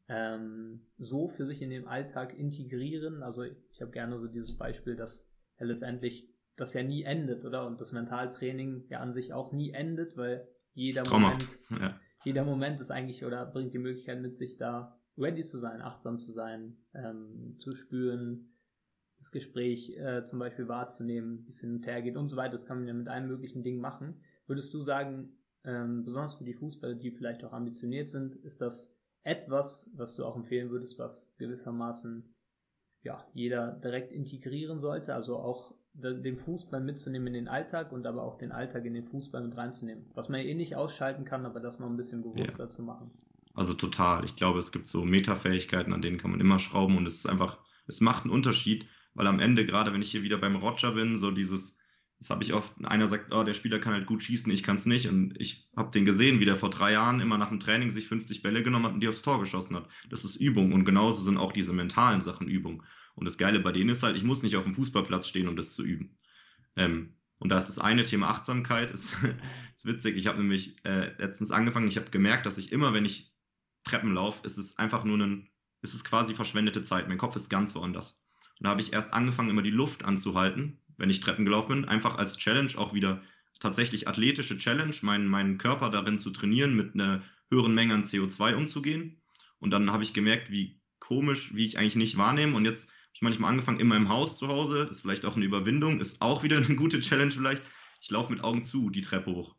ähm, 0.07 0.85
so 0.97 1.27
für 1.27 1.45
sich 1.45 1.61
in 1.61 1.69
den 1.69 1.87
Alltag 1.87 2.37
integrieren. 2.37 3.23
Also 3.23 3.43
ich 3.43 3.81
habe 3.81 3.91
gerne 3.91 4.19
so 4.19 4.27
dieses 4.27 4.57
Beispiel, 4.57 4.95
dass 4.95 5.29
ja 5.59 5.65
letztendlich 5.65 6.29
das 6.55 6.73
ja 6.73 6.83
nie 6.83 7.03
endet, 7.03 7.43
oder? 7.45 7.65
Und 7.65 7.81
das 7.81 7.91
Mentaltraining 7.91 8.85
ja 8.89 8.99
an 8.99 9.13
sich 9.13 9.33
auch 9.33 9.51
nie 9.51 9.71
endet, 9.71 10.15
weil 10.15 10.47
jeder 10.73 11.07
Moment, 11.09 11.47
ja. 11.69 11.99
jeder 12.23 12.43
Moment 12.43 12.79
ist 12.79 12.91
eigentlich 12.91 13.25
oder 13.25 13.45
bringt 13.45 13.73
die 13.73 13.79
Möglichkeit 13.79 14.21
mit 14.21 14.37
sich 14.37 14.57
da 14.57 14.99
ready 15.17 15.43
zu 15.43 15.57
sein, 15.57 15.81
achtsam 15.81 16.19
zu 16.19 16.31
sein, 16.31 16.77
ähm, 16.93 17.55
zu 17.57 17.71
spüren, 17.71 18.51
das 19.17 19.31
Gespräch 19.31 19.97
äh, 19.97 20.23
zum 20.25 20.39
Beispiel 20.39 20.67
wahrzunehmen, 20.67 21.45
wie 21.45 21.49
es 21.49 21.61
hin 21.61 21.75
und 21.75 21.87
her 21.87 22.01
geht 22.01 22.17
und 22.17 22.29
so 22.29 22.37
weiter. 22.37 22.51
Das 22.51 22.65
kann 22.65 22.79
man 22.79 22.87
ja 22.87 22.93
mit 22.93 23.07
allen 23.07 23.27
möglichen 23.27 23.63
Dingen 23.63 23.81
machen. 23.81 24.21
Würdest 24.45 24.73
du 24.73 24.81
sagen, 24.81 25.37
ähm, 25.63 26.03
besonders 26.03 26.35
für 26.35 26.43
die 26.43 26.53
Fußballer, 26.53 26.95
die 26.95 27.11
vielleicht 27.11 27.43
auch 27.43 27.53
ambitioniert 27.53 28.09
sind, 28.09 28.35
ist 28.35 28.61
das 28.61 28.95
etwas, 29.23 29.89
was 29.95 30.13
du 30.15 30.25
auch 30.25 30.35
empfehlen 30.35 30.69
würdest, 30.69 30.99
was 30.99 31.35
gewissermaßen 31.37 32.35
ja, 33.01 33.25
jeder 33.33 33.71
direkt 33.71 34.11
integrieren 34.11 34.79
sollte, 34.79 35.13
also 35.13 35.37
auch 35.37 35.75
den 35.93 36.35
Fußball 36.35 36.81
mitzunehmen 36.81 37.27
in 37.27 37.33
den 37.33 37.47
Alltag 37.47 37.93
und 37.93 38.05
aber 38.05 38.23
auch 38.23 38.35
den 38.35 38.51
Alltag 38.51 38.83
in 38.85 38.93
den 38.93 39.05
Fußball 39.05 39.41
mit 39.41 39.55
reinzunehmen. 39.55 40.11
Was 40.13 40.27
man 40.27 40.41
eh 40.41 40.53
nicht 40.53 40.75
ausschalten 40.75 41.23
kann, 41.23 41.45
aber 41.45 41.61
das 41.61 41.79
noch 41.79 41.87
ein 41.87 41.95
bisschen 41.95 42.21
bewusster 42.21 42.65
ja. 42.65 42.69
zu 42.69 42.83
machen. 42.83 43.11
Also 43.55 43.73
total. 43.73 44.25
Ich 44.25 44.35
glaube, 44.35 44.59
es 44.59 44.71
gibt 44.71 44.87
so 44.87 45.05
Metafähigkeiten, 45.05 45.93
an 45.93 46.01
denen 46.01 46.17
kann 46.17 46.31
man 46.31 46.41
immer 46.41 46.59
schrauben 46.59 46.97
und 46.97 47.07
es 47.07 47.15
ist 47.15 47.25
einfach, 47.25 47.57
es 47.87 48.01
macht 48.01 48.23
einen 48.23 48.33
Unterschied, 48.33 48.87
weil 49.13 49.27
am 49.27 49.39
Ende, 49.39 49.65
gerade 49.65 49.93
wenn 49.93 50.01
ich 50.01 50.11
hier 50.11 50.23
wieder 50.23 50.37
beim 50.37 50.57
Roger 50.57 50.91
bin, 50.91 51.17
so 51.17 51.31
dieses, 51.31 51.77
das 52.19 52.29
habe 52.29 52.43
ich 52.43 52.53
oft, 52.53 52.73
einer 52.83 53.07
sagt, 53.07 53.33
oh, 53.33 53.43
der 53.43 53.53
Spieler 53.53 53.79
kann 53.79 53.93
halt 53.93 54.07
gut 54.07 54.23
schießen, 54.23 54.51
ich 54.51 54.61
kann 54.61 54.75
es 54.75 54.85
nicht. 54.85 55.07
Und 55.07 55.39
ich 55.39 55.69
habe 55.75 55.91
den 55.91 56.03
gesehen, 56.03 56.41
wie 56.41 56.45
der 56.45 56.57
vor 56.57 56.69
drei 56.69 56.91
Jahren 56.91 57.21
immer 57.21 57.37
nach 57.37 57.49
dem 57.49 57.61
Training 57.61 57.91
sich 57.91 58.07
50 58.07 58.41
Bälle 58.41 58.61
genommen 58.61 58.85
hat 58.85 58.93
und 58.93 58.99
die 58.99 59.07
aufs 59.07 59.21
Tor 59.21 59.39
geschossen 59.39 59.77
hat. 59.77 59.87
Das 60.09 60.25
ist 60.25 60.35
Übung 60.35 60.73
und 60.73 60.83
genauso 60.83 61.23
sind 61.23 61.37
auch 61.37 61.53
diese 61.53 61.71
mentalen 61.71 62.19
Sachen 62.21 62.49
Übung. 62.49 62.83
Und 63.15 63.23
das 63.23 63.37
Geile 63.37 63.61
bei 63.61 63.71
denen 63.71 63.89
ist 63.89 64.03
halt, 64.03 64.17
ich 64.17 64.23
muss 64.23 64.43
nicht 64.43 64.57
auf 64.57 64.65
dem 64.65 64.75
Fußballplatz 64.75 65.29
stehen, 65.29 65.47
um 65.47 65.55
das 65.55 65.75
zu 65.75 65.83
üben. 65.83 66.17
Ähm, 66.75 67.13
und 67.39 67.49
da 67.49 67.57
ist 67.57 67.69
das 67.69 67.79
eine 67.79 68.03
Thema 68.03 68.29
Achtsamkeit, 68.29 68.91
ist, 68.91 69.15
ist 69.77 69.85
witzig. 69.85 70.17
Ich 70.17 70.27
habe 70.27 70.39
nämlich 70.39 70.75
äh, 70.83 71.13
letztens 71.17 71.51
angefangen, 71.51 71.87
ich 71.87 71.97
habe 71.97 72.11
gemerkt, 72.11 72.45
dass 72.45 72.57
ich 72.57 72.73
immer, 72.73 72.93
wenn 72.93 73.05
ich 73.05 73.34
Treppen 73.85 74.13
laufe, 74.13 74.45
ist 74.45 74.57
es 74.57 74.77
einfach 74.77 75.03
nur 75.03 75.17
ein, 75.17 75.49
ist 75.81 75.93
es 75.93 76.03
quasi 76.03 76.35
verschwendete 76.35 76.81
Zeit. 76.81 77.07
Mein 77.07 77.17
Kopf 77.17 77.35
ist 77.35 77.49
ganz 77.49 77.73
woanders. 77.75 78.21
Und 78.59 78.65
da 78.65 78.71
habe 78.71 78.81
ich 78.81 78.93
erst 78.93 79.13
angefangen, 79.13 79.49
immer 79.49 79.61
die 79.61 79.71
Luft 79.71 80.03
anzuhalten 80.03 80.79
wenn 80.97 81.09
ich 81.09 81.19
Treppen 81.19 81.45
gelaufen 81.45 81.81
bin, 81.81 81.85
einfach 81.85 82.17
als 82.17 82.37
Challenge 82.37 82.71
auch 82.77 82.93
wieder 82.93 83.21
tatsächlich 83.59 84.07
athletische 84.07 84.57
Challenge, 84.57 84.95
meinen, 85.01 85.27
meinen 85.27 85.57
Körper 85.57 85.89
darin 85.89 86.19
zu 86.19 86.31
trainieren, 86.31 86.75
mit 86.75 86.93
einer 86.93 87.23
höheren 87.49 87.73
Menge 87.73 87.93
an 87.93 88.03
CO2 88.03 88.55
umzugehen. 88.55 89.21
Und 89.59 89.71
dann 89.71 89.91
habe 89.91 90.03
ich 90.03 90.13
gemerkt, 90.13 90.51
wie 90.51 90.79
komisch, 90.99 91.53
wie 91.53 91.65
ich 91.65 91.77
eigentlich 91.77 91.95
nicht 91.95 92.17
wahrnehme. 92.17 92.55
Und 92.55 92.65
jetzt 92.65 92.87
habe 92.87 93.13
ich 93.13 93.21
manchmal 93.21 93.51
angefangen, 93.51 93.79
in 93.79 93.87
meinem 93.87 94.09
Haus 94.09 94.37
zu 94.37 94.47
Hause, 94.47 94.87
ist 94.89 95.01
vielleicht 95.01 95.25
auch 95.25 95.35
eine 95.35 95.45
Überwindung, 95.45 95.99
ist 95.99 96.21
auch 96.21 96.43
wieder 96.43 96.57
eine 96.57 96.75
gute 96.75 96.99
Challenge 96.99 97.31
vielleicht. 97.31 97.63
Ich 98.01 98.09
laufe 98.11 98.31
mit 98.31 98.43
Augen 98.43 98.63
zu 98.63 98.89
die 98.89 99.01
Treppe 99.01 99.31
hoch 99.31 99.55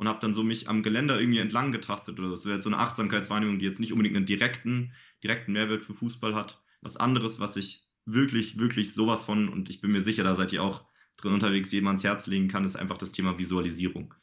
und 0.00 0.08
habe 0.08 0.18
dann 0.18 0.32
so 0.32 0.42
mich 0.42 0.66
am 0.66 0.82
Geländer 0.82 1.20
irgendwie 1.20 1.40
entlang 1.40 1.72
getastet 1.72 2.18
oder 2.18 2.30
das 2.30 2.46
wäre 2.46 2.54
jetzt 2.54 2.64
so 2.64 2.70
eine 2.70 2.78
Achtsamkeitswahrnehmung, 2.78 3.58
die 3.58 3.66
jetzt 3.66 3.80
nicht 3.80 3.92
unbedingt 3.92 4.16
einen 4.16 4.24
direkten, 4.24 4.94
direkten 5.22 5.52
Mehrwert 5.52 5.82
für 5.82 5.92
Fußball 5.92 6.34
hat. 6.34 6.62
Was 6.80 6.96
anderes, 6.96 7.38
was 7.38 7.56
ich 7.56 7.86
wirklich, 8.06 8.58
wirklich 8.58 8.94
sowas 8.94 9.24
von, 9.24 9.50
und 9.50 9.68
ich 9.68 9.82
bin 9.82 9.92
mir 9.92 10.00
sicher, 10.00 10.24
da 10.24 10.34
seid 10.34 10.54
ihr 10.54 10.62
auch 10.62 10.86
drin 11.18 11.34
unterwegs, 11.34 11.70
jedem 11.70 11.88
ans 11.88 12.02
Herz 12.02 12.26
legen 12.28 12.48
kann, 12.48 12.64
ist 12.64 12.76
einfach 12.76 12.96
das 12.96 13.12
Thema 13.12 13.38
Visualisierung. 13.38 14.14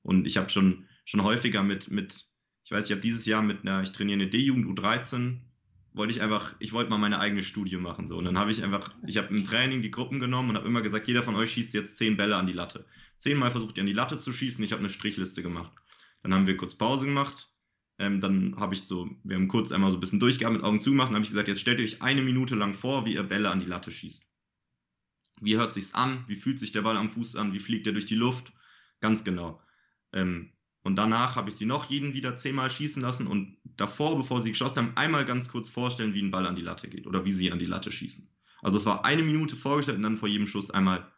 Und 0.00 0.26
ich 0.26 0.38
habe 0.38 0.48
schon, 0.48 0.86
schon 1.04 1.22
häufiger 1.22 1.62
mit, 1.62 1.90
mit, 1.90 2.24
ich 2.64 2.70
weiß, 2.70 2.86
ich 2.86 2.92
habe 2.92 3.02
dieses 3.02 3.26
Jahr 3.26 3.42
mit 3.42 3.60
einer, 3.60 3.82
ich 3.82 3.92
trainiere 3.92 4.22
eine 4.22 4.30
D-Jugend 4.30 4.66
U13, 4.66 5.40
wollte 5.96 6.12
ich 6.12 6.20
einfach, 6.20 6.54
ich 6.58 6.72
wollte 6.72 6.90
mal 6.90 6.98
meine 6.98 7.18
eigene 7.18 7.42
Studie 7.42 7.78
machen. 7.78 8.06
So. 8.06 8.18
Und 8.18 8.26
dann 8.26 8.38
habe 8.38 8.52
ich 8.52 8.62
einfach, 8.62 8.94
ich 9.06 9.16
habe 9.16 9.34
im 9.34 9.44
Training 9.44 9.80
die 9.82 9.90
Gruppen 9.90 10.20
genommen 10.20 10.50
und 10.50 10.56
habe 10.56 10.68
immer 10.68 10.82
gesagt, 10.82 11.08
jeder 11.08 11.22
von 11.22 11.34
euch 11.34 11.52
schießt 11.52 11.74
jetzt 11.74 11.96
zehn 11.96 12.16
Bälle 12.16 12.36
an 12.36 12.46
die 12.46 12.52
Latte. 12.52 12.84
Zehnmal 13.18 13.50
versucht 13.50 13.78
ihr 13.78 13.80
an 13.80 13.86
die 13.86 13.94
Latte 13.94 14.18
zu 14.18 14.32
schießen, 14.32 14.62
ich 14.62 14.72
habe 14.72 14.80
eine 14.80 14.90
Strichliste 14.90 15.42
gemacht. 15.42 15.72
Dann 16.22 16.34
haben 16.34 16.46
wir 16.46 16.56
kurz 16.56 16.74
Pause 16.74 17.06
gemacht, 17.06 17.50
ähm, 17.98 18.20
dann 18.20 18.56
habe 18.58 18.74
ich 18.74 18.82
so, 18.82 19.08
wir 19.24 19.36
haben 19.36 19.48
kurz 19.48 19.72
einmal 19.72 19.90
so 19.90 19.96
ein 19.96 20.00
bisschen 20.00 20.20
durchgehabt, 20.20 20.54
mit 20.54 20.64
Augen 20.64 20.82
zugemacht, 20.82 21.08
und 21.08 21.14
habe 21.14 21.24
ich 21.24 21.30
gesagt, 21.30 21.48
jetzt 21.48 21.60
stellt 21.60 21.80
euch 21.80 22.02
eine 22.02 22.20
Minute 22.20 22.56
lang 22.56 22.74
vor, 22.74 23.06
wie 23.06 23.14
ihr 23.14 23.22
Bälle 23.22 23.50
an 23.50 23.60
die 23.60 23.66
Latte 23.66 23.90
schießt. 23.90 24.26
Wie 25.40 25.56
hört 25.56 25.72
sich's 25.72 25.94
an? 25.94 26.24
Wie 26.28 26.36
fühlt 26.36 26.58
sich 26.58 26.72
der 26.72 26.82
Ball 26.82 26.96
am 26.98 27.10
Fuß 27.10 27.36
an? 27.36 27.54
Wie 27.54 27.58
fliegt 27.58 27.86
er 27.86 27.92
durch 27.94 28.06
die 28.06 28.14
Luft? 28.16 28.52
Ganz 29.00 29.24
genau. 29.24 29.62
Ähm, 30.12 30.52
und 30.82 30.96
danach 30.96 31.36
habe 31.36 31.48
ich 31.48 31.56
sie 31.56 31.66
noch 31.66 31.90
jeden 31.90 32.12
wieder 32.12 32.36
zehnmal 32.36 32.70
schießen 32.70 33.02
lassen 33.02 33.26
und 33.26 33.56
davor, 33.76 34.16
bevor 34.16 34.40
sie 34.40 34.50
geschossen 34.50 34.78
haben, 34.78 34.96
einmal 34.96 35.24
ganz 35.24 35.48
kurz 35.48 35.68
vorstellen, 35.68 36.14
wie 36.14 36.22
ein 36.22 36.30
Ball 36.30 36.46
an 36.46 36.56
die 36.56 36.62
Latte 36.62 36.88
geht 36.88 37.06
oder 37.06 37.24
wie 37.24 37.32
sie 37.32 37.52
an 37.52 37.58
die 37.58 37.66
Latte 37.66 37.92
schießen. 37.92 38.28
Also 38.62 38.78
es 38.78 38.86
war 38.86 39.04
eine 39.04 39.22
Minute 39.22 39.56
vorgestellt 39.56 39.98
und 39.98 40.02
dann 40.02 40.16
vor 40.16 40.28
jedem 40.28 40.46
Schuss 40.46 40.70
einmal 40.70 41.12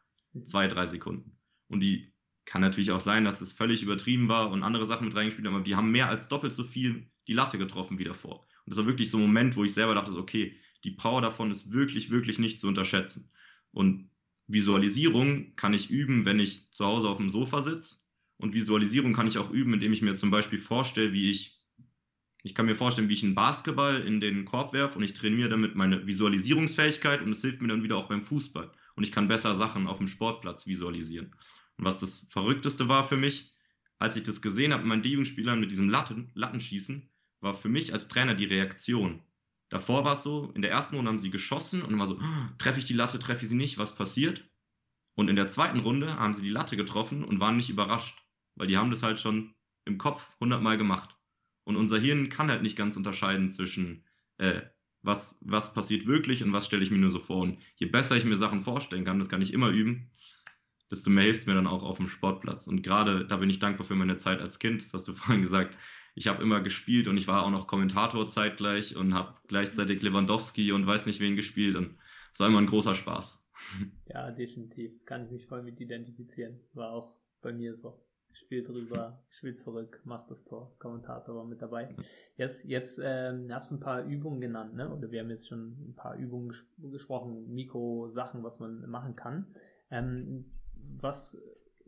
zwei, 0.45 0.69
drei 0.69 0.87
Sekunden. 0.87 1.39
Und 1.69 1.81
die 1.81 2.13
kann 2.45 2.61
natürlich 2.63 2.91
auch 2.93 3.01
sein, 3.01 3.25
dass 3.25 3.41
es 3.41 3.53
völlig 3.53 3.83
übertrieben 3.83 4.29
war 4.29 4.51
und 4.51 4.63
andere 4.63 4.87
Sachen 4.87 5.07
mit 5.07 5.17
reingespielt 5.17 5.47
haben, 5.47 5.55
aber 5.55 5.65
die 5.65 5.77
haben 5.77 5.91
mehr 5.91 6.09
als 6.09 6.29
doppelt 6.29 6.53
so 6.53 6.65
viel 6.65 7.11
die 7.27 7.35
Latte 7.35 7.59
getroffen 7.59 7.99
wie 7.99 8.05
davor. 8.05 8.47
Und 8.65 8.71
das 8.71 8.79
war 8.79 8.87
wirklich 8.87 9.11
so 9.11 9.19
ein 9.19 9.23
Moment, 9.23 9.57
wo 9.57 9.65
ich 9.65 9.75
selber 9.75 9.95
dachte, 9.95 10.13
okay, 10.17 10.57
die 10.85 10.93
Power 10.93 11.21
davon 11.21 11.51
ist 11.51 11.73
wirklich, 11.73 12.11
wirklich 12.11 12.39
nicht 12.39 12.61
zu 12.61 12.69
unterschätzen. 12.69 13.31
Und 13.71 14.11
Visualisierung 14.47 15.55
kann 15.57 15.75
ich 15.75 15.91
üben, 15.91 16.25
wenn 16.25 16.41
ich 16.41 16.71
zu 16.73 16.87
Hause 16.87 17.09
auf 17.09 17.19
dem 17.19 17.31
Sofa 17.31 17.63
sitze. 17.63 17.97
Und 18.39 18.55
Visualisierung 18.55 19.13
kann 19.13 19.27
ich 19.27 19.37
auch 19.39 19.51
üben, 19.51 19.75
indem 19.75 19.93
ich 19.93 20.01
mir 20.01 20.15
zum 20.15 20.31
Beispiel 20.31 20.59
vorstelle, 20.59 21.13
wie 21.13 21.31
ich, 21.31 21.58
ich 22.43 22.55
kann 22.55 22.67
mir 22.67 22.75
vorstellen, 22.75 23.09
wie 23.09 23.15
ich 23.15 23.25
einen 23.25 23.35
Basketball 23.35 24.01
in 24.01 24.21
den 24.21 24.45
Korb 24.45 24.73
werfe 24.73 24.99
und 24.99 25.05
ich 25.05 25.13
trainiere 25.13 25.49
damit 25.49 25.75
meine 25.75 26.07
Visualisierungsfähigkeit 26.07 27.21
und 27.23 27.33
es 27.33 27.41
hilft 27.41 27.61
mir 27.61 27.69
dann 27.69 27.83
wieder 27.83 27.97
auch 27.97 28.09
beim 28.09 28.23
Fußball. 28.23 28.71
Und 28.95 29.05
ich 29.05 29.13
kann 29.13 29.29
besser 29.29 29.55
Sachen 29.55 29.87
auf 29.87 29.99
dem 29.99 30.07
Sportplatz 30.07 30.67
visualisieren. 30.67 31.35
Und 31.77 31.85
was 31.85 31.99
das 31.99 32.27
Verrückteste 32.31 32.89
war 32.89 33.07
für 33.07 33.17
mich, 33.17 33.55
als 33.99 34.17
ich 34.17 34.23
das 34.23 34.43
gesehen 34.43 34.73
habe, 34.73 34.85
meinen 34.85 35.03
D-Jugendspielern 35.03 35.59
mit 35.59 35.73
diesem 35.73 35.89
Latten, 35.89 36.31
Lattenschießen, 36.35 37.09
war 37.41 37.55
für 37.55 37.69
mich 37.69 37.93
als 37.93 38.09
Trainer 38.09 38.35
die 38.35 38.45
Reaktion. 38.45 39.23
Davor 39.69 40.05
war 40.05 40.15
es 40.15 40.23
so, 40.23 40.51
in 40.55 40.63
der 40.63 40.71
ersten 40.71 40.97
Runde 40.97 41.11
haben 41.11 41.19
sie 41.19 41.31
geschossen 41.31 41.83
und 41.83 41.99
war 41.99 42.07
so, 42.07 42.19
oh, 42.19 42.49
treffe 42.59 42.79
ich 42.79 42.87
die 42.87 42.95
Latte, 42.95 43.19
treffe 43.19 43.45
ich 43.45 43.51
sie 43.51 43.57
nicht, 43.57 43.79
was 43.79 43.97
passiert? 43.97 44.49
Und 45.15 45.29
in 45.29 45.37
der 45.37 45.49
zweiten 45.49 45.81
Runde 45.81 46.17
haben 46.19 46.35
sie 46.35 46.43
die 46.43 46.49
Latte 46.49 46.77
getroffen 46.77 47.25
und 47.25 47.41
waren 47.41 47.57
nicht 47.57 47.71
überrascht, 47.71 48.17
weil 48.55 48.69
die 48.69 48.79
haben 48.79 48.91
das 48.91 49.03
halt 49.03 49.21
schon 49.21 49.55
im 49.85 49.99
Kopf 49.99 50.31
hundertmal 50.41 50.79
gemacht. 50.79 51.18
Und 51.69 51.77
unser 51.77 51.99
Hirn 51.99 52.31
kann 52.31 52.51
halt 52.51 52.63
nicht 52.63 52.79
ganz 52.79 52.97
unterscheiden 52.97 53.51
zwischen, 53.51 54.03
äh, 54.39 54.63
was, 55.03 55.39
was 55.45 55.75
passiert 55.75 56.07
wirklich 56.07 56.43
und 56.43 56.55
was 56.55 56.65
stelle 56.65 56.83
ich 56.83 56.91
mir 56.91 56.97
nur 56.97 57.11
so 57.11 57.19
vor. 57.19 57.43
Und 57.43 57.59
je 57.77 57.87
besser 57.87 58.17
ich 58.17 58.25
mir 58.25 58.39
Sachen 58.39 58.63
vorstellen 58.63 59.05
kann, 59.05 59.19
das 59.19 59.29
kann 59.29 59.43
ich 59.43 59.53
immer 59.53 59.69
üben, 59.69 60.11
desto 60.91 61.11
mehr 61.11 61.25
hilft 61.25 61.41
es 61.41 61.47
mir 61.47 61.53
dann 61.53 61.67
auch 61.67 61.83
auf 61.83 61.99
dem 61.99 62.09
Sportplatz. 62.09 62.69
Und 62.69 62.83
gerade 62.83 63.27
da 63.27 63.37
bin 63.37 63.51
ich 63.51 63.59
dankbar 63.59 63.85
für 63.85 63.97
meine 63.97 64.17
Zeit 64.17 64.41
als 64.41 64.59
Kind, 64.59 64.81
das 64.81 64.95
hast 64.95 65.09
du 65.09 65.13
vorhin 65.15 65.43
gesagt. 65.43 65.77
Ich 66.15 66.27
habe 66.27 66.43
immer 66.43 66.63
gespielt 66.63 67.07
und 67.07 67.19
ich 67.19 67.29
war 67.29 67.43
auch 67.43 67.51
noch 67.51 67.67
Kommentator 67.67 68.27
zeitgleich 68.27 68.97
und 68.97 69.13
habe 69.13 69.35
gleichzeitig 69.47 70.03
Lewandowski 70.03 70.73
und 70.73 70.87
weiß 70.87 71.05
nicht 71.05 71.21
wen 71.21 71.37
gespielt 71.37 71.77
und 71.77 71.99
es 72.33 72.41
war 72.41 72.49
immer 72.49 72.63
ein 72.63 72.67
großer 72.67 72.95
Spaß. 72.95 73.45
Ja, 74.07 74.31
definitiv. 74.31 75.05
Kann 75.05 75.27
ich 75.27 75.31
mich 75.31 75.47
voll 75.47 75.63
mit 75.63 75.79
identifizieren. 75.81 76.61
War 76.73 76.93
auch 76.93 77.15
bei 77.43 77.53
mir 77.53 77.75
so. 77.75 78.01
Spiel 78.33 78.63
drüber, 78.63 79.23
Spiel 79.29 79.55
zurück, 79.57 80.01
machst 80.05 80.31
das 80.31 80.45
Tor, 80.45 80.75
Kommentator 80.79 81.35
war 81.35 81.45
mit 81.45 81.61
dabei. 81.61 81.95
Jetzt, 82.37 82.65
jetzt 82.65 83.01
ähm, 83.03 83.49
hast 83.51 83.71
du 83.71 83.77
ein 83.77 83.81
paar 83.81 84.05
Übungen 84.05 84.41
genannt, 84.41 84.75
ne? 84.75 84.95
Oder 84.95 85.11
wir 85.11 85.21
haben 85.21 85.31
jetzt 85.31 85.49
schon 85.49 85.91
ein 85.91 85.95
paar 85.95 86.17
Übungen 86.17 86.49
ges 86.49 86.65
gesprochen, 86.79 87.53
Mikro-Sachen, 87.53 88.43
was 88.43 88.61
man 88.61 88.89
machen 88.89 89.17
kann. 89.17 89.47
Ähm, 89.91 90.47
was 91.01 91.41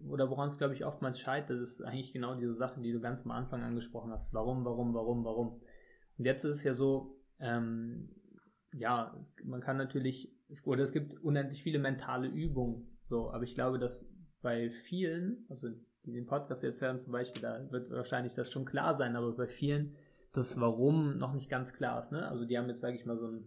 oder 0.08 0.30
woran 0.30 0.48
es, 0.48 0.58
glaube 0.58 0.74
ich, 0.74 0.84
oftmals 0.84 1.20
scheitert, 1.20 1.60
ist 1.60 1.82
eigentlich 1.82 2.12
genau 2.12 2.34
diese 2.34 2.52
Sachen, 2.52 2.82
die 2.82 2.92
du 2.92 3.00
ganz 3.00 3.24
am 3.24 3.32
Anfang 3.32 3.62
angesprochen 3.62 4.10
hast. 4.12 4.32
Warum, 4.32 4.64
warum, 4.64 4.94
warum, 4.94 5.24
warum? 5.24 5.60
Und 6.18 6.24
jetzt 6.24 6.44
ist 6.44 6.56
es 6.56 6.64
ja 6.64 6.72
so, 6.72 7.18
ähm, 7.38 8.08
ja, 8.72 9.14
es, 9.18 9.34
man 9.44 9.60
kann 9.60 9.76
natürlich, 9.76 10.32
es, 10.48 10.66
oder 10.66 10.84
es 10.84 10.92
gibt 10.92 11.14
unendlich 11.22 11.62
viele 11.62 11.78
mentale 11.78 12.28
Übungen, 12.28 12.98
so, 13.02 13.30
aber 13.30 13.44
ich 13.44 13.54
glaube, 13.54 13.78
dass 13.78 14.10
bei 14.42 14.70
vielen, 14.70 15.44
also 15.48 15.68
die 16.04 16.12
den 16.12 16.26
Podcast 16.26 16.62
jetzt 16.62 16.80
hören 16.80 16.98
zum 16.98 17.12
Beispiel, 17.12 17.42
da 17.42 17.70
wird 17.70 17.90
wahrscheinlich 17.90 18.34
das 18.34 18.50
schon 18.50 18.64
klar 18.64 18.96
sein, 18.96 19.16
aber 19.16 19.32
bei 19.32 19.46
vielen 19.46 19.96
das 20.32 20.60
Warum 20.60 21.18
noch 21.18 21.32
nicht 21.32 21.50
ganz 21.50 21.72
klar 21.72 22.00
ist, 22.00 22.12
ne? 22.12 22.28
Also 22.28 22.44
die 22.44 22.56
haben 22.56 22.68
jetzt, 22.68 22.80
sage 22.80 22.96
ich 22.96 23.04
mal, 23.04 23.16
so 23.16 23.26
ein, 23.26 23.44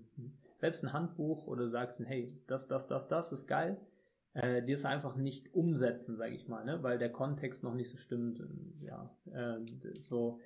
selbst 0.56 0.84
ein 0.84 0.94
Handbuch 0.94 1.48
oder 1.48 1.68
sagst, 1.68 2.02
hey, 2.06 2.38
das, 2.48 2.68
das, 2.68 2.88
das, 2.88 3.08
das 3.08 3.32
ist 3.32 3.48
geil, 3.48 3.80
äh, 4.34 4.62
die 4.64 4.74
es 4.74 4.86
einfach 4.86 5.16
nicht 5.16 5.54
umsetzen, 5.54 6.18
sage 6.18 6.36
ich 6.36 6.48
mal, 6.48 6.66
ne? 6.66 6.82
weil 6.84 6.98
der 6.98 7.12
Kontext 7.12 7.64
noch 7.64 7.76
nicht 7.76 7.90
so 7.90 7.98
stimmt. 7.98 8.42
Ja, 8.82 9.16
äh, 9.32 9.60
so 10.02 10.40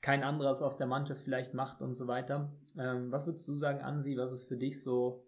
kein 0.00 0.22
anderes 0.22 0.62
aus 0.62 0.76
der 0.76 0.86
Mannschaft 0.86 1.22
vielleicht 1.22 1.54
macht 1.54 1.82
und 1.82 1.94
so 1.94 2.06
weiter. 2.06 2.52
Ähm, 2.78 3.12
was 3.12 3.26
würdest 3.26 3.46
du 3.46 3.54
sagen, 3.54 3.80
Ansi, 3.80 4.16
was 4.16 4.32
ist 4.32 4.48
für 4.48 4.56
dich 4.56 4.82
so 4.82 5.26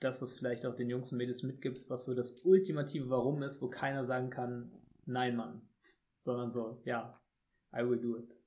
das, 0.00 0.22
was 0.22 0.34
vielleicht 0.34 0.66
auch 0.66 0.74
den 0.74 0.88
Jungs 0.88 1.10
und 1.12 1.18
Mädels 1.18 1.42
mitgibst, 1.42 1.90
was 1.90 2.04
so 2.04 2.14
das 2.14 2.32
ultimative 2.44 3.10
Warum 3.10 3.42
ist, 3.42 3.62
wo 3.62 3.68
keiner 3.68 4.04
sagen 4.04 4.30
kann, 4.30 4.70
nein, 5.06 5.36
Mann, 5.36 5.62
sondern 6.18 6.52
so, 6.52 6.82
ja, 6.84 7.20
I 7.74 7.78
will 7.78 8.00
do 8.00 8.18
it. 8.18 8.38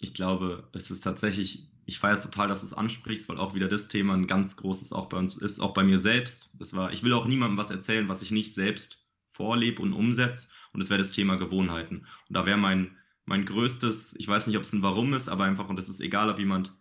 Ich 0.00 0.14
glaube, 0.14 0.68
es 0.72 0.90
ist 0.90 1.02
tatsächlich 1.02 1.74
ich 1.86 1.98
feiere 1.98 2.14
es 2.14 2.22
total, 2.22 2.48
dass 2.48 2.60
du 2.60 2.66
es 2.66 2.74
ansprichst, 2.74 3.28
weil 3.28 3.38
auch 3.38 3.54
wieder 3.54 3.68
das 3.68 3.88
Thema 3.88 4.14
ein 4.14 4.26
ganz 4.26 4.56
großes 4.56 4.92
auch 4.92 5.08
bei 5.08 5.18
uns 5.18 5.36
ist, 5.36 5.60
auch 5.60 5.74
bei 5.74 5.84
mir 5.84 5.98
selbst. 5.98 6.50
Das 6.54 6.74
war, 6.74 6.92
ich 6.92 7.02
will 7.02 7.12
auch 7.12 7.26
niemandem 7.26 7.58
was 7.58 7.70
erzählen, 7.70 8.08
was 8.08 8.22
ich 8.22 8.30
nicht 8.30 8.54
selbst 8.54 8.98
vorlebe 9.32 9.82
und 9.82 9.92
umsetze. 9.92 10.48
Und 10.72 10.80
das 10.80 10.90
wäre 10.90 10.98
das 10.98 11.12
Thema 11.12 11.36
Gewohnheiten. 11.36 12.06
Und 12.28 12.36
da 12.36 12.46
wäre 12.46 12.58
mein, 12.58 12.96
mein 13.26 13.44
größtes, 13.44 14.14
ich 14.18 14.28
weiß 14.28 14.46
nicht, 14.46 14.56
ob 14.56 14.62
es 14.62 14.72
ein 14.72 14.82
Warum 14.82 15.12
ist, 15.14 15.28
aber 15.28 15.44
einfach, 15.44 15.68
und 15.68 15.76
das 15.76 15.88
ist 15.88 16.00
egal, 16.00 16.30
ob 16.30 16.38
jemand 16.38 16.74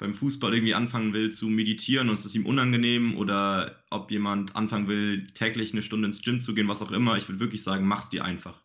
beim 0.00 0.14
Fußball 0.14 0.54
irgendwie 0.54 0.74
anfangen 0.74 1.12
will 1.12 1.30
zu 1.30 1.48
meditieren 1.48 2.08
und 2.08 2.14
es 2.14 2.24
ist 2.24 2.34
ihm 2.34 2.46
unangenehm 2.46 3.16
oder 3.16 3.84
ob 3.90 4.10
jemand 4.10 4.56
anfangen 4.56 4.88
will, 4.88 5.26
täglich 5.28 5.72
eine 5.72 5.82
Stunde 5.82 6.06
ins 6.06 6.22
Gym 6.22 6.40
zu 6.40 6.54
gehen, 6.54 6.68
was 6.68 6.80
auch 6.80 6.90
immer. 6.90 7.18
Ich 7.18 7.28
würde 7.28 7.38
wirklich 7.38 7.62
sagen, 7.62 7.86
mach's 7.86 8.08
dir 8.08 8.24
einfach. 8.24 8.64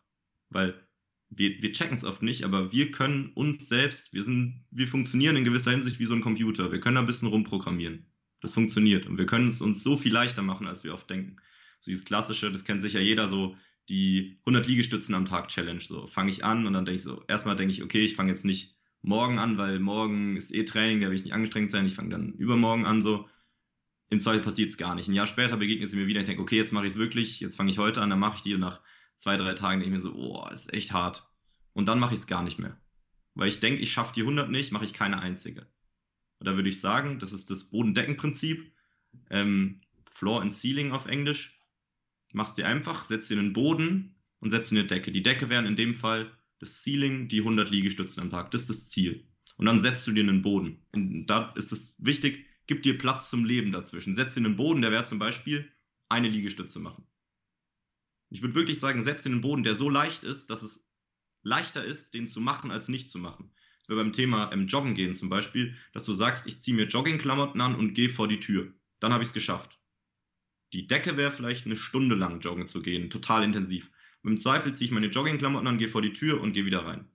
Weil 0.50 0.82
wir, 1.30 1.62
wir 1.62 1.74
checken 1.74 1.98
es 1.98 2.06
oft 2.06 2.24
nicht, 2.24 2.46
aber 2.46 2.72
wir 2.72 2.90
können 2.92 3.32
uns 3.36 3.68
selbst, 3.68 4.14
wir 4.14 4.24
sind, 4.24 4.64
wir 4.72 4.88
funktionieren 4.88 5.36
in 5.36 5.44
gewisser 5.44 5.72
Hinsicht 5.72 6.00
wie 6.00 6.06
so 6.06 6.16
ein 6.16 6.22
Computer. 6.22 6.72
Wir 6.72 6.80
können 6.80 6.96
da 6.96 7.02
ein 7.02 7.08
bisschen 7.08 7.28
rumprogrammieren. 7.28 8.06
Das 8.40 8.54
funktioniert. 8.54 9.06
Und 9.06 9.18
wir 9.18 9.26
können 9.26 9.50
es 9.50 9.60
uns 9.60 9.84
so 9.84 9.98
viel 9.98 10.14
leichter 10.14 10.42
machen, 10.42 10.68
als 10.68 10.86
wir 10.86 10.94
oft 10.94 11.10
denken. 11.10 11.36
So 11.82 11.92
dieses 11.92 12.06
klassische, 12.06 12.50
das 12.50 12.64
kennt 12.64 12.82
sicher 12.82 13.02
jeder 13.02 13.28
so, 13.28 13.58
die 13.90 14.40
100 14.46 14.68
Liegestützen 14.68 15.14
am 15.14 15.26
Tag 15.26 15.50
Challenge. 15.50 15.82
So 15.82 16.08
fange 16.08 16.32
ich 16.32 16.46
an 16.46 16.66
und 16.66 16.72
dann 16.72 16.86
denke 16.86 16.96
ich 16.96 17.04
so, 17.04 17.26
erstmal 17.28 17.58
denke 17.58 17.74
ich, 17.74 17.84
okay, 17.84 18.00
ich 18.00 18.16
fange 18.16 18.32
jetzt 18.32 18.46
nicht 18.46 18.75
morgen 19.06 19.40
an, 19.40 19.58
weil 19.58 19.80
morgen 19.80 20.36
ist 20.36 20.54
eh 20.54 20.64
Training, 20.64 21.02
da 21.02 21.08
will 21.08 21.16
ich 21.16 21.24
nicht 21.24 21.34
angestrengt 21.34 21.72
sein. 21.72 21.86
Ich 21.86 21.94
fange 21.94 22.10
dann 22.10 22.34
übermorgen 22.34 22.86
an 22.86 23.02
so. 23.02 23.30
Im 24.10 24.20
Zweifel 24.20 24.42
passiert 24.42 24.70
es 24.70 24.78
gar 24.78 24.96
nicht. 24.96 25.08
Ein 25.08 25.14
Jahr 25.14 25.28
später 25.28 25.58
begegnet 25.58 25.90
sie 25.90 25.98
mir 25.98 26.08
wieder. 26.08 26.22
Ich 26.22 26.28
denke, 26.28 26.42
okay, 26.42 26.58
jetzt 26.58 26.74
mache 26.74 26.86
ich 26.86 26.94
es 26.94 27.00
wirklich. 27.00 27.40
Jetzt 27.40 27.56
fange 27.56 27.72
ich 27.72 27.78
heute 27.78 28.02
an, 28.02 28.10
dann 28.10 28.20
mache 28.20 28.38
ich 28.38 28.42
die 28.42 28.54
und 28.54 28.60
nach 28.60 28.82
zwei, 29.16 29.38
drei 29.38 29.54
Tagen 29.54 29.80
denke 29.80 29.96
ich 29.96 30.04
mir 30.04 30.10
so, 30.10 30.16
oh, 30.16 30.48
ist 30.52 30.74
echt 30.74 30.92
hart. 30.92 31.28
Und 31.74 31.88
dann 31.88 32.00
mache 32.00 32.14
ich 32.14 32.20
es 32.20 32.28
gar 32.28 32.44
nicht 32.44 32.60
mehr. 32.60 32.80
Weil 33.34 33.48
ich 33.48 33.60
denke, 33.60 33.82
ich 33.82 33.92
schaffe 33.92 34.14
die 34.14 34.22
100 34.22 34.50
nicht, 34.50 34.72
mache 34.72 34.86
ich 34.86 34.94
keine 34.94 35.20
einzige. 35.20 35.68
Und 36.40 36.48
da 36.48 36.56
würde 36.56 36.70
ich 36.70 36.80
sagen, 36.80 37.20
das 37.20 37.34
ist 37.34 37.50
das 37.50 37.66
Bodendeckenprinzip. 37.70 38.72
Ähm, 39.30 39.78
Floor 40.10 40.42
and 40.42 40.54
Ceiling 40.54 40.92
auf 40.92 41.06
Englisch. 41.06 41.60
Machst 42.32 42.58
dir 42.58 42.68
einfach, 42.68 43.04
setzt 43.04 43.30
dir 43.30 43.40
einen 43.40 43.54
Boden 43.54 44.16
und 44.40 44.50
setzt 44.50 44.72
dir 44.72 44.80
eine 44.80 44.88
Decke. 44.88 45.12
Die 45.12 45.24
Decke 45.24 45.50
wären 45.50 45.66
in 45.66 45.76
dem 45.76 45.94
Fall 45.94 46.32
das 46.66 46.84
Ceiling, 46.84 47.28
die 47.28 47.40
100 47.40 47.70
Liegestützen 47.70 48.22
am 48.22 48.30
Tag. 48.30 48.52
Das 48.52 48.62
ist 48.62 48.70
das 48.70 48.90
Ziel. 48.90 49.28
Und 49.58 49.66
dann 49.66 49.82
setzt 49.82 50.06
du 50.08 50.12
dir 50.12 50.24
einen 50.24 50.42
Boden. 50.42 50.80
Und 50.92 51.28
da 51.28 51.54
ist 51.56 51.72
es 51.72 51.96
wichtig, 52.00 52.46
gib 52.68 52.84
dir 52.84 52.98
Platz 52.98 53.30
zum 53.30 53.46
Leben 53.46 53.72
dazwischen. 53.72 54.16
Setz 54.16 54.34
dir 54.34 54.42
einen 54.42 54.58
Boden, 54.58 54.82
der 54.82 54.92
wäre 54.92 55.06
zum 55.06 55.20
Beispiel 55.20 55.72
eine 56.10 56.28
Liegestütze 56.28 56.80
machen. 56.80 57.06
Ich 58.30 58.42
würde 58.42 58.56
wirklich 58.56 58.80
sagen, 58.80 59.04
setz 59.04 59.24
dir 59.24 59.30
einen 59.30 59.42
Boden, 59.42 59.64
der 59.64 59.76
so 59.76 59.90
leicht 59.90 60.24
ist, 60.24 60.50
dass 60.50 60.64
es 60.64 60.90
leichter 61.44 61.86
ist, 61.86 62.14
den 62.14 62.28
zu 62.28 62.42
machen, 62.42 62.72
als 62.72 62.90
nicht 62.90 63.10
zu 63.10 63.20
machen. 63.20 63.52
Wie 63.88 63.96
beim 63.96 64.14
Thema 64.14 64.52
ähm, 64.52 64.68
Joggen 64.68 64.96
gehen 64.96 65.14
zum 65.14 65.30
Beispiel, 65.30 65.76
dass 65.94 66.06
du 66.06 66.14
sagst, 66.14 66.48
ich 66.48 66.60
ziehe 66.60 66.76
mir 66.76 66.88
Joggingklamotten 66.88 67.62
an 67.62 67.76
und 67.76 67.94
gehe 67.94 68.10
vor 68.10 68.28
die 68.28 68.40
Tür. 68.40 68.74
Dann 69.00 69.14
habe 69.14 69.24
ich 69.24 69.30
es 69.30 69.34
geschafft. 69.34 69.80
Die 70.74 70.88
Decke 70.88 71.18
wäre 71.18 71.32
vielleicht 71.32 71.66
eine 71.66 71.78
Stunde 71.78 72.16
lang 72.16 72.40
joggen 72.40 72.68
zu 72.68 72.82
gehen, 72.82 73.10
total 73.10 73.44
intensiv. 73.44 73.92
Im 74.26 74.38
Zweifel 74.38 74.74
ziehe 74.74 74.88
ich 74.88 74.92
meine 74.92 75.08
Joggingklamotten 75.08 75.68
an, 75.68 75.78
gehe 75.78 75.90
vor 75.90 76.02
die 76.02 76.14
Tür 76.14 76.42
und 76.42 76.54
gehe 76.54 76.66
wieder 76.66 76.86
rein. 76.86 77.08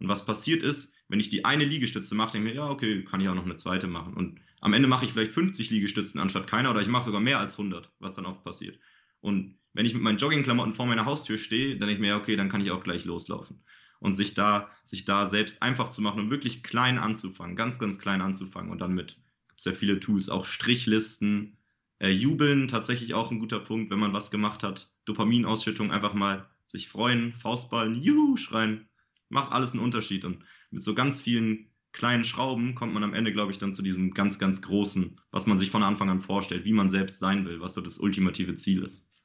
Und 0.00 0.08
was 0.08 0.26
passiert 0.26 0.62
ist, 0.62 0.94
wenn 1.08 1.20
ich 1.20 1.28
die 1.28 1.44
eine 1.44 1.64
Liegestütze 1.64 2.14
mache, 2.14 2.32
denke 2.32 2.48
ich 2.48 2.54
mir, 2.54 2.60
ja, 2.60 2.70
okay, 2.70 3.04
kann 3.04 3.20
ich 3.20 3.28
auch 3.28 3.34
noch 3.34 3.44
eine 3.44 3.56
zweite 3.56 3.86
machen. 3.86 4.14
Und 4.14 4.40
am 4.60 4.72
Ende 4.72 4.88
mache 4.88 5.04
ich 5.04 5.12
vielleicht 5.12 5.32
50 5.32 5.70
Liegestützen 5.70 6.20
anstatt 6.20 6.46
keiner 6.46 6.70
oder 6.70 6.82
ich 6.82 6.88
mache 6.88 7.04
sogar 7.04 7.20
mehr 7.20 7.40
als 7.40 7.52
100, 7.52 7.90
was 7.98 8.14
dann 8.14 8.26
oft 8.26 8.44
passiert. 8.44 8.78
Und 9.20 9.58
wenn 9.72 9.86
ich 9.86 9.94
mit 9.94 10.02
meinen 10.02 10.18
Joggingklamotten 10.18 10.72
vor 10.72 10.86
meiner 10.86 11.06
Haustür 11.06 11.38
stehe, 11.38 11.70
dann 11.70 11.88
denke 11.88 11.94
ich 11.94 12.00
mir, 12.00 12.16
okay, 12.16 12.36
dann 12.36 12.48
kann 12.48 12.60
ich 12.60 12.70
auch 12.70 12.82
gleich 12.82 13.04
loslaufen. 13.04 13.62
Und 14.00 14.14
sich 14.14 14.34
da, 14.34 14.70
sich 14.84 15.04
da 15.04 15.26
selbst 15.26 15.62
einfach 15.62 15.90
zu 15.90 16.00
machen 16.00 16.20
und 16.20 16.30
wirklich 16.30 16.62
klein 16.62 16.98
anzufangen, 16.98 17.56
ganz, 17.56 17.78
ganz 17.78 17.98
klein 17.98 18.20
anzufangen 18.20 18.70
und 18.70 18.78
dann 18.78 18.94
mit, 18.94 19.16
gibt 19.48 19.58
es 19.58 19.64
ja 19.64 19.72
viele 19.72 19.98
Tools, 19.98 20.28
auch 20.28 20.46
Strichlisten, 20.46 21.57
äh, 21.98 22.10
Jubeln, 22.10 22.68
tatsächlich 22.68 23.14
auch 23.14 23.30
ein 23.30 23.40
guter 23.40 23.60
Punkt, 23.60 23.90
wenn 23.90 23.98
man 23.98 24.12
was 24.12 24.30
gemacht 24.30 24.62
hat. 24.62 24.92
Dopaminausschüttung, 25.04 25.90
einfach 25.90 26.14
mal 26.14 26.48
sich 26.66 26.88
freuen, 26.88 27.32
Faustballen, 27.32 27.94
juhu, 27.94 28.36
schreien, 28.36 28.88
macht 29.28 29.52
alles 29.52 29.72
einen 29.72 29.82
Unterschied. 29.82 30.24
Und 30.24 30.44
mit 30.70 30.82
so 30.82 30.94
ganz 30.94 31.20
vielen 31.20 31.70
kleinen 31.92 32.24
Schrauben 32.24 32.74
kommt 32.74 32.92
man 32.92 33.02
am 33.02 33.14
Ende, 33.14 33.32
glaube 33.32 33.52
ich, 33.52 33.58
dann 33.58 33.72
zu 33.72 33.82
diesem 33.82 34.12
ganz, 34.12 34.38
ganz 34.38 34.62
großen, 34.62 35.20
was 35.30 35.46
man 35.46 35.58
sich 35.58 35.70
von 35.70 35.82
Anfang 35.82 36.10
an 36.10 36.20
vorstellt, 36.20 36.64
wie 36.64 36.72
man 36.72 36.90
selbst 36.90 37.18
sein 37.18 37.44
will, 37.46 37.60
was 37.60 37.74
so 37.74 37.80
das 37.80 37.98
ultimative 37.98 38.54
Ziel 38.56 38.84
ist. 38.84 39.24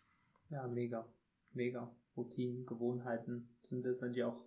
Ja, 0.49 0.67
mega, 0.67 1.07
mega. 1.53 1.93
Routinen, 2.15 2.65
Gewohnheiten 2.65 3.49
sind 3.63 3.83
letztendlich 3.83 4.23
auch 4.23 4.45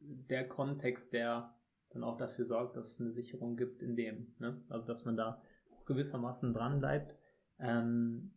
der 0.00 0.46
Kontext, 0.46 1.12
der 1.12 1.54
dann 1.90 2.04
auch 2.04 2.16
dafür 2.16 2.44
sorgt, 2.44 2.76
dass 2.76 2.92
es 2.92 3.00
eine 3.00 3.10
Sicherung 3.10 3.56
gibt 3.56 3.82
in 3.82 3.96
dem. 3.96 4.34
Ne? 4.38 4.62
Also 4.68 4.86
dass 4.86 5.04
man 5.04 5.16
da 5.16 5.42
auch 5.74 5.84
gewissermaßen 5.84 6.54
dran 6.54 6.78
bleibt. 6.78 7.17
Ähm, 7.58 8.32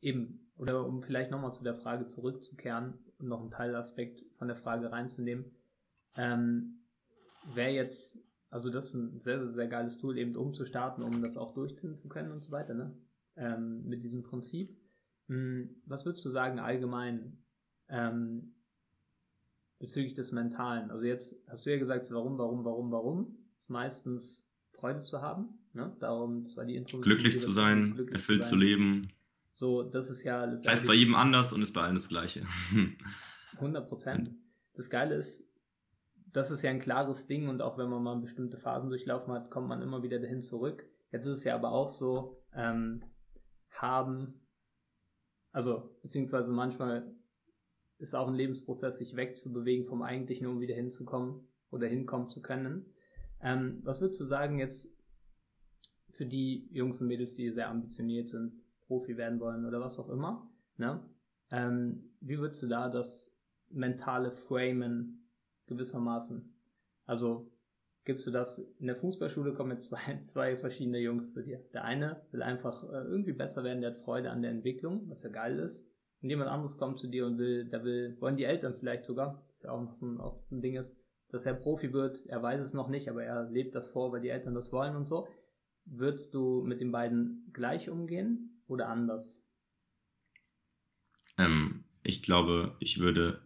eben, 0.00 0.52
oder 0.56 0.86
um 0.86 1.02
vielleicht 1.02 1.30
nochmal 1.30 1.52
zu 1.52 1.64
der 1.64 1.74
Frage 1.74 2.06
zurückzukehren 2.06 2.98
und 3.18 3.28
noch 3.28 3.40
einen 3.40 3.50
Teilaspekt 3.50 4.24
von 4.36 4.48
der 4.48 4.56
Frage 4.56 4.92
reinzunehmen. 4.92 5.44
Ähm, 6.16 6.86
wer 7.54 7.72
jetzt, 7.72 8.18
also 8.50 8.70
das 8.70 8.86
ist 8.86 8.94
ein 8.94 9.20
sehr, 9.20 9.38
sehr, 9.38 9.48
sehr 9.48 9.68
geiles 9.68 9.98
Tool, 9.98 10.18
eben 10.18 10.36
um 10.36 10.54
zu 10.54 10.64
starten, 10.64 11.02
um 11.02 11.22
das 11.22 11.36
auch 11.36 11.52
durchziehen 11.52 11.96
zu 11.96 12.08
können 12.08 12.32
und 12.32 12.42
so 12.42 12.50
weiter, 12.50 12.74
ne? 12.74 12.96
Ähm, 13.36 13.86
mit 13.86 14.04
diesem 14.04 14.22
Prinzip. 14.22 14.76
Hm, 15.28 15.82
was 15.86 16.04
würdest 16.04 16.24
du 16.24 16.30
sagen 16.30 16.58
allgemein 16.58 17.42
ähm, 17.88 18.54
bezüglich 19.78 20.14
des 20.14 20.32
Mentalen? 20.32 20.90
Also 20.90 21.06
jetzt 21.06 21.36
hast 21.48 21.64
du 21.64 21.70
ja 21.70 21.78
gesagt, 21.78 22.10
warum, 22.10 22.36
warum, 22.38 22.64
warum, 22.64 22.90
warum? 22.90 23.38
Ist 23.56 23.70
meistens 23.70 24.49
Freude 24.80 25.00
zu 25.02 25.20
haben. 25.22 25.58
Ne? 25.72 25.94
Darum, 26.00 26.44
das 26.44 26.56
war 26.56 26.64
die 26.64 26.76
Intro. 26.76 27.00
Glücklich 27.00 27.40
zu 27.40 27.52
sein, 27.52 27.94
glücklich 27.94 28.14
erfüllt 28.18 28.44
zu, 28.44 28.50
zu, 28.50 28.56
leben. 28.56 29.02
So, 29.52 29.82
das 29.82 30.10
ist 30.10 30.22
ja 30.22 30.44
letztendlich. 30.44 30.72
Heißt 30.72 30.86
bei 30.86 30.94
jedem 30.94 31.14
anders 31.14 31.52
und 31.52 31.62
ist 31.62 31.72
bei 31.72 31.82
allen 31.82 31.94
das 31.94 32.08
Gleiche. 32.08 32.44
100 33.54 33.88
Prozent. 33.88 34.30
das 34.74 34.88
Geile 34.88 35.14
ist, 35.14 35.44
das 36.32 36.50
ist 36.50 36.62
ja 36.62 36.70
ein 36.70 36.78
klares 36.78 37.26
Ding 37.26 37.48
und 37.48 37.60
auch 37.60 37.76
wenn 37.76 37.90
man 37.90 38.02
mal 38.02 38.16
bestimmte 38.16 38.56
Phasen 38.56 38.88
durchlaufen 38.88 39.32
hat, 39.34 39.50
kommt 39.50 39.68
man 39.68 39.82
immer 39.82 40.02
wieder 40.02 40.18
dahin 40.18 40.42
zurück. 40.42 40.84
Jetzt 41.12 41.26
ist 41.26 41.38
es 41.38 41.44
ja 41.44 41.54
aber 41.56 41.72
auch 41.72 41.88
so, 41.88 42.42
ähm, 42.54 43.02
haben, 43.70 44.40
also 45.52 45.96
beziehungsweise 46.02 46.52
manchmal 46.52 47.12
ist 47.98 48.14
auch 48.14 48.28
ein 48.28 48.34
Lebensprozess, 48.34 48.98
sich 48.98 49.16
wegzubewegen 49.16 49.86
vom 49.86 50.02
Eigentlichen, 50.02 50.46
um 50.46 50.60
wieder 50.60 50.74
hinzukommen 50.74 51.46
oder 51.70 51.86
hinkommen 51.86 52.30
zu 52.30 52.40
können. 52.40 52.86
Ähm, 53.42 53.80
was 53.82 54.00
würdest 54.00 54.20
du 54.20 54.24
sagen 54.24 54.58
jetzt 54.58 54.88
für 56.10 56.26
die 56.26 56.68
Jungs 56.70 57.00
und 57.00 57.08
Mädels, 57.08 57.34
die 57.34 57.50
sehr 57.50 57.68
ambitioniert 57.68 58.28
sind, 58.28 58.52
Profi 58.86 59.16
werden 59.16 59.40
wollen 59.40 59.64
oder 59.64 59.80
was 59.80 59.98
auch 59.98 60.10
immer? 60.10 60.50
Ne? 60.76 61.02
Ähm, 61.50 62.10
wie 62.20 62.38
würdest 62.38 62.62
du 62.62 62.66
da 62.66 62.88
das 62.88 63.34
mentale 63.70 64.32
Framen 64.32 65.28
gewissermaßen? 65.66 66.52
Also 67.06 67.50
gibst 68.04 68.26
du 68.26 68.30
das, 68.30 68.58
in 68.78 68.86
der 68.86 68.96
Fußballschule 68.96 69.54
kommen 69.54 69.72
jetzt 69.72 69.88
zwei, 69.88 70.20
zwei 70.24 70.56
verschiedene 70.56 70.98
Jungs 70.98 71.32
zu 71.32 71.42
dir. 71.42 71.64
Der 71.72 71.84
eine 71.84 72.22
will 72.32 72.42
einfach 72.42 72.84
äh, 72.84 73.04
irgendwie 73.04 73.32
besser 73.32 73.64
werden, 73.64 73.80
der 73.80 73.90
hat 73.90 73.96
Freude 73.96 74.30
an 74.30 74.42
der 74.42 74.50
Entwicklung, 74.50 75.08
was 75.08 75.22
ja 75.22 75.30
geil 75.30 75.58
ist. 75.58 75.88
Und 76.22 76.28
jemand 76.28 76.50
anderes 76.50 76.76
kommt 76.76 76.98
zu 76.98 77.08
dir 77.08 77.26
und 77.26 77.38
will, 77.38 77.64
da 77.64 77.82
will, 77.82 78.16
wollen 78.20 78.36
die 78.36 78.44
Eltern 78.44 78.74
vielleicht 78.74 79.06
sogar, 79.06 79.42
das 79.48 79.62
ja 79.62 79.70
auch 79.70 79.80
noch 79.80 79.92
so 79.92 80.06
ein, 80.06 80.20
oft 80.20 80.50
ein 80.52 80.60
Ding 80.60 80.76
ist, 80.76 80.99
dass 81.30 81.46
er 81.46 81.54
Profi 81.54 81.92
wird, 81.92 82.26
er 82.26 82.42
weiß 82.42 82.60
es 82.60 82.74
noch 82.74 82.88
nicht, 82.88 83.08
aber 83.08 83.24
er 83.24 83.48
lebt 83.50 83.74
das 83.74 83.88
vor, 83.88 84.12
weil 84.12 84.20
die 84.20 84.28
Eltern 84.28 84.54
das 84.54 84.72
wollen 84.72 84.96
und 84.96 85.06
so. 85.06 85.28
Würdest 85.84 86.34
du 86.34 86.62
mit 86.62 86.80
den 86.80 86.92
beiden 86.92 87.50
gleich 87.52 87.88
umgehen 87.88 88.62
oder 88.66 88.88
anders? 88.88 89.42
Ähm, 91.38 91.84
ich 92.02 92.22
glaube, 92.22 92.76
ich 92.80 93.00
würde 93.00 93.40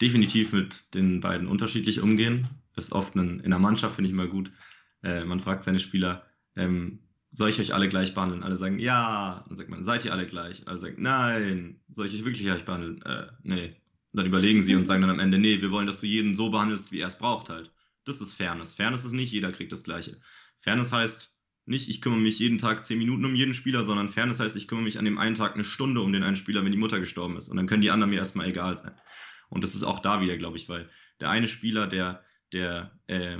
definitiv 0.00 0.52
mit 0.52 0.94
den 0.94 1.20
beiden 1.20 1.48
unterschiedlich 1.48 2.00
umgehen. 2.00 2.48
Ist 2.76 2.92
oft 2.92 3.14
ein, 3.16 3.40
in 3.40 3.50
der 3.50 3.58
Mannschaft, 3.58 3.96
finde 3.96 4.08
ich 4.08 4.14
immer 4.14 4.28
gut. 4.28 4.52
Äh, 5.02 5.24
man 5.24 5.40
fragt 5.40 5.64
seine 5.64 5.80
Spieler, 5.80 6.24
ähm, 6.56 7.00
soll 7.30 7.50
ich 7.50 7.60
euch 7.60 7.74
alle 7.74 7.88
gleich 7.88 8.14
behandeln? 8.14 8.42
Alle 8.42 8.56
sagen, 8.56 8.78
ja. 8.78 9.44
Dann 9.48 9.56
sagt 9.56 9.70
man, 9.70 9.84
seid 9.84 10.04
ihr 10.04 10.12
alle 10.12 10.26
gleich? 10.26 10.66
Alle 10.66 10.78
sagen, 10.78 10.96
nein. 10.98 11.80
Soll 11.88 12.06
ich 12.06 12.14
euch 12.14 12.24
wirklich 12.24 12.42
gleich 12.42 12.64
behandeln? 12.64 13.02
Äh, 13.02 13.26
nee. 13.42 13.76
Und 14.12 14.18
dann 14.18 14.26
überlegen 14.26 14.62
sie 14.62 14.74
und 14.74 14.86
sagen 14.86 15.02
dann 15.02 15.10
am 15.10 15.20
Ende, 15.20 15.38
nee, 15.38 15.60
wir 15.60 15.70
wollen, 15.70 15.86
dass 15.86 16.00
du 16.00 16.06
jeden 16.06 16.34
so 16.34 16.50
behandelst, 16.50 16.90
wie 16.90 17.00
er 17.00 17.08
es 17.08 17.18
braucht 17.18 17.48
halt. 17.48 17.72
Das 18.04 18.20
ist 18.20 18.32
Fairness. 18.32 18.74
Fairness 18.74 19.04
ist 19.04 19.12
nicht, 19.12 19.32
jeder 19.32 19.52
kriegt 19.52 19.72
das 19.72 19.84
Gleiche. 19.84 20.20
Fairness 20.58 20.92
heißt 20.92 21.36
nicht, 21.66 21.88
ich 21.88 22.00
kümmere 22.00 22.20
mich 22.20 22.38
jeden 22.38 22.58
Tag 22.58 22.84
zehn 22.84 22.98
Minuten 22.98 23.24
um 23.24 23.34
jeden 23.34 23.54
Spieler, 23.54 23.84
sondern 23.84 24.08
Fairness 24.08 24.40
heißt, 24.40 24.56
ich 24.56 24.66
kümmere 24.66 24.84
mich 24.84 24.98
an 24.98 25.04
dem 25.04 25.18
einen 25.18 25.36
Tag 25.36 25.54
eine 25.54 25.62
Stunde 25.62 26.00
um 26.00 26.12
den 26.12 26.24
einen 26.24 26.36
Spieler, 26.36 26.64
wenn 26.64 26.72
die 26.72 26.78
Mutter 26.78 26.98
gestorben 26.98 27.36
ist. 27.36 27.48
Und 27.48 27.56
dann 27.56 27.66
können 27.66 27.82
die 27.82 27.90
anderen 27.90 28.10
mir 28.10 28.16
erstmal 28.16 28.48
egal 28.48 28.76
sein. 28.76 28.92
Und 29.50 29.62
das 29.62 29.74
ist 29.74 29.84
auch 29.84 30.00
da 30.00 30.20
wieder, 30.20 30.36
glaube 30.36 30.56
ich, 30.56 30.68
weil 30.68 30.90
der 31.20 31.30
eine 31.30 31.46
Spieler, 31.46 31.86
der, 31.86 32.24
der 32.52 32.98
äh, 33.06 33.38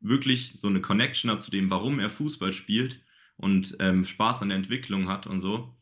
wirklich 0.00 0.60
so 0.60 0.68
eine 0.68 0.80
Connection 0.80 1.30
hat 1.30 1.40
zu 1.40 1.50
dem, 1.50 1.70
warum 1.70 1.98
er 1.98 2.10
Fußball 2.10 2.52
spielt 2.52 3.02
und 3.36 3.76
ähm, 3.80 4.04
Spaß 4.04 4.42
an 4.42 4.48
der 4.48 4.56
Entwicklung 4.56 5.08
hat 5.08 5.26
und 5.26 5.40
so, 5.40 5.76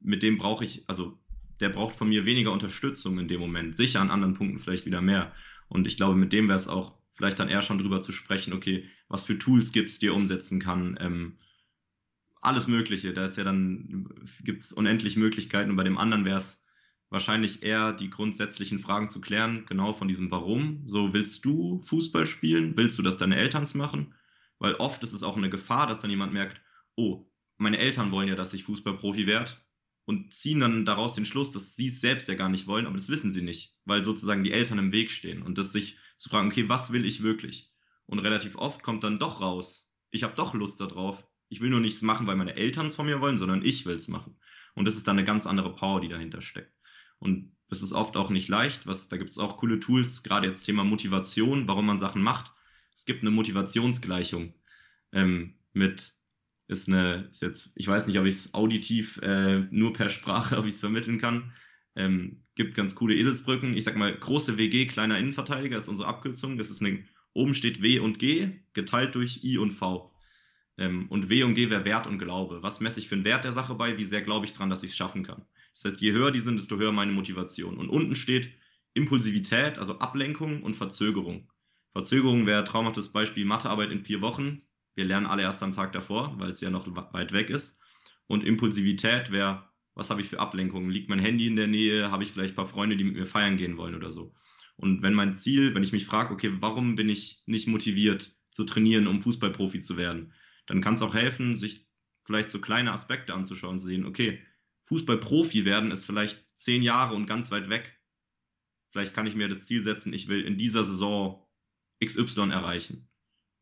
mit 0.00 0.22
dem 0.22 0.38
brauche 0.38 0.64
ich, 0.64 0.88
also 0.88 1.18
der 1.60 1.68
braucht 1.68 1.94
von 1.94 2.08
mir 2.08 2.26
weniger 2.26 2.52
Unterstützung 2.52 3.18
in 3.18 3.28
dem 3.28 3.40
Moment. 3.40 3.76
Sicher 3.76 4.00
an 4.00 4.10
anderen 4.10 4.34
Punkten 4.34 4.58
vielleicht 4.58 4.86
wieder 4.86 5.00
mehr. 5.00 5.32
Und 5.68 5.86
ich 5.86 5.96
glaube, 5.96 6.16
mit 6.16 6.32
dem 6.32 6.48
wäre 6.48 6.56
es 6.56 6.68
auch 6.68 6.98
vielleicht 7.14 7.38
dann 7.38 7.48
eher 7.48 7.62
schon 7.62 7.78
drüber 7.78 8.02
zu 8.02 8.12
sprechen, 8.12 8.52
okay, 8.52 8.88
was 9.08 9.24
für 9.24 9.38
Tools 9.38 9.72
gibt 9.72 9.90
es, 9.90 9.98
die 9.98 10.08
er 10.08 10.14
umsetzen 10.14 10.60
kann. 10.60 10.98
Ähm, 11.00 11.38
alles 12.40 12.66
Mögliche. 12.66 13.12
Da 13.12 13.24
ist 13.24 13.36
ja 13.36 13.44
dann, 13.44 14.08
gibt 14.42 14.62
es 14.62 14.72
unendlich 14.72 15.16
Möglichkeiten. 15.16 15.70
Und 15.70 15.76
bei 15.76 15.84
dem 15.84 15.98
anderen 15.98 16.24
wäre 16.24 16.38
es 16.38 16.62
wahrscheinlich 17.08 17.62
eher 17.62 17.92
die 17.92 18.10
grundsätzlichen 18.10 18.80
Fragen 18.80 19.08
zu 19.08 19.20
klären, 19.20 19.64
genau 19.66 19.92
von 19.92 20.08
diesem 20.08 20.30
Warum. 20.30 20.82
So, 20.86 21.14
willst 21.14 21.44
du 21.44 21.80
Fußball 21.82 22.26
spielen? 22.26 22.76
Willst 22.76 22.98
du, 22.98 23.02
dass 23.02 23.16
deine 23.16 23.36
Eltern 23.36 23.62
es 23.62 23.74
machen? 23.74 24.14
Weil 24.58 24.74
oft 24.74 25.02
ist 25.04 25.12
es 25.12 25.22
auch 25.22 25.36
eine 25.36 25.50
Gefahr, 25.50 25.86
dass 25.86 26.00
dann 26.00 26.10
jemand 26.10 26.32
merkt, 26.32 26.60
oh, 26.96 27.30
meine 27.56 27.78
Eltern 27.78 28.10
wollen 28.10 28.28
ja, 28.28 28.34
dass 28.34 28.54
ich 28.54 28.64
Fußballprofi 28.64 29.26
werde 29.26 29.52
und 30.04 30.34
ziehen 30.34 30.60
dann 30.60 30.84
daraus 30.84 31.14
den 31.14 31.24
Schluss, 31.24 31.52
dass 31.52 31.76
sie 31.76 31.86
es 31.86 32.00
selbst 32.00 32.28
ja 32.28 32.34
gar 32.34 32.48
nicht 32.48 32.66
wollen, 32.66 32.86
aber 32.86 32.96
das 32.96 33.08
wissen 33.08 33.32
sie 33.32 33.42
nicht, 33.42 33.76
weil 33.84 34.04
sozusagen 34.04 34.44
die 34.44 34.52
Eltern 34.52 34.78
im 34.78 34.92
Weg 34.92 35.10
stehen 35.10 35.42
und 35.42 35.58
das 35.58 35.72
sich 35.72 35.96
zu 36.18 36.28
fragen, 36.28 36.48
okay, 36.48 36.68
was 36.68 36.92
will 36.92 37.04
ich 37.04 37.22
wirklich? 37.22 37.72
Und 38.06 38.18
relativ 38.18 38.56
oft 38.56 38.82
kommt 38.82 39.04
dann 39.04 39.18
doch 39.18 39.40
raus, 39.40 39.94
ich 40.14 40.22
habe 40.22 40.36
doch 40.36 40.54
Lust 40.54 40.80
darauf. 40.80 41.26
Ich 41.48 41.60
will 41.60 41.70
nur 41.70 41.80
nichts 41.80 42.00
machen, 42.00 42.26
weil 42.26 42.36
meine 42.36 42.54
Eltern 42.54 42.86
es 42.86 42.94
von 42.94 43.06
mir 43.06 43.20
wollen, 43.20 43.36
sondern 43.36 43.64
ich 43.64 43.84
will 43.84 43.96
es 43.96 44.06
machen. 44.06 44.36
Und 44.74 44.86
das 44.86 44.96
ist 44.96 45.08
dann 45.08 45.18
eine 45.18 45.26
ganz 45.26 45.46
andere 45.46 45.74
Power, 45.74 46.00
die 46.00 46.08
dahinter 46.08 46.40
steckt. 46.40 46.72
Und 47.18 47.56
das 47.68 47.82
ist 47.82 47.92
oft 47.92 48.16
auch 48.16 48.30
nicht 48.30 48.48
leicht. 48.48 48.86
Was, 48.86 49.08
da 49.08 49.16
gibt 49.16 49.30
es 49.30 49.38
auch 49.38 49.56
coole 49.56 49.80
Tools, 49.80 50.22
gerade 50.22 50.46
jetzt 50.46 50.62
Thema 50.64 50.84
Motivation, 50.84 51.66
warum 51.66 51.86
man 51.86 51.98
Sachen 51.98 52.22
macht. 52.22 52.52
Es 52.94 53.04
gibt 53.04 53.22
eine 53.22 53.32
Motivationsgleichung 53.32 54.54
ähm, 55.12 55.54
mit 55.72 56.14
ist 56.66 56.88
eine, 56.88 57.28
ist 57.30 57.42
jetzt, 57.42 57.72
ich 57.74 57.86
weiß 57.86 58.06
nicht, 58.06 58.18
ob 58.18 58.26
ich 58.26 58.34
es 58.36 58.54
auditiv 58.54 59.18
äh, 59.22 59.60
nur 59.70 59.92
per 59.92 60.08
Sprache, 60.08 60.56
ob 60.58 60.66
ich 60.66 60.74
es 60.74 60.80
vermitteln 60.80 61.18
kann. 61.18 61.52
Ähm, 61.96 62.42
gibt 62.54 62.74
ganz 62.74 62.94
coole 62.94 63.14
Eselsbrücken. 63.14 63.76
Ich 63.76 63.84
sag 63.84 63.96
mal, 63.96 64.14
große 64.14 64.58
WG, 64.58 64.86
kleiner 64.86 65.18
Innenverteidiger 65.18 65.78
ist 65.78 65.88
unsere 65.88 66.08
Abkürzung. 66.08 66.56
Das 66.56 66.70
ist 66.70 66.82
eine, 66.82 67.04
oben 67.32 67.54
steht 67.54 67.82
W 67.82 67.98
und 67.98 68.18
G, 68.18 68.60
geteilt 68.72 69.14
durch 69.14 69.44
I 69.44 69.58
und 69.58 69.72
V. 69.72 70.12
Ähm, 70.76 71.06
und 71.08 71.28
W 71.28 71.44
und 71.44 71.54
G 71.54 71.70
wäre 71.70 71.84
Wert 71.84 72.06
und 72.06 72.18
Glaube. 72.18 72.62
Was 72.62 72.80
messe 72.80 72.98
ich 72.98 73.08
für 73.08 73.14
einen 73.14 73.24
Wert 73.24 73.44
der 73.44 73.52
Sache 73.52 73.74
bei? 73.74 73.98
Wie 73.98 74.04
sehr 74.04 74.22
glaube 74.22 74.46
ich 74.46 74.52
dran, 74.52 74.70
dass 74.70 74.82
ich 74.82 74.90
es 74.90 74.96
schaffen 74.96 75.22
kann? 75.22 75.44
Das 75.74 75.84
heißt, 75.84 76.00
je 76.00 76.12
höher 76.12 76.30
die 76.30 76.40
sind, 76.40 76.56
desto 76.56 76.78
höher 76.78 76.92
meine 76.92 77.12
Motivation. 77.12 77.76
Und 77.76 77.88
unten 77.88 78.16
steht 78.16 78.50
Impulsivität, 78.94 79.78
also 79.78 79.98
Ablenkung 79.98 80.62
und 80.62 80.74
Verzögerung. 80.74 81.50
Verzögerung 81.92 82.46
wäre 82.46 82.64
traumhaftes 82.64 83.12
Beispiel 83.12 83.44
Mathearbeit 83.44 83.90
in 83.90 84.04
vier 84.04 84.20
Wochen. 84.20 84.62
Wir 84.94 85.04
lernen 85.04 85.26
alle 85.26 85.42
erst 85.42 85.62
am 85.62 85.72
Tag 85.72 85.92
davor, 85.92 86.34
weil 86.38 86.50
es 86.50 86.60
ja 86.60 86.70
noch 86.70 86.86
weit 87.12 87.32
weg 87.32 87.50
ist. 87.50 87.82
Und 88.26 88.44
Impulsivität 88.44 89.30
wäre, 89.30 89.68
was 89.94 90.10
habe 90.10 90.20
ich 90.20 90.28
für 90.28 90.40
Ablenkungen? 90.40 90.90
Liegt 90.90 91.08
mein 91.08 91.18
Handy 91.18 91.46
in 91.46 91.56
der 91.56 91.66
Nähe? 91.66 92.10
Habe 92.10 92.22
ich 92.22 92.32
vielleicht 92.32 92.54
ein 92.54 92.56
paar 92.56 92.66
Freunde, 92.66 92.96
die 92.96 93.04
mit 93.04 93.14
mir 93.14 93.26
feiern 93.26 93.56
gehen 93.56 93.76
wollen 93.76 93.94
oder 93.94 94.10
so? 94.10 94.34
Und 94.76 95.02
wenn 95.02 95.14
mein 95.14 95.34
Ziel, 95.34 95.74
wenn 95.74 95.84
ich 95.84 95.92
mich 95.92 96.06
frage, 96.06 96.32
okay, 96.32 96.52
warum 96.60 96.96
bin 96.96 97.08
ich 97.08 97.42
nicht 97.46 97.68
motiviert 97.68 98.36
zu 98.50 98.64
trainieren, 98.64 99.06
um 99.06 99.20
Fußballprofi 99.20 99.80
zu 99.80 99.96
werden, 99.96 100.32
dann 100.66 100.80
kann 100.80 100.94
es 100.94 101.02
auch 101.02 101.14
helfen, 101.14 101.56
sich 101.56 101.86
vielleicht 102.24 102.50
so 102.50 102.60
kleine 102.60 102.92
Aspekte 102.92 103.34
anzuschauen, 103.34 103.78
zu 103.78 103.86
sehen, 103.86 104.06
okay, 104.06 104.42
Fußballprofi 104.82 105.64
werden 105.64 105.90
ist 105.90 106.04
vielleicht 106.04 106.44
zehn 106.58 106.82
Jahre 106.82 107.14
und 107.14 107.26
ganz 107.26 107.50
weit 107.50 107.68
weg. 107.68 108.00
Vielleicht 108.90 109.14
kann 109.14 109.26
ich 109.26 109.34
mir 109.34 109.48
das 109.48 109.66
Ziel 109.66 109.82
setzen, 109.82 110.12
ich 110.12 110.28
will 110.28 110.42
in 110.42 110.56
dieser 110.56 110.84
Saison 110.84 111.46
XY 112.04 112.50
erreichen. 112.50 113.08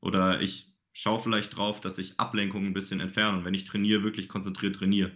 Oder 0.00 0.40
ich 0.40 0.71
schaue 0.92 1.20
vielleicht 1.20 1.56
drauf, 1.56 1.80
dass 1.80 1.98
ich 1.98 2.18
Ablenkungen 2.18 2.68
ein 2.68 2.74
bisschen 2.74 3.00
entferne 3.00 3.38
und 3.38 3.44
wenn 3.44 3.54
ich 3.54 3.64
trainiere, 3.64 4.02
wirklich 4.02 4.28
konzentriert 4.28 4.76
trainiere. 4.76 5.12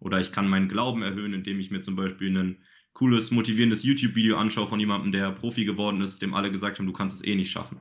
Oder 0.00 0.20
ich 0.20 0.32
kann 0.32 0.48
meinen 0.48 0.68
Glauben 0.68 1.02
erhöhen, 1.02 1.34
indem 1.34 1.58
ich 1.58 1.70
mir 1.70 1.80
zum 1.80 1.96
Beispiel 1.96 2.36
ein 2.36 2.62
cooles, 2.92 3.30
motivierendes 3.30 3.82
YouTube-Video 3.84 4.36
anschaue 4.36 4.68
von 4.68 4.80
jemandem, 4.80 5.12
der 5.12 5.32
Profi 5.32 5.64
geworden 5.64 6.00
ist, 6.00 6.22
dem 6.22 6.34
alle 6.34 6.50
gesagt 6.50 6.78
haben, 6.78 6.86
du 6.86 6.92
kannst 6.92 7.20
es 7.20 7.26
eh 7.26 7.34
nicht 7.34 7.50
schaffen. 7.50 7.80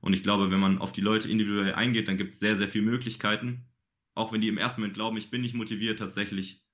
Und 0.00 0.12
ich 0.12 0.22
glaube, 0.22 0.50
wenn 0.50 0.60
man 0.60 0.78
auf 0.78 0.92
die 0.92 1.00
Leute 1.00 1.30
individuell 1.30 1.74
eingeht, 1.74 2.08
dann 2.08 2.16
gibt 2.16 2.32
es 2.32 2.40
sehr, 2.40 2.56
sehr 2.56 2.68
viele 2.68 2.84
Möglichkeiten. 2.84 3.66
Auch 4.14 4.32
wenn 4.32 4.40
die 4.40 4.48
im 4.48 4.58
ersten 4.58 4.80
Moment 4.80 4.94
glauben, 4.94 5.16
ich 5.16 5.30
bin 5.30 5.40
nicht 5.40 5.54
motiviert, 5.54 5.98
tatsächlich 5.98 6.64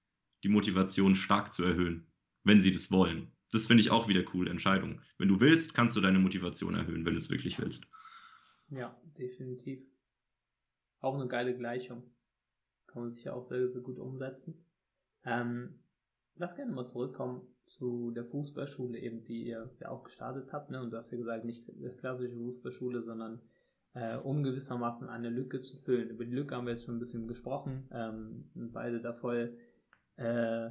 die 0.42 0.48
Motivation 0.48 1.16
stark 1.16 1.52
zu 1.52 1.64
erhöhen, 1.64 2.06
wenn 2.42 2.60
sie 2.60 2.72
das 2.72 2.90
wollen. 2.90 3.32
Das 3.50 3.66
finde 3.66 3.82
ich 3.82 3.90
auch 3.90 4.08
wieder 4.08 4.24
cool, 4.34 4.48
Entscheidung. 4.48 5.00
Wenn 5.16 5.28
du 5.28 5.40
willst, 5.40 5.74
kannst 5.74 5.96
du 5.96 6.00
deine 6.00 6.18
Motivation 6.18 6.74
erhöhen, 6.74 7.04
wenn 7.04 7.14
du 7.14 7.18
es 7.18 7.30
wirklich 7.30 7.58
willst. 7.58 7.86
Ja, 8.68 9.00
definitiv. 9.16 9.80
Auch 11.04 11.14
eine 11.14 11.28
geile 11.28 11.54
Gleichung. 11.54 12.02
Kann 12.86 13.02
man 13.02 13.10
sich 13.10 13.24
ja 13.24 13.34
auch 13.34 13.42
sehr, 13.42 13.68
sehr 13.68 13.82
gut 13.82 13.98
umsetzen. 13.98 14.64
Ähm, 15.24 15.80
lass 16.36 16.56
gerne 16.56 16.72
mal 16.72 16.86
zurückkommen 16.86 17.42
zu 17.66 18.10
der 18.12 18.24
Fußballschule, 18.24 18.98
eben, 18.98 19.22
die 19.22 19.44
ihr 19.44 19.70
ja 19.80 19.90
auch 19.90 20.02
gestartet 20.02 20.50
habt. 20.52 20.70
Ne? 20.70 20.80
Und 20.80 20.90
du 20.90 20.96
hast 20.96 21.10
ja 21.10 21.18
gesagt, 21.18 21.44
nicht 21.44 21.70
klassische 21.98 22.34
Fußballschule, 22.34 23.02
sondern 23.02 23.42
äh, 23.92 24.16
um 24.16 24.42
gewissermaßen 24.42 25.10
eine 25.10 25.28
Lücke 25.28 25.60
zu 25.60 25.76
füllen. 25.76 26.08
Über 26.08 26.24
die 26.24 26.32
Lücke 26.32 26.54
haben 26.54 26.66
wir 26.66 26.72
jetzt 26.72 26.84
schon 26.84 26.96
ein 26.96 27.00
bisschen 27.00 27.28
gesprochen. 27.28 27.86
Ähm, 27.92 28.46
sind 28.48 28.72
beide 28.72 29.02
da 29.02 29.12
voll 29.12 29.58
äh, 30.16 30.70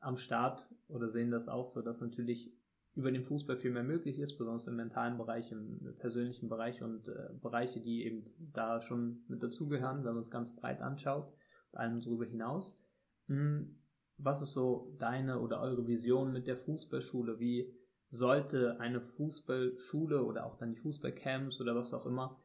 am 0.00 0.18
Start 0.18 0.68
oder 0.88 1.08
sehen 1.08 1.30
das 1.30 1.48
auch 1.48 1.64
so, 1.64 1.80
dass 1.80 2.02
natürlich 2.02 2.52
über 2.96 3.12
den 3.12 3.22
Fußball 3.22 3.58
viel 3.58 3.70
mehr 3.70 3.84
möglich 3.84 4.18
ist, 4.18 4.38
besonders 4.38 4.66
im 4.66 4.76
mentalen 4.76 5.18
Bereich, 5.18 5.52
im 5.52 5.94
persönlichen 5.98 6.48
Bereich 6.48 6.82
und 6.82 7.06
äh, 7.08 7.28
Bereiche, 7.42 7.80
die 7.80 8.04
eben 8.04 8.24
da 8.38 8.80
schon 8.80 9.22
mit 9.28 9.42
dazugehören, 9.42 10.04
wenn 10.04 10.14
man 10.14 10.22
es 10.22 10.30
ganz 10.30 10.56
breit 10.56 10.80
anschaut 10.80 11.30
und 11.72 11.78
allem 11.78 12.00
darüber 12.00 12.24
hinaus. 12.24 12.80
Hm, 13.28 13.76
was 14.16 14.40
ist 14.40 14.54
so 14.54 14.96
deine 14.98 15.40
oder 15.40 15.60
eure 15.60 15.86
Vision 15.86 16.32
mit 16.32 16.46
der 16.46 16.56
Fußballschule? 16.56 17.38
Wie 17.38 17.70
sollte 18.08 18.80
eine 18.80 19.02
Fußballschule 19.02 20.24
oder 20.24 20.46
auch 20.46 20.56
dann 20.56 20.70
die 20.70 20.80
Fußballcamps 20.80 21.60
oder 21.60 21.76
was 21.76 21.92
auch 21.92 22.06
immer 22.06 22.40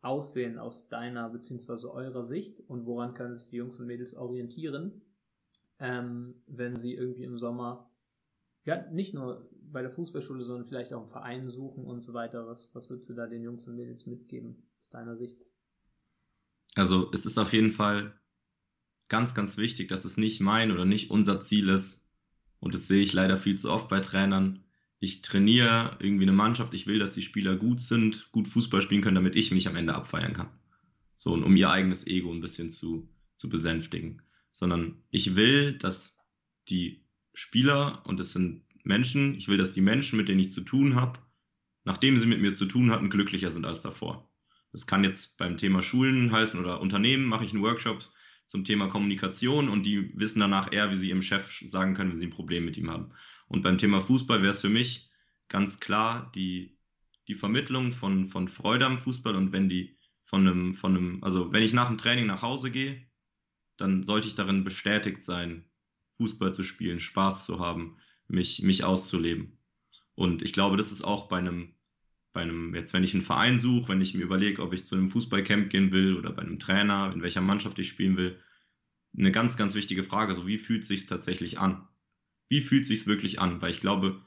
aussehen 0.00 0.58
aus 0.58 0.88
deiner 0.88 1.28
bzw. 1.28 1.88
eurer 1.88 2.22
Sicht 2.22 2.60
und 2.68 2.86
woran 2.86 3.14
können 3.14 3.36
sich 3.36 3.48
die 3.48 3.56
Jungs 3.56 3.80
und 3.80 3.86
Mädels 3.86 4.14
orientieren, 4.14 5.02
ähm, 5.80 6.36
wenn 6.46 6.76
sie 6.76 6.94
irgendwie 6.94 7.24
im 7.24 7.36
Sommer 7.36 7.90
ja 8.68 8.86
nicht 8.90 9.14
nur 9.14 9.48
bei 9.72 9.82
der 9.82 9.90
Fußballschule, 9.90 10.44
sondern 10.44 10.66
vielleicht 10.66 10.92
auch 10.92 11.00
einen 11.00 11.08
Verein 11.08 11.48
suchen 11.48 11.84
und 11.84 12.02
so 12.02 12.12
weiter. 12.14 12.46
Was, 12.46 12.74
was 12.74 12.88
würdest 12.90 13.08
du 13.08 13.14
da 13.14 13.26
den 13.26 13.42
Jungs 13.42 13.66
und 13.66 13.76
Mädels 13.76 14.06
mitgeben, 14.06 14.62
aus 14.80 14.90
deiner 14.90 15.16
Sicht? 15.16 15.38
Also 16.74 17.10
es 17.12 17.26
ist 17.26 17.38
auf 17.38 17.52
jeden 17.52 17.70
Fall 17.70 18.14
ganz, 19.08 19.34
ganz 19.34 19.56
wichtig, 19.56 19.88
dass 19.88 20.04
es 20.04 20.16
nicht 20.18 20.40
mein 20.40 20.70
oder 20.70 20.84
nicht 20.84 21.10
unser 21.10 21.40
Ziel 21.40 21.68
ist. 21.68 22.06
Und 22.60 22.74
das 22.74 22.88
sehe 22.88 23.02
ich 23.02 23.12
leider 23.12 23.38
viel 23.38 23.58
zu 23.58 23.70
oft 23.70 23.88
bei 23.88 24.00
Trainern. 24.00 24.64
Ich 25.00 25.22
trainiere 25.22 25.96
irgendwie 26.00 26.24
eine 26.24 26.32
Mannschaft, 26.32 26.74
ich 26.74 26.86
will, 26.86 26.98
dass 26.98 27.14
die 27.14 27.22
Spieler 27.22 27.56
gut 27.56 27.80
sind, 27.80 28.30
gut 28.32 28.48
Fußball 28.48 28.82
spielen 28.82 29.00
können, 29.00 29.14
damit 29.14 29.36
ich 29.36 29.50
mich 29.50 29.66
am 29.68 29.76
Ende 29.76 29.94
abfeiern 29.94 30.34
kann. 30.34 30.50
So, 31.16 31.32
und 31.32 31.42
um 31.42 31.56
ihr 31.56 31.70
eigenes 31.70 32.06
Ego 32.06 32.32
ein 32.32 32.40
bisschen 32.40 32.70
zu, 32.70 33.08
zu 33.36 33.48
besänftigen. 33.48 34.22
Sondern 34.52 35.02
ich 35.10 35.36
will, 35.36 35.78
dass 35.78 36.18
die 36.68 37.07
Spieler, 37.38 38.02
und 38.04 38.18
das 38.18 38.32
sind 38.32 38.64
Menschen, 38.82 39.36
ich 39.36 39.46
will, 39.46 39.56
dass 39.56 39.72
die 39.72 39.80
Menschen, 39.80 40.16
mit 40.16 40.28
denen 40.28 40.40
ich 40.40 40.52
zu 40.52 40.60
tun 40.60 40.96
habe, 40.96 41.20
nachdem 41.84 42.16
sie 42.16 42.26
mit 42.26 42.40
mir 42.40 42.52
zu 42.52 42.66
tun 42.66 42.90
hatten, 42.90 43.10
glücklicher 43.10 43.52
sind 43.52 43.64
als 43.64 43.80
davor. 43.80 44.28
Das 44.72 44.88
kann 44.88 45.04
jetzt 45.04 45.38
beim 45.38 45.56
Thema 45.56 45.80
Schulen 45.80 46.32
heißen 46.32 46.58
oder 46.58 46.80
Unternehmen, 46.80 47.26
mache 47.26 47.44
ich 47.44 47.52
einen 47.52 47.62
Workshop 47.62 48.10
zum 48.46 48.64
Thema 48.64 48.88
Kommunikation 48.88 49.68
und 49.68 49.84
die 49.84 50.18
wissen 50.18 50.40
danach 50.40 50.72
eher, 50.72 50.90
wie 50.90 50.96
sie 50.96 51.10
ihrem 51.10 51.22
Chef 51.22 51.60
sagen 51.60 51.94
können, 51.94 52.10
wenn 52.10 52.18
sie 52.18 52.26
ein 52.26 52.30
Problem 52.30 52.64
mit 52.64 52.76
ihm 52.76 52.90
haben. 52.90 53.12
Und 53.46 53.62
beim 53.62 53.78
Thema 53.78 54.00
Fußball 54.00 54.42
wäre 54.42 54.50
es 54.50 54.60
für 54.60 54.68
mich 54.68 55.08
ganz 55.46 55.78
klar 55.78 56.32
die, 56.34 56.76
die 57.28 57.34
Vermittlung 57.34 57.92
von, 57.92 58.26
von 58.26 58.48
Freude 58.48 58.84
am 58.84 58.98
Fußball 58.98 59.36
und 59.36 59.52
wenn 59.52 59.68
die 59.68 59.96
von 60.24 60.40
einem, 60.40 60.74
von 60.74 60.96
einem, 60.96 61.22
also 61.22 61.52
wenn 61.52 61.62
ich 61.62 61.72
nach 61.72 61.86
dem 61.86 61.98
Training 61.98 62.26
nach 62.26 62.42
Hause 62.42 62.72
gehe, 62.72 63.06
dann 63.76 64.02
sollte 64.02 64.26
ich 64.26 64.34
darin 64.34 64.64
bestätigt 64.64 65.22
sein, 65.22 65.67
Fußball 66.18 66.52
zu 66.52 66.62
spielen, 66.62 67.00
Spaß 67.00 67.46
zu 67.46 67.60
haben, 67.60 67.96
mich, 68.28 68.62
mich 68.62 68.84
auszuleben. 68.84 69.58
Und 70.14 70.42
ich 70.42 70.52
glaube, 70.52 70.76
das 70.76 70.92
ist 70.92 71.02
auch 71.02 71.28
bei 71.28 71.38
einem, 71.38 71.74
bei 72.32 72.42
einem, 72.42 72.74
jetzt 72.74 72.92
wenn 72.92 73.04
ich 73.04 73.14
einen 73.14 73.22
Verein 73.22 73.58
suche, 73.58 73.88
wenn 73.88 74.00
ich 74.00 74.14
mir 74.14 74.24
überlege, 74.24 74.62
ob 74.62 74.72
ich 74.72 74.84
zu 74.84 74.96
einem 74.96 75.10
Fußballcamp 75.10 75.70
gehen 75.70 75.92
will 75.92 76.16
oder 76.16 76.32
bei 76.32 76.42
einem 76.42 76.58
Trainer, 76.58 77.12
in 77.14 77.22
welcher 77.22 77.40
Mannschaft 77.40 77.78
ich 77.78 77.88
spielen 77.88 78.16
will, 78.16 78.38
eine 79.16 79.32
ganz, 79.32 79.56
ganz 79.56 79.74
wichtige 79.74 80.02
Frage. 80.02 80.34
So, 80.34 80.46
wie 80.46 80.58
fühlt 80.58 80.84
sich 80.84 81.06
tatsächlich 81.06 81.58
an? 81.58 81.88
Wie 82.48 82.60
fühlt 82.60 82.86
sich 82.86 83.06
wirklich 83.06 83.40
an? 83.40 83.62
Weil 83.62 83.70
ich 83.70 83.80
glaube, 83.80 84.20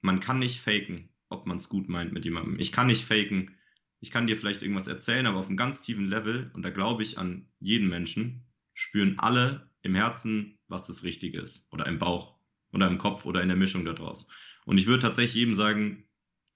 man 0.00 0.20
kann 0.20 0.38
nicht 0.38 0.60
faken, 0.60 1.08
ob 1.28 1.46
man 1.46 1.56
es 1.56 1.68
gut 1.68 1.88
meint 1.88 2.12
mit 2.12 2.24
jemandem. 2.24 2.58
Ich 2.58 2.72
kann 2.72 2.88
nicht 2.88 3.04
faken. 3.04 3.52
Ich 4.00 4.10
kann 4.10 4.26
dir 4.26 4.36
vielleicht 4.36 4.62
irgendwas 4.62 4.86
erzählen, 4.86 5.26
aber 5.26 5.38
auf 5.38 5.48
einem 5.48 5.56
ganz 5.56 5.82
tiefen 5.82 6.08
Level, 6.08 6.50
und 6.54 6.62
da 6.62 6.70
glaube 6.70 7.02
ich 7.02 7.18
an 7.18 7.48
jeden 7.58 7.88
Menschen, 7.88 8.44
spüren 8.74 9.18
alle 9.18 9.70
im 9.82 9.94
Herzen, 9.94 10.57
was 10.68 10.86
das 10.86 11.02
Richtige 11.02 11.40
ist. 11.40 11.66
Oder 11.72 11.86
im 11.86 11.98
Bauch 11.98 12.38
oder 12.72 12.86
im 12.86 12.98
Kopf 12.98 13.24
oder 13.24 13.42
in 13.42 13.48
der 13.48 13.56
Mischung 13.56 13.84
daraus. 13.84 14.26
Und 14.66 14.78
ich 14.78 14.86
würde 14.86 15.02
tatsächlich 15.02 15.34
jedem 15.34 15.54
sagen, 15.54 16.04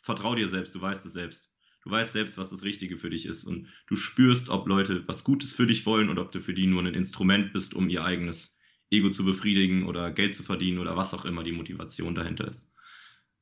vertrau 0.03 0.35
dir 0.35 0.49
selbst, 0.49 0.75
du 0.75 0.81
weißt 0.81 1.05
es 1.07 1.13
selbst. 1.13 1.51
Du 1.85 1.91
weißt 1.91 2.13
selbst, 2.13 2.39
was 2.39 2.51
das 2.51 2.63
Richtige 2.63 2.97
für 2.97 3.11
dich 3.11 3.27
ist. 3.27 3.45
Und 3.45 3.69
du 3.89 3.97
spürst, 3.97 4.51
ob 4.51 4.69
Leute 4.69 5.07
was 5.09 5.25
Gutes 5.25 5.53
für 5.53 5.67
dich 5.67 5.85
wollen 5.85 6.11
oder 6.11 6.23
ob 6.23 6.31
du 6.31 6.41
für 6.41 6.55
die 6.55 6.67
nur 6.67 6.83
ein 6.83 6.95
Instrument 6.95 7.53
bist, 7.53 7.75
um 7.75 7.89
ihr 7.89 8.05
eigenes 8.05 8.61
Ego 8.91 9.11
zu 9.11 9.25
befriedigen 9.25 9.87
oder 9.87 10.13
Geld 10.13 10.37
zu 10.37 10.43
verdienen 10.43 10.79
oder 10.79 10.97
was 10.97 11.15
auch 11.15 11.25
immer 11.25 11.43
die 11.43 11.53
Motivation 11.53 12.15
dahinter 12.15 12.47
ist. 12.47 12.71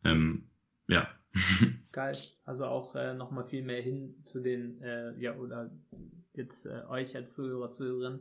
Ähm, 0.05 0.49
ja. 0.89 1.09
Geil. 1.93 2.17
Also 2.45 2.65
auch 2.65 2.95
äh, 2.95 3.15
nochmal 3.15 3.45
viel 3.45 3.63
mehr 3.63 3.83
hin 3.83 4.15
zu 4.25 4.41
den, 4.41 4.81
äh, 4.81 5.19
ja, 5.21 5.37
oder 5.37 5.71
jetzt 6.35 6.67
äh, 6.67 6.83
euch 6.89 7.15
als 7.17 7.35
Zuhörer, 7.35 7.73
Zuhörerin, 7.73 8.21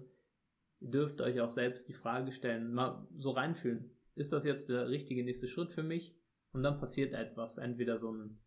ihr 0.79 0.89
dürft 0.89 1.21
euch 1.21 1.39
auch 1.41 1.49
selbst 1.49 1.87
die 1.87 1.93
Frage 1.93 2.31
stellen, 2.31 2.73
mal 2.73 3.07
so 3.15 3.31
reinfühlen. 3.31 3.91
Ist 4.15 4.33
das 4.33 4.45
jetzt 4.45 4.69
der 4.69 4.89
richtige 4.89 5.23
nächste 5.23 5.47
Schritt 5.47 5.71
für 5.71 5.83
mich? 5.83 6.15
Und 6.51 6.63
dann 6.63 6.79
passiert 6.79 7.13
etwas. 7.13 7.57
Entweder 7.57 7.97
so 7.97 8.11
ein, 8.11 8.39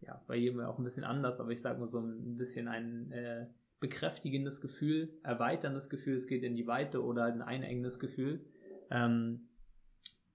ja, 0.00 0.22
bei 0.26 0.36
jedem 0.36 0.60
auch 0.60 0.78
ein 0.78 0.84
bisschen 0.84 1.04
anders, 1.04 1.40
aber 1.40 1.50
ich 1.50 1.60
sage 1.60 1.78
mal 1.78 1.86
so 1.86 2.00
ein 2.00 2.36
bisschen 2.36 2.68
ein 2.68 3.10
äh, 3.12 3.46
bekräftigendes 3.80 4.60
Gefühl, 4.60 5.18
erweiterndes 5.22 5.90
Gefühl, 5.90 6.14
es 6.14 6.26
geht 6.26 6.42
in 6.42 6.56
die 6.56 6.66
Weite 6.66 7.02
oder 7.02 7.24
ein 7.24 7.42
einengendes 7.42 8.00
Gefühl. 8.00 8.44
Ähm, 8.90 9.48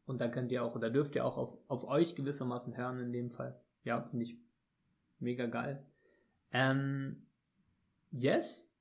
und 0.06 0.22
da 0.22 0.28
könnt 0.28 0.52
ihr 0.52 0.64
auch, 0.64 0.76
oder 0.76 0.90
dürft 0.90 1.16
ihr 1.16 1.26
auch 1.26 1.38
auf, 1.38 1.58
auf 1.68 1.84
euch 1.84 2.16
gewissermaßen 2.16 2.76
hören 2.76 3.00
in 3.00 3.12
dem 3.12 3.30
Fall. 3.30 3.62
Ja, 3.84 4.02
finde 4.02 4.26
ich 4.26 4.38
mega 5.20 5.46
geil. 5.46 5.86
Ähm, 6.52 7.28
yes, 8.12 8.74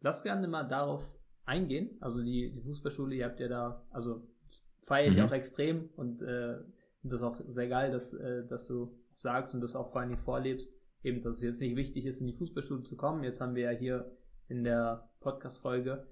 lasst 0.00 0.24
gerne 0.24 0.48
mal 0.48 0.64
darauf 0.64 1.19
eingehen. 1.44 1.96
Also 2.00 2.22
die, 2.22 2.52
die 2.52 2.60
Fußballschule, 2.60 3.14
ihr 3.14 3.24
habt 3.24 3.40
ja 3.40 3.48
da, 3.48 3.86
also 3.90 4.28
feiere 4.82 5.08
ich 5.08 5.18
mhm. 5.18 5.24
auch 5.24 5.32
extrem 5.32 5.90
und 5.96 6.22
äh, 6.22 6.58
das 7.02 7.20
ist 7.20 7.22
auch 7.22 7.40
sehr 7.46 7.68
geil, 7.68 7.90
dass, 7.90 8.12
äh, 8.12 8.46
dass 8.46 8.66
du 8.66 8.98
sagst 9.12 9.54
und 9.54 9.60
das 9.60 9.76
auch 9.76 9.90
vor 9.90 10.00
allen 10.00 10.10
Dingen 10.10 10.20
vorlebst, 10.20 10.72
eben, 11.02 11.20
dass 11.20 11.36
es 11.36 11.42
jetzt 11.42 11.60
nicht 11.60 11.76
wichtig 11.76 12.06
ist, 12.06 12.20
in 12.20 12.26
die 12.26 12.34
Fußballschule 12.34 12.82
zu 12.82 12.96
kommen. 12.96 13.24
Jetzt 13.24 13.40
haben 13.40 13.54
wir 13.54 13.72
ja 13.72 13.78
hier 13.78 14.10
in 14.48 14.64
der 14.64 15.08
Podcast-Folge, 15.20 16.06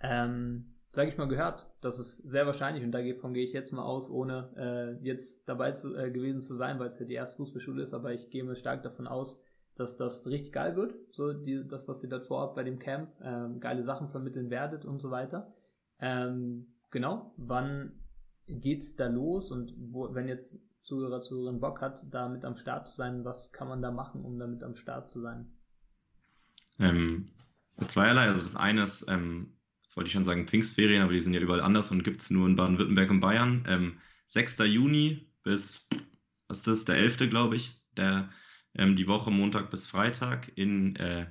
ähm, 0.00 0.74
sage 0.90 1.08
ich 1.08 1.16
mal, 1.16 1.28
gehört, 1.28 1.70
dass 1.80 1.98
es 1.98 2.18
sehr 2.18 2.46
wahrscheinlich, 2.46 2.84
und 2.84 2.92
davon 2.92 3.34
gehe 3.34 3.44
ich 3.44 3.52
jetzt 3.52 3.72
mal 3.72 3.84
aus, 3.84 4.10
ohne 4.10 4.52
äh, 4.56 5.04
jetzt 5.04 5.48
dabei 5.48 5.72
zu, 5.72 5.94
äh, 5.94 6.10
gewesen 6.10 6.42
zu 6.42 6.54
sein, 6.54 6.78
weil 6.78 6.88
es 6.88 6.98
ja 6.98 7.06
die 7.06 7.14
erste 7.14 7.36
Fußballschule 7.36 7.82
ist, 7.82 7.94
aber 7.94 8.12
ich 8.12 8.30
gehe 8.30 8.44
mir 8.44 8.56
stark 8.56 8.82
davon 8.82 9.06
aus, 9.06 9.42
dass 9.76 9.96
das 9.96 10.26
richtig 10.26 10.52
geil 10.52 10.74
wird, 10.76 10.94
so 11.12 11.32
die, 11.32 11.66
das, 11.66 11.86
was 11.86 12.02
ihr 12.02 12.08
dort 12.08 12.26
vor 12.26 12.38
Ort 12.38 12.54
bei 12.54 12.64
dem 12.64 12.78
Camp, 12.78 13.10
ähm, 13.22 13.60
geile 13.60 13.82
Sachen 13.82 14.08
vermitteln 14.08 14.50
werdet 14.50 14.84
und 14.84 15.00
so 15.00 15.10
weiter. 15.10 15.54
Ähm, 16.00 16.66
genau, 16.90 17.34
wann 17.36 17.92
geht's 18.46 18.96
da 18.96 19.06
los 19.06 19.50
und 19.50 19.74
wo, 19.76 20.14
wenn 20.14 20.28
jetzt 20.28 20.58
Zuhörer, 20.80 21.20
Zuhörerin 21.20 21.60
Bock 21.60 21.80
hat, 21.80 22.04
da 22.10 22.28
mit 22.28 22.44
am 22.44 22.56
Start 22.56 22.88
zu 22.88 22.96
sein, 22.96 23.24
was 23.24 23.52
kann 23.52 23.68
man 23.68 23.82
da 23.82 23.90
machen, 23.90 24.24
um 24.24 24.38
damit 24.38 24.62
am 24.62 24.76
Start 24.76 25.10
zu 25.10 25.20
sein? 25.20 25.52
Ähm, 26.78 27.28
zweierlei, 27.86 28.26
also 28.26 28.40
das 28.40 28.56
eine 28.56 28.84
ist, 28.84 29.06
ähm, 29.08 29.56
jetzt 29.82 29.96
wollte 29.96 30.08
ich 30.08 30.12
schon 30.12 30.24
sagen 30.24 30.46
Pfingstferien, 30.46 31.02
aber 31.02 31.12
die 31.12 31.20
sind 31.20 31.34
ja 31.34 31.40
überall 31.40 31.60
anders 31.60 31.90
und 31.90 32.04
gibt 32.04 32.20
es 32.20 32.30
nur 32.30 32.46
in 32.46 32.56
Baden-Württemberg 32.56 33.10
und 33.10 33.20
Bayern. 33.20 33.64
Ähm, 33.68 33.98
6. 34.28 34.58
Juni 34.58 35.28
bis, 35.42 35.88
was 36.48 36.58
ist 36.58 36.66
das, 36.66 36.84
der 36.84 36.96
11. 36.96 37.30
glaube 37.30 37.56
ich, 37.56 37.80
der, 37.96 38.30
ähm, 38.76 38.96
die 38.96 39.08
Woche 39.08 39.30
Montag 39.30 39.70
bis 39.70 39.86
Freitag 39.86 40.52
in, 40.56 40.96
äh, 40.96 41.30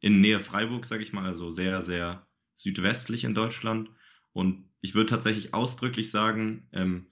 in 0.00 0.20
Nähe 0.20 0.40
Freiburg, 0.40 0.86
sage 0.86 1.02
ich 1.02 1.12
mal, 1.12 1.24
also 1.24 1.50
sehr, 1.50 1.82
sehr 1.82 2.26
südwestlich 2.54 3.24
in 3.24 3.34
Deutschland. 3.34 3.90
Und 4.32 4.70
ich 4.80 4.94
würde 4.94 5.10
tatsächlich 5.10 5.54
ausdrücklich 5.54 6.10
sagen, 6.10 6.68
ähm, 6.72 7.06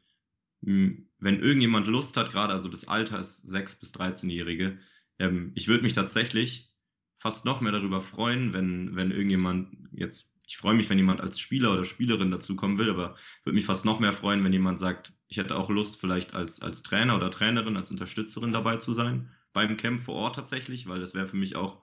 wenn 0.61 1.41
irgendjemand 1.41 1.87
Lust 1.87 2.17
hat, 2.17 2.31
gerade 2.33 2.53
also 2.53 2.69
das 2.69 2.89
Alter 2.89 3.19
ist 3.19 3.47
6- 3.47 3.81
bis 3.81 3.95
13-Jährige, 3.95 4.79
ähm, 5.19 5.53
ich 5.55 5.69
würde 5.69 5.83
mich 5.83 5.93
tatsächlich 5.93 6.75
fast 7.19 7.45
noch 7.45 7.61
mehr 7.61 7.73
darüber 7.73 8.01
freuen, 8.01 8.53
wenn, 8.53 8.97
wenn 8.97 9.11
irgendjemand 9.11 9.77
jetzt, 9.93 10.33
ich 10.47 10.57
freue 10.57 10.75
mich, 10.75 10.89
wenn 10.91 10.99
jemand 10.99 11.21
als 11.21 11.39
Spieler 11.39 11.73
oder 11.73 11.85
Spielerin 11.85 12.31
dazukommen 12.31 12.79
will, 12.79 12.91
aber 12.91 13.17
würde 13.45 13.55
mich 13.55 13.67
fast 13.67 13.85
noch 13.85 14.01
mehr 14.01 14.13
freuen, 14.13 14.45
wenn 14.45 14.53
jemand 14.53 14.79
sagt, 14.79 15.13
ich 15.29 15.39
hätte 15.39 15.57
auch 15.57 15.71
Lust, 15.71 16.01
vielleicht 16.01 16.35
als, 16.35 16.61
als 16.63 16.83
Trainer 16.83 17.17
oder 17.17 17.31
Trainerin, 17.31 17.77
als 17.77 17.91
Unterstützerin 17.91 18.53
dabei 18.53 18.77
zu 18.77 18.93
sein, 18.93 19.31
beim 19.55 19.79
Camp 19.79 20.03
vor 20.03 20.17
Ort 20.17 20.37
tatsächlich, 20.37 20.87
weil 20.87 21.01
das 21.01 21.14
wäre 21.14 21.27
für 21.27 21.37
mich 21.37 21.57
auch, 21.57 21.81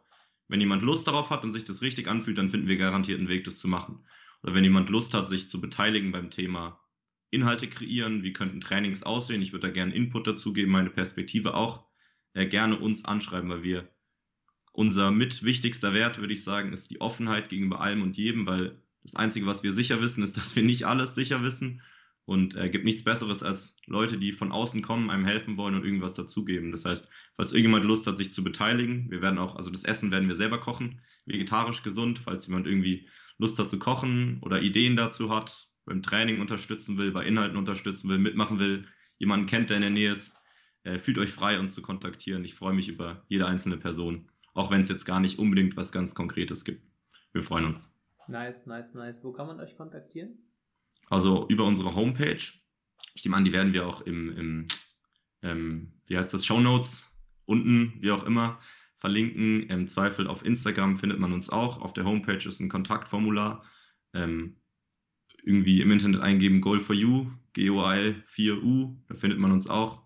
wenn 0.48 0.60
jemand 0.60 0.84
Lust 0.84 1.08
darauf 1.08 1.32
hat 1.32 1.44
und 1.44 1.52
sich 1.52 1.66
das 1.66 1.82
richtig 1.82 2.08
anfühlt, 2.08 2.38
dann 2.38 2.50
finden 2.50 2.68
wir 2.68 2.78
garantiert 2.78 3.18
einen 3.18 3.30
Weg, 3.30 3.46
das 3.46 3.58
zu 3.58 3.68
machen. 3.68 4.06
Oder 4.44 4.54
wenn 4.54 4.64
jemand 4.64 4.90
Lust 4.90 5.14
hat, 5.16 5.28
sich 5.28 5.50
zu 5.50 5.60
beteiligen 5.60 6.12
beim 6.12 6.30
Thema 6.30 6.80
Inhalte 7.32 7.68
kreieren, 7.68 8.24
wie 8.24 8.34
könnten 8.34 8.60
Trainings 8.60 9.04
aussehen, 9.04 9.42
ich 9.42 9.54
würde 9.54 9.68
da 9.68 9.74
gerne 9.74 9.96
Input 9.96 10.28
dazu 10.28 10.54
geben, 10.54 10.72
meine 10.72 10.90
Perspektive 10.90 11.54
auch, 11.56 11.88
äh, 12.34 12.46
gerne 12.46 12.78
uns 12.78 13.06
anschreiben, 13.06 13.50
weil 13.50 13.64
wir 13.64 13.90
unser 14.74 15.12
mit 15.12 15.44
wichtigster 15.44 15.94
Wert, 15.94 16.20
würde 16.20 16.34
ich 16.34 16.44
sagen, 16.44 16.74
ist 16.74 16.92
die 16.92 17.00
Offenheit 17.00 17.50
gegenüber 17.50 17.80
allem 17.80 18.02
und 18.02 18.18
jedem, 18.18 18.46
weil 18.46 18.82
das 19.04 19.16
Einzige, 19.16 19.46
was 19.46 19.64
wir 19.64 19.72
sicher 19.72 20.02
wissen, 20.02 20.24
ist, 20.24 20.38
dass 20.38 20.56
wir 20.56 20.64
nicht 20.64 20.86
alles 20.86 21.16
sicher 21.16 21.42
wissen 21.42 21.82
und 22.26 22.56
äh, 22.56 22.70
gibt 22.70 22.86
nichts 22.86 23.04
Besseres 23.04 23.43
als 23.43 23.78
Leute, 23.86 24.18
die 24.18 24.32
von 24.32 24.52
außen 24.52 24.82
kommen, 24.82 25.10
einem 25.10 25.26
helfen 25.26 25.58
wollen 25.58 25.76
und 25.76 25.84
irgendwas 25.84 26.14
dazugeben. 26.14 26.72
Das 26.72 26.86
heißt, 26.86 27.08
falls 27.36 27.52
irgendjemand 27.52 27.86
Lust 27.86 28.08
hat, 28.08 28.18
sich 28.18 28.34
zu 28.34 28.43
beteiligen, 28.43 29.10
wir 29.10 29.22
werden 29.22 29.39
auch, 29.39 29.56
also 29.56 29.70
das 29.70 29.84
Essen 29.84 30.12
werden 30.12 30.28
wir 30.28 30.36
selber 30.36 30.60
kochen, 30.60 31.02
vegetarisch 31.26 31.84
gesund, 31.84 32.20
falls 32.20 32.48
jemand 32.48 32.68
irgendwie 32.68 33.08
Lust 33.38 33.58
hat 33.60 33.70
zu 33.70 33.80
kochen 33.80 34.39
oder 34.41 34.62
Ideen 34.62 34.95
dazu 34.95 35.34
hat, 35.34 35.70
beim 35.86 36.04
Training 36.04 36.39
unterstützen 36.39 36.98
will, 36.98 37.12
bei 37.12 37.26
Inhalten 37.26 37.58
unterstützen 37.58 38.10
will, 38.10 38.20
mitmachen 38.20 38.60
will, 38.60 38.86
jemanden 39.18 39.48
kennt, 39.48 39.70
der 39.70 39.78
in 39.78 39.82
der 39.82 39.91
Nähe 39.91 40.12
ist, 40.12 40.36
äh, 40.84 40.98
fühlt 41.00 41.18
euch 41.18 41.32
frei, 41.32 41.60
uns 41.60 41.74
zu 41.74 41.82
kontaktieren. 41.82 42.45
Ich 42.45 42.56
freue 42.56 42.74
mich 42.74 42.88
über 42.88 43.24
jede 43.28 43.48
einzelne 43.48 43.78
Person, 43.78 44.30
auch 44.54 44.72
wenn 44.72 44.82
es 44.82 44.89
jetzt 44.89 45.06
gar 45.06 45.20
nicht 45.20 45.39
unbedingt 45.39 45.76
was 45.78 45.91
ganz 45.91 46.16
Konkretes 46.16 46.66
gibt. 46.66 46.84
Wir 47.34 47.43
freuen 47.43 47.66
uns. 47.66 47.93
Nice, 48.28 48.66
nice, 48.66 48.93
nice. 48.93 49.24
Wo 49.24 49.32
kann 49.32 49.48
man 49.48 49.60
euch 49.60 49.76
kontaktieren? 49.76 50.38
Also 51.10 51.47
über 51.49 51.66
unsere 51.66 51.95
Homepage. 51.95 52.41
Ich 53.14 53.26
nehme 53.26 53.38
an, 53.38 53.45
die 53.45 53.54
werden 53.54 53.74
wir 53.74 53.88
auch 53.88 54.02
im, 54.02 54.38
im 54.38 54.68
ähm, 55.41 55.93
wie 56.08 56.18
heißt 56.18 56.34
das, 56.34 56.45
Show 56.45 56.60
Notes 56.60 57.18
unten, 57.45 57.93
wie 57.99 58.12
auch 58.12 58.24
immer, 58.24 58.60
verlinken. 58.97 59.64
Im 59.70 59.88
Zweifel 59.88 60.28
auf 60.28 60.45
Instagram 60.45 60.97
findet 60.97 61.20
man 61.20 61.34
uns 61.34 61.49
auch. 61.49 61.82
Auf 61.82 61.93
der 61.93 62.06
Homepage 62.06 62.47
ist 62.47 62.60
ein 62.60 62.70
Kontaktformular. 62.70 63.66
Ähm, 64.14 64.58
irgendwie 65.43 65.82
im 65.82 65.91
Internet 65.91 66.22
eingeben 66.22 66.62
Goal 66.62 66.80
for 66.80 66.95
You, 66.95 67.32
G-O-I 67.54 68.16
4U, 68.30 68.95
da 69.08 69.16
findet 69.16 69.39
man 69.39 69.52
uns 69.52 69.68
auch. 69.68 70.04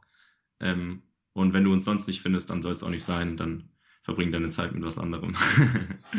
Ähm, 0.59 1.03
und 1.33 1.53
wenn 1.53 1.65
du 1.65 1.73
uns 1.73 1.83
sonst 1.83 2.07
nicht 2.07 2.21
findest, 2.21 2.49
dann 2.49 2.61
soll 2.61 2.71
es 2.71 2.83
auch 2.83 2.89
nicht 2.89 3.03
sein. 3.03 3.35
Dann 3.35 3.69
verbring 4.03 4.31
deine 4.31 4.49
Zeit 4.49 4.73
mit 4.73 4.83
was 4.83 4.97
anderem. 4.97 5.35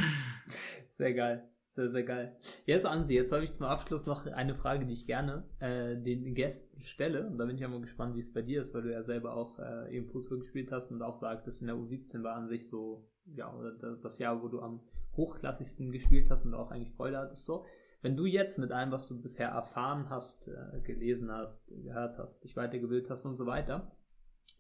sehr 0.91 1.15
geil. 1.15 1.49
Sehr, 1.77 1.91
sehr 1.91 2.05
geil. 2.05 2.35
Jetzt, 2.65 2.87
Ansi, 2.87 3.13
jetzt 3.13 3.33
habe 3.33 3.45
ich 3.45 3.53
zum 3.53 3.67
Abschluss 3.67 4.07
noch 4.07 4.25
eine 4.25 4.55
Frage, 4.55 4.87
die 4.87 4.95
ich 4.95 5.07
gerne 5.07 5.45
äh, 5.61 5.95
den 5.95 6.35
Gästen 6.35 6.83
stelle. 6.83 7.27
Und 7.27 7.37
da 7.37 7.45
bin 7.45 7.57
ich 7.57 7.61
ja 7.61 7.69
mal 7.69 7.83
gespannt, 7.83 8.17
wie 8.17 8.21
es 8.21 8.33
bei 8.33 8.41
dir 8.41 8.63
ist, 8.63 8.75
weil 8.75 8.81
du 8.81 8.93
ja 8.93 9.03
selber 9.03 9.37
auch 9.37 9.59
äh, 9.59 9.95
eben 9.95 10.09
Fußball 10.09 10.39
gespielt 10.39 10.73
hast 10.73 10.91
und 10.91 11.03
auch 11.03 11.17
sagtest, 11.17 11.61
in 11.61 11.67
der 11.67 11.77
U17 11.77 12.23
war 12.23 12.35
an 12.35 12.49
sich 12.49 12.67
so, 12.67 13.07
ja, 13.27 13.55
das 14.03 14.19
Jahr, 14.19 14.43
wo 14.43 14.49
du 14.49 14.63
am 14.63 14.81
hochklassigsten 15.19 15.93
gespielt 15.93 16.31
hast 16.31 16.47
und 16.47 16.55
auch 16.55 16.71
eigentlich 16.71 16.95
Freude 16.95 17.19
hattest. 17.19 17.45
So, 17.45 17.67
wenn 18.01 18.17
du 18.17 18.25
jetzt 18.25 18.59
mit 18.59 18.73
allem, 18.73 18.91
was 18.91 19.07
du 19.09 19.21
bisher 19.21 19.51
erfahren 19.51 20.09
hast, 20.09 20.49
äh, 20.49 20.81
gelesen 20.81 21.31
hast, 21.31 21.69
gehört 21.83 22.17
hast, 22.17 22.43
dich 22.43 22.57
weitergebildet 22.57 23.11
hast 23.11 23.27
und 23.27 23.37
so 23.37 23.45
weiter, 23.45 23.95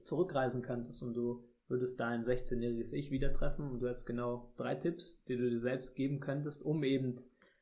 zurückreisen 0.04 0.60
könntest 0.60 1.02
und 1.02 1.14
du 1.14 1.48
würdest 1.68 1.98
dein 2.00 2.24
16-jähriges 2.24 2.92
Ich 2.92 3.10
wieder 3.10 3.32
treffen 3.32 3.70
und 3.70 3.80
du 3.80 3.88
hättest 3.88 4.06
genau 4.06 4.52
drei 4.56 4.74
Tipps, 4.74 5.22
die 5.24 5.36
du 5.36 5.48
dir 5.48 5.58
selbst 5.58 5.94
geben 5.94 6.20
könntest, 6.20 6.62
um 6.62 6.84
eben 6.84 7.16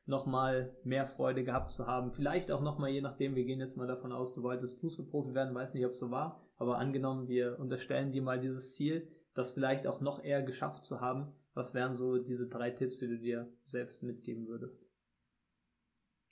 nochmal 0.05 0.75
mehr 0.83 1.07
Freude 1.07 1.43
gehabt 1.43 1.73
zu 1.73 1.87
haben. 1.87 2.13
Vielleicht 2.13 2.51
auch 2.51 2.61
nochmal, 2.61 2.91
je 2.91 3.01
nachdem, 3.01 3.35
wir 3.35 3.45
gehen 3.45 3.59
jetzt 3.59 3.77
mal 3.77 3.87
davon 3.87 4.11
aus, 4.11 4.33
du 4.33 4.43
wolltest 4.43 4.79
Fußballprofi 4.79 5.33
werden, 5.33 5.55
weiß 5.55 5.73
nicht, 5.73 5.85
ob 5.85 5.91
es 5.91 5.99
so 5.99 6.11
war, 6.11 6.47
aber 6.57 6.77
angenommen, 6.77 7.27
wir 7.27 7.59
unterstellen 7.59 8.11
dir 8.11 8.21
mal 8.21 8.39
dieses 8.39 8.75
Ziel, 8.75 9.07
das 9.33 9.51
vielleicht 9.51 9.87
auch 9.87 10.01
noch 10.01 10.23
eher 10.23 10.43
geschafft 10.43 10.85
zu 10.85 11.01
haben. 11.01 11.33
Was 11.53 11.73
wären 11.73 11.95
so 11.95 12.17
diese 12.17 12.47
drei 12.47 12.69
Tipps, 12.69 12.99
die 12.99 13.07
du 13.07 13.17
dir 13.17 13.51
selbst 13.65 14.03
mitgeben 14.03 14.47
würdest? 14.47 14.85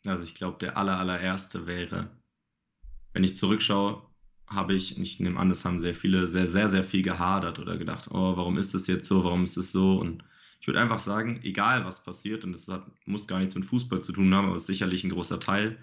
Also 0.05 0.23
ich 0.23 0.35
glaube, 0.35 0.57
der 0.59 0.77
aller, 0.77 0.97
allererste 0.99 1.65
wäre, 1.65 2.09
wenn 3.13 3.23
ich 3.23 3.37
zurückschaue, 3.37 4.03
habe 4.47 4.73
ich, 4.73 4.99
ich 4.99 5.19
nehme 5.19 5.39
an, 5.39 5.49
das 5.49 5.65
haben 5.65 5.79
sehr 5.79 5.93
viele, 5.93 6.27
sehr, 6.27 6.47
sehr, 6.47 6.69
sehr 6.69 6.83
viel 6.83 7.01
gehadert 7.01 7.59
oder 7.59 7.77
gedacht, 7.77 8.09
oh, 8.11 8.37
warum 8.37 8.57
ist 8.57 8.73
das 8.73 8.87
jetzt 8.87 9.07
so, 9.07 9.23
warum 9.23 9.43
ist 9.43 9.57
das 9.57 9.71
so? 9.71 9.97
Und 9.97 10.23
ich 10.59 10.67
würde 10.67 10.79
einfach 10.79 10.99
sagen, 10.99 11.39
egal 11.43 11.85
was 11.85 12.03
passiert, 12.03 12.43
und 12.43 12.53
das 12.53 12.71
muss 13.05 13.27
gar 13.27 13.39
nichts 13.39 13.55
mit 13.55 13.65
Fußball 13.65 14.01
zu 14.01 14.13
tun 14.13 14.33
haben, 14.33 14.47
aber 14.47 14.55
ist 14.55 14.65
sicherlich 14.65 15.03
ein 15.03 15.09
großer 15.09 15.39
Teil, 15.39 15.77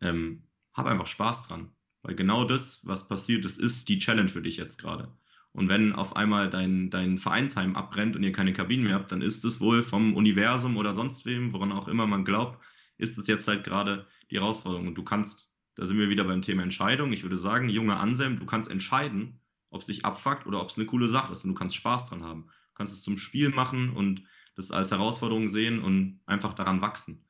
ähm, 0.00 0.42
hab 0.74 0.86
einfach 0.86 1.06
Spaß 1.06 1.44
dran. 1.44 1.70
Weil 2.02 2.14
genau 2.14 2.44
das, 2.44 2.80
was 2.84 3.08
passiert 3.08 3.44
ist, 3.44 3.58
ist 3.58 3.88
die 3.88 3.98
Challenge 3.98 4.28
für 4.28 4.42
dich 4.42 4.56
jetzt 4.56 4.78
gerade. 4.78 5.12
Und 5.52 5.68
wenn 5.68 5.92
auf 5.92 6.14
einmal 6.16 6.50
dein, 6.50 6.90
dein 6.90 7.18
Vereinsheim 7.18 7.74
abbrennt 7.74 8.16
und 8.16 8.22
ihr 8.22 8.32
keine 8.32 8.52
Kabinen 8.52 8.84
mehr 8.84 8.94
habt, 8.94 9.10
dann 9.12 9.22
ist 9.22 9.44
es 9.44 9.60
wohl 9.60 9.82
vom 9.82 10.14
Universum 10.14 10.76
oder 10.76 10.94
sonst 10.94 11.26
wem, 11.26 11.52
woran 11.52 11.72
auch 11.72 11.88
immer 11.88 12.06
man 12.06 12.24
glaubt, 12.24 12.62
ist 12.96 13.18
es 13.18 13.26
jetzt 13.26 13.48
halt 13.48 13.64
gerade 13.64 14.06
die 14.30 14.36
Herausforderung. 14.36 14.88
Und 14.88 14.98
du 14.98 15.02
kannst 15.02 15.50
da 15.78 15.86
sind 15.86 15.98
wir 15.98 16.08
wieder 16.08 16.24
beim 16.24 16.42
Thema 16.42 16.64
Entscheidung. 16.64 17.12
Ich 17.12 17.22
würde 17.22 17.36
sagen, 17.36 17.68
junger 17.68 18.00
Anselm, 18.00 18.36
du 18.36 18.44
kannst 18.46 18.68
entscheiden, 18.68 19.40
ob 19.70 19.80
es 19.80 19.86
dich 19.86 20.04
abfuckt 20.04 20.44
oder 20.44 20.60
ob 20.60 20.70
es 20.70 20.76
eine 20.76 20.86
coole 20.86 21.08
Sache 21.08 21.32
ist 21.32 21.44
und 21.44 21.50
du 21.50 21.54
kannst 21.54 21.76
Spaß 21.76 22.08
dran 22.08 22.24
haben. 22.24 22.46
Du 22.46 22.74
kannst 22.74 22.94
es 22.94 23.02
zum 23.02 23.16
Spiel 23.16 23.50
machen 23.50 23.90
und 23.90 24.24
das 24.56 24.72
als 24.72 24.90
Herausforderung 24.90 25.46
sehen 25.46 25.80
und 25.80 26.18
einfach 26.26 26.54
daran 26.54 26.82
wachsen. 26.82 27.24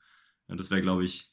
Ja, 0.48 0.56
das 0.56 0.70
wäre, 0.70 0.80
glaube 0.80 1.04
ich, 1.04 1.30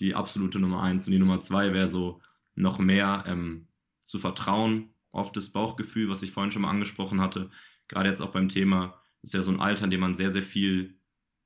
die 0.00 0.16
absolute 0.16 0.58
Nummer 0.58 0.82
eins. 0.82 1.06
Und 1.06 1.12
die 1.12 1.20
Nummer 1.20 1.38
zwei 1.38 1.72
wäre 1.72 1.88
so, 1.88 2.20
noch 2.56 2.80
mehr 2.80 3.22
ähm, 3.28 3.68
zu 4.00 4.18
vertrauen 4.18 4.92
auf 5.12 5.30
das 5.30 5.52
Bauchgefühl, 5.52 6.08
was 6.08 6.22
ich 6.22 6.32
vorhin 6.32 6.50
schon 6.50 6.62
mal 6.62 6.70
angesprochen 6.70 7.20
hatte. 7.20 7.50
Gerade 7.86 8.08
jetzt 8.08 8.20
auch 8.20 8.32
beim 8.32 8.48
Thema, 8.48 9.00
ist 9.22 9.32
ja 9.32 9.42
so 9.42 9.52
ein 9.52 9.60
Alter, 9.60 9.84
in 9.84 9.90
dem 9.90 10.00
man 10.00 10.16
sehr, 10.16 10.32
sehr 10.32 10.42
viel 10.42 10.97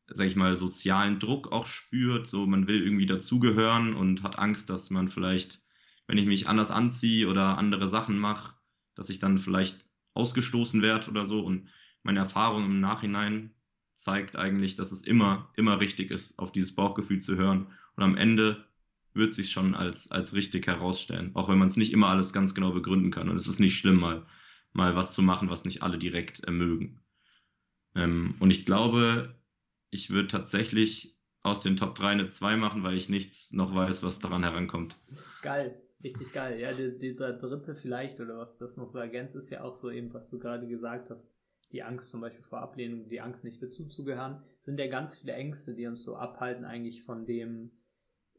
sag 0.06 0.26
ich 0.26 0.36
mal, 0.36 0.56
sozialen 0.56 1.18
Druck 1.18 1.52
auch 1.52 1.66
spürt. 1.66 2.26
So, 2.26 2.46
man 2.46 2.66
will 2.66 2.82
irgendwie 2.82 3.06
dazugehören 3.06 3.94
und 3.94 4.22
hat 4.22 4.38
Angst, 4.38 4.70
dass 4.70 4.90
man 4.90 5.08
vielleicht, 5.08 5.62
wenn 6.06 6.18
ich 6.18 6.26
mich 6.26 6.48
anders 6.48 6.70
anziehe 6.70 7.28
oder 7.28 7.58
andere 7.58 7.88
Sachen 7.88 8.18
mache, 8.18 8.54
dass 8.94 9.10
ich 9.10 9.18
dann 9.18 9.38
vielleicht 9.38 9.84
ausgestoßen 10.14 10.82
werde 10.82 11.10
oder 11.10 11.26
so. 11.26 11.44
Und 11.44 11.68
meine 12.02 12.20
Erfahrung 12.20 12.64
im 12.64 12.80
Nachhinein 12.80 13.54
zeigt 13.94 14.36
eigentlich, 14.36 14.74
dass 14.74 14.92
es 14.92 15.02
immer, 15.02 15.50
immer 15.56 15.80
richtig 15.80 16.10
ist, 16.10 16.38
auf 16.38 16.52
dieses 16.52 16.74
Bauchgefühl 16.74 17.20
zu 17.20 17.36
hören. 17.36 17.68
Und 17.96 18.02
am 18.02 18.16
Ende 18.16 18.64
wird 19.14 19.34
sich 19.34 19.50
schon 19.50 19.74
als, 19.74 20.10
als 20.10 20.34
richtig 20.34 20.66
herausstellen, 20.66 21.32
auch 21.34 21.48
wenn 21.48 21.58
man 21.58 21.68
es 21.68 21.76
nicht 21.76 21.92
immer 21.92 22.08
alles 22.08 22.32
ganz 22.32 22.54
genau 22.54 22.72
begründen 22.72 23.10
kann. 23.10 23.28
Und 23.28 23.36
es 23.36 23.46
ist 23.46 23.60
nicht 23.60 23.76
schlimm, 23.76 24.00
mal, 24.00 24.26
mal 24.72 24.96
was 24.96 25.14
zu 25.14 25.22
machen, 25.22 25.50
was 25.50 25.64
nicht 25.64 25.82
alle 25.82 25.98
direkt 25.98 26.40
ermögen. 26.40 27.00
Ähm, 27.94 28.34
und 28.40 28.50
ich 28.50 28.64
glaube, 28.64 29.34
ich 29.92 30.10
würde 30.10 30.26
tatsächlich 30.26 31.16
aus 31.42 31.60
den 31.60 31.76
Top 31.76 31.94
3 31.94 32.08
eine 32.08 32.28
2 32.28 32.56
machen, 32.56 32.82
weil 32.82 32.96
ich 32.96 33.08
nichts 33.08 33.52
noch 33.52 33.74
weiß, 33.74 34.02
was 34.02 34.18
daran 34.18 34.42
herankommt. 34.42 34.98
Geil, 35.42 35.80
richtig 36.02 36.32
geil. 36.32 36.58
Ja, 36.58 36.72
der 36.72 37.34
dritte 37.34 37.74
vielleicht, 37.74 38.18
oder 38.18 38.38
was 38.38 38.56
das 38.56 38.76
noch 38.76 38.86
so 38.86 38.98
ergänzt, 38.98 39.36
ist 39.36 39.50
ja 39.50 39.62
auch 39.62 39.74
so 39.74 39.90
eben, 39.90 40.12
was 40.14 40.28
du 40.28 40.38
gerade 40.38 40.66
gesagt 40.66 41.10
hast. 41.10 41.30
Die 41.72 41.82
Angst 41.82 42.10
zum 42.10 42.20
Beispiel 42.20 42.42
vor 42.42 42.60
Ablehnung, 42.60 43.08
die 43.08 43.20
Angst 43.20 43.44
nicht 43.44 43.62
dazuzugehören, 43.62 44.42
sind 44.60 44.78
ja 44.80 44.86
ganz 44.86 45.18
viele 45.18 45.34
Ängste, 45.34 45.74
die 45.74 45.86
uns 45.86 46.04
so 46.04 46.16
abhalten 46.16 46.64
eigentlich 46.64 47.02
von 47.02 47.26
dem, 47.26 47.70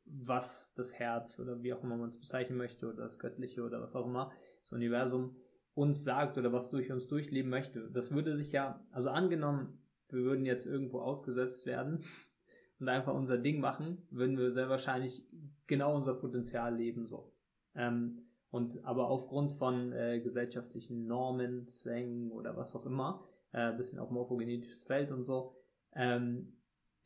was 0.05 0.73
das 0.73 0.93
Herz 0.93 1.39
oder 1.39 1.61
wie 1.61 1.73
auch 1.73 1.83
immer 1.83 1.97
man 1.97 2.09
es 2.09 2.19
bezeichnen 2.19 2.57
möchte 2.57 2.87
oder 2.87 3.03
das 3.03 3.19
Göttliche 3.19 3.63
oder 3.63 3.79
was 3.79 3.95
auch 3.95 4.07
immer, 4.07 4.31
das 4.59 4.73
Universum 4.73 5.35
uns 5.75 6.03
sagt 6.03 6.37
oder 6.37 6.51
was 6.51 6.69
durch 6.69 6.91
uns 6.91 7.07
durchleben 7.07 7.49
möchte. 7.49 7.89
Das 7.91 8.11
würde 8.11 8.35
sich 8.35 8.51
ja, 8.51 8.85
also 8.91 9.09
angenommen, 9.09 9.79
wir 10.09 10.23
würden 10.23 10.45
jetzt 10.45 10.65
irgendwo 10.65 10.99
ausgesetzt 10.99 11.65
werden 11.65 12.03
und 12.79 12.89
einfach 12.89 13.13
unser 13.13 13.37
Ding 13.37 13.59
machen, 13.59 14.05
würden 14.09 14.37
wir 14.37 14.51
sehr 14.51 14.69
wahrscheinlich 14.69 15.25
genau 15.67 15.95
unser 15.95 16.15
Potenzial 16.15 16.75
leben 16.75 17.07
so. 17.07 17.33
Ähm, 17.75 18.19
und 18.51 18.85
aber 18.85 19.07
aufgrund 19.07 19.51
von 19.51 19.91
äh, 19.93 20.19
gesellschaftlichen 20.19 21.07
Normen, 21.07 21.67
Zwängen 21.67 22.31
oder 22.31 22.55
was 22.55 22.75
auch 22.75 22.85
immer, 22.85 23.27
äh, 23.51 23.75
bisschen 23.75 23.97
auch 23.99 24.11
morphogenetisches 24.11 24.83
Feld 24.83 25.11
und 25.11 25.23
so, 25.23 25.55
ähm, 25.95 26.53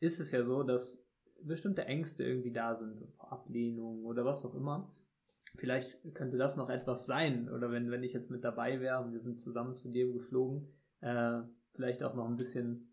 ist 0.00 0.20
es 0.20 0.30
ja 0.30 0.42
so, 0.42 0.62
dass 0.62 1.04
bestimmte 1.42 1.84
Ängste 1.86 2.24
irgendwie 2.24 2.52
da 2.52 2.74
sind, 2.74 3.02
Ablehnung 3.18 4.04
oder 4.04 4.24
was 4.24 4.44
auch 4.44 4.54
immer. 4.54 4.94
Vielleicht 5.56 6.14
könnte 6.14 6.36
das 6.36 6.56
noch 6.56 6.68
etwas 6.68 7.06
sein, 7.06 7.48
oder 7.48 7.70
wenn, 7.70 7.90
wenn 7.90 8.02
ich 8.02 8.12
jetzt 8.12 8.30
mit 8.30 8.44
dabei 8.44 8.80
wäre 8.80 9.02
und 9.02 9.12
wir 9.12 9.20
sind 9.20 9.40
zusammen 9.40 9.76
zu 9.76 9.88
dir 9.88 10.12
geflogen, 10.12 10.68
äh, 11.00 11.40
vielleicht 11.78 12.02
auch 12.02 12.14
noch 12.14 12.26
ein 12.26 12.36
bisschen 12.36 12.88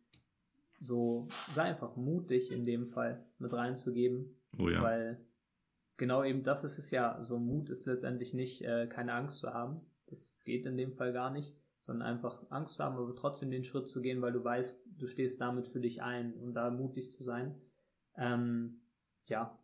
so 0.80 1.28
sei 1.54 1.64
einfach 1.64 1.96
mutig 1.96 2.52
in 2.52 2.68
dem 2.68 2.86
Fall 2.86 3.26
mit 3.40 3.52
reinzugeben. 3.52 4.38
Oh 4.60 4.70
ja. 4.70 4.84
Weil 4.84 5.26
genau 5.98 6.24
eben 6.24 6.44
das 6.44 6.64
ist 6.64 6.78
es 6.78 6.92
ja. 6.92 7.18
So 7.24 7.40
Mut 7.40 7.72
ist 7.72 7.88
letztendlich 7.88 8.36
nicht, 8.36 8.62
äh, 8.62 8.86
keine 8.86 9.14
Angst 9.14 9.40
zu 9.40 9.52
haben. 9.52 9.82
Das 10.06 10.38
geht 10.46 10.68
in 10.68 10.78
dem 10.78 10.94
Fall 10.94 11.14
gar 11.14 11.32
nicht, 11.32 11.56
sondern 11.80 12.08
einfach 12.08 12.46
Angst 12.52 12.76
zu 12.76 12.84
haben, 12.84 12.96
aber 12.96 13.16
trotzdem 13.16 13.50
den 13.50 13.64
Schritt 13.64 13.88
zu 13.88 14.04
gehen, 14.04 14.22
weil 14.22 14.34
du 14.34 14.44
weißt, 14.44 14.86
du 14.86 15.08
stehst 15.08 15.42
damit 15.42 15.66
für 15.68 15.80
dich 15.80 16.04
ein 16.04 16.36
und 16.36 16.54
da 16.54 16.70
mutig 16.70 17.12
zu 17.12 17.24
sein. 17.24 17.60
Ähm, 18.16 18.82
ja, 19.26 19.58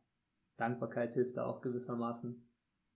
Dankbarkeit 0.58 1.14
hilft 1.14 1.38
da 1.38 1.46
auch 1.46 1.62
gewissermaßen, 1.62 2.44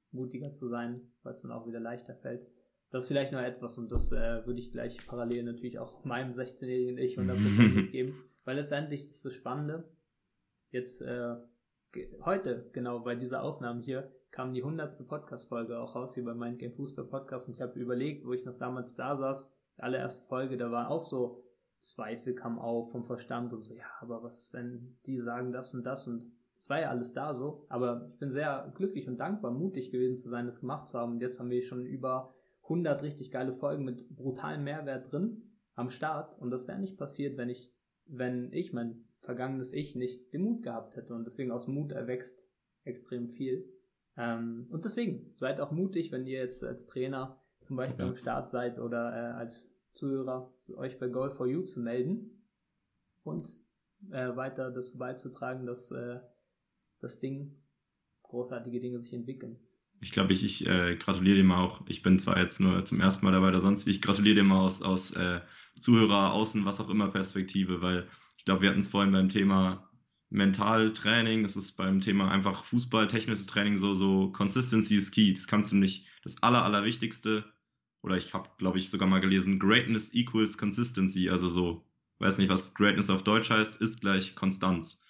mutiger 0.10 0.54
zu 0.54 0.66
sein, 0.66 1.02
weil 1.22 1.34
es 1.34 1.42
dann 1.44 1.52
auch 1.52 1.68
wieder 1.68 1.80
leichter 1.80 2.16
fällt. 2.16 2.48
Das 2.92 3.04
ist 3.04 3.08
vielleicht 3.08 3.34
noch 3.34 3.42
etwas 3.42 3.78
und 3.78 3.92
das 3.92 4.12
äh, 4.12 4.46
würde 4.46 4.60
ich 4.60 4.72
gleich 4.72 4.98
parallel 5.08 5.44
natürlich 5.44 5.80
auch 5.80 6.04
meinem 6.06 6.34
16-jährigen 6.34 6.98
Ich 6.98 7.18
100% 7.18 7.74
mitgeben, 7.76 8.16
weil 8.46 8.56
letztendlich 8.58 9.02
ist 9.02 9.26
das 9.26 9.34
Spannende. 9.34 9.90
Jetzt 10.72 11.02
äh, 11.02 11.36
heute, 12.24 12.70
genau 12.74 13.00
bei 13.00 13.16
dieser 13.16 13.44
Aufnahme 13.44 13.82
hier, 13.82 14.12
kam 14.32 14.54
die 14.54 14.64
100. 14.64 15.08
Podcast-Folge 15.08 15.80
auch 15.80 15.96
raus 15.96 16.14
hier 16.14 16.26
bei 16.26 16.34
Mind 16.34 16.60
Game 16.60 16.74
Fußball 16.74 17.06
Podcast 17.06 17.48
und 17.48 17.54
ich 17.54 17.62
habe 17.62 17.80
überlegt, 17.80 18.26
wo 18.26 18.34
ich 18.34 18.44
noch 18.44 18.58
damals 18.58 18.96
da 18.96 19.16
saß, 19.16 19.50
die 19.78 19.82
allererste 19.82 20.26
Folge, 20.28 20.58
da 20.58 20.72
war 20.72 20.92
auch 20.92 21.04
so 21.04 21.42
Zweifel 21.80 22.34
kam 22.36 22.60
auf 22.60 22.92
vom 22.92 23.06
Verstand 23.06 23.54
und 23.54 23.64
so, 23.64 23.74
ja, 23.76 23.86
aber 24.02 24.24
was, 24.24 24.52
wenn 24.54 24.98
die 25.06 25.22
sagen 25.22 25.54
das 25.54 25.74
und 25.74 25.84
das 25.84 26.08
und 26.08 26.34
es 26.58 26.70
war 26.70 26.82
ja 26.82 26.90
alles 26.90 27.14
da 27.14 27.34
so, 27.34 27.66
aber 27.70 28.10
ich 28.12 28.20
bin 28.20 28.32
sehr 28.32 28.74
glücklich 28.76 29.08
und 29.08 29.18
dankbar, 29.18 29.52
mutig 29.52 29.92
gewesen 29.92 30.18
zu 30.18 30.28
sein, 30.28 30.46
das 30.46 30.60
gemacht 30.60 30.88
zu 30.90 31.00
haben 31.00 31.14
und 31.14 31.22
jetzt 31.22 31.40
haben 31.40 31.50
wir 31.50 31.64
schon 31.64 31.86
über 31.86 32.35
100 32.66 33.02
richtig 33.04 33.32
geile 33.32 33.54
Folgen 33.54 33.86
mit 33.86 34.10
brutalem 34.10 34.64
Mehrwert 34.64 35.12
drin 35.12 35.44
am 35.76 35.90
Start 35.90 36.38
und 36.40 36.52
das 36.52 36.68
wäre 36.68 36.80
nicht 36.80 36.98
passiert, 36.98 37.38
wenn 37.38 37.50
ich, 37.50 37.74
wenn 38.06 38.52
ich 38.54 38.74
mein 38.74 39.06
vergangenes 39.22 39.74
Ich 39.74 39.96
nicht 39.96 40.34
den 40.34 40.42
Mut 40.42 40.64
gehabt 40.64 40.96
hätte 40.96 41.14
und 41.14 41.26
deswegen 41.26 41.52
aus 41.52 41.68
Mut 41.68 41.92
erwächst 41.92 42.48
extrem 42.84 43.28
viel. 43.28 43.68
Ähm, 44.18 44.68
und 44.70 44.86
deswegen 44.86 45.34
seid 45.38 45.60
auch 45.60 45.72
mutig, 45.72 46.12
wenn 46.12 46.26
ihr 46.26 46.40
jetzt 46.40 46.64
als 46.64 46.86
Trainer 46.86 47.42
zum 47.62 47.78
Beispiel 47.78 48.06
ja. 48.06 48.10
am 48.10 48.16
Start 48.16 48.50
seid 48.50 48.80
oder 48.80 49.12
äh, 49.12 49.34
als 49.34 49.72
Zuhörer 49.94 50.54
euch 50.76 51.00
bei 51.00 51.08
Goal 51.08 51.32
for 51.32 51.48
You 51.48 51.64
zu 51.64 51.82
melden 51.82 52.44
und 53.24 53.58
äh, 54.12 54.36
weiter 54.36 54.72
dazu 54.72 54.98
beizutragen, 54.98 55.66
dass 55.66 55.92
äh, 55.92 56.20
das 57.00 57.20
Ding 57.20 57.62
großartige 58.24 58.80
Dinge 58.80 59.02
sich 59.02 59.14
entwickeln 59.14 59.65
ich 60.02 60.12
glaube, 60.12 60.34
ich, 60.34 60.44
ich 60.44 60.68
äh, 60.68 60.96
gratuliere 60.98 61.38
dem 61.38 61.52
auch. 61.52 61.82
Ich 61.88 62.02
bin 62.02 62.20
zwar 62.20 62.38
jetzt 62.40 62.60
nur 62.60 62.86
zum 62.86 63.02
ersten 63.02 63.26
Mal 63.26 63.32
dabei 63.32 63.50
oder 63.50 63.62
sonst 63.62 63.88
ich 63.88 64.02
gratuliere 64.02 64.36
dem 64.36 64.52
aus, 64.52 64.82
aus 64.82 65.12
äh, 65.12 65.42
Zuhörer, 65.80 66.34
Außen, 66.34 66.66
was 66.66 66.80
auch 66.80 66.90
immer 66.90 67.10
Perspektive, 67.10 67.82
weil 67.82 68.08
ich 68.38 68.46
glaube, 68.46 68.62
wir 68.62 68.70
hatten 68.70 68.80
es 68.80 68.88
vorhin 68.88 69.12
beim 69.12 69.30
Thema 69.30 69.90
Mentaltraining, 70.30 71.44
es 71.46 71.56
ist 71.56 71.74
beim 71.78 72.02
Thema 72.02 72.30
einfach 72.30 72.64
Fußball, 72.64 73.08
technisches 73.08 73.48
Training 73.48 73.78
so, 73.78 73.96
so 73.96 74.32
Consistency 74.32 74.98
is 74.98 75.12
key. 75.12 75.34
Das 75.34 75.48
kannst 75.48 75.72
du 75.72 75.76
nicht, 75.76 76.08
das 76.24 76.42
Aller, 76.44 76.64
Allerwichtigste 76.64 77.46
oder 78.04 78.18
ich 78.18 78.34
habe, 78.34 78.50
glaube 78.58 78.78
ich, 78.78 78.90
sogar 78.90 79.08
mal 79.08 79.22
gelesen, 79.22 79.60
Greatness 79.60 80.14
equals 80.14 80.58
Consistency, 80.58 81.30
also 81.30 81.50
so, 81.50 81.86
weiß 82.20 82.38
nicht, 82.38 82.50
was 82.50 82.74
Greatness 82.74 83.10
auf 83.10 83.24
Deutsch 83.24 83.50
heißt, 83.50 83.82
ist 83.82 84.02
gleich 84.02 84.36
Konstanz. 84.36 85.02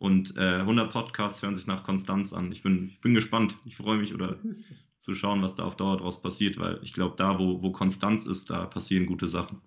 Und 0.00 0.34
äh, 0.38 0.60
100 0.60 0.90
Podcasts 0.90 1.42
hören 1.42 1.54
sich 1.54 1.66
nach 1.66 1.84
Konstanz 1.84 2.32
an. 2.32 2.50
Ich 2.52 2.62
bin, 2.62 2.88
ich 2.88 3.02
bin 3.02 3.12
gespannt. 3.12 3.54
Ich 3.66 3.76
freue 3.76 3.98
mich 3.98 4.14
oder 4.14 4.38
zu 4.98 5.14
schauen, 5.14 5.42
was 5.42 5.56
da 5.56 5.64
auf 5.64 5.76
Dauer 5.76 5.98
draus 5.98 6.22
passiert, 6.22 6.58
weil 6.58 6.78
ich 6.82 6.94
glaube, 6.94 7.16
da, 7.18 7.38
wo, 7.38 7.62
wo 7.62 7.70
Konstanz 7.70 8.24
ist, 8.24 8.48
da 8.48 8.64
passieren 8.64 9.04
gute 9.04 9.28
Sachen. 9.28 9.60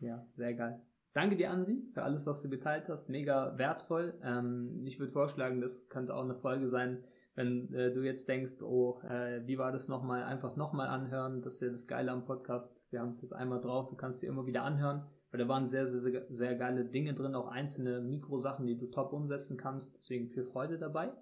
Ja, 0.00 0.26
sehr 0.28 0.54
geil. 0.54 0.80
Danke 1.12 1.36
dir, 1.36 1.52
Ansi, 1.52 1.84
für 1.94 2.02
alles, 2.02 2.26
was 2.26 2.42
du 2.42 2.50
geteilt 2.50 2.88
hast. 2.88 3.08
Mega 3.08 3.56
wertvoll. 3.58 4.14
Ähm, 4.24 4.84
ich 4.86 4.98
würde 4.98 5.12
vorschlagen, 5.12 5.60
das 5.60 5.88
könnte 5.88 6.16
auch 6.16 6.24
eine 6.24 6.34
Folge 6.34 6.66
sein, 6.66 7.04
wenn 7.40 7.72
äh, 7.72 7.92
du 7.92 8.02
jetzt 8.02 8.28
denkst, 8.28 8.62
oh, 8.62 9.00
äh, 9.02 9.40
wie 9.46 9.56
war 9.56 9.72
das 9.72 9.88
nochmal, 9.88 10.22
einfach 10.24 10.56
nochmal 10.56 10.88
anhören. 10.88 11.40
Das 11.42 11.54
ist 11.54 11.60
ja 11.62 11.68
das 11.68 11.86
Geile 11.86 12.12
am 12.12 12.24
Podcast. 12.24 12.86
Wir 12.90 13.00
haben 13.00 13.10
es 13.10 13.22
jetzt 13.22 13.32
einmal 13.32 13.60
drauf, 13.60 13.88
du 13.88 13.96
kannst 13.96 14.22
dir 14.22 14.28
immer 14.28 14.46
wieder 14.46 14.62
anhören, 14.62 15.04
weil 15.30 15.38
da 15.38 15.48
waren 15.48 15.66
sehr, 15.66 15.86
sehr, 15.86 16.00
sehr, 16.00 16.26
sehr 16.28 16.54
geile 16.54 16.84
Dinge 16.84 17.14
drin, 17.14 17.34
auch 17.34 17.48
einzelne 17.48 18.00
Mikrosachen, 18.00 18.66
die 18.66 18.76
du 18.76 18.86
top 18.86 19.12
umsetzen 19.12 19.56
kannst. 19.56 19.96
Deswegen 19.98 20.28
viel 20.28 20.44
Freude 20.44 20.78
dabei. 20.78 21.12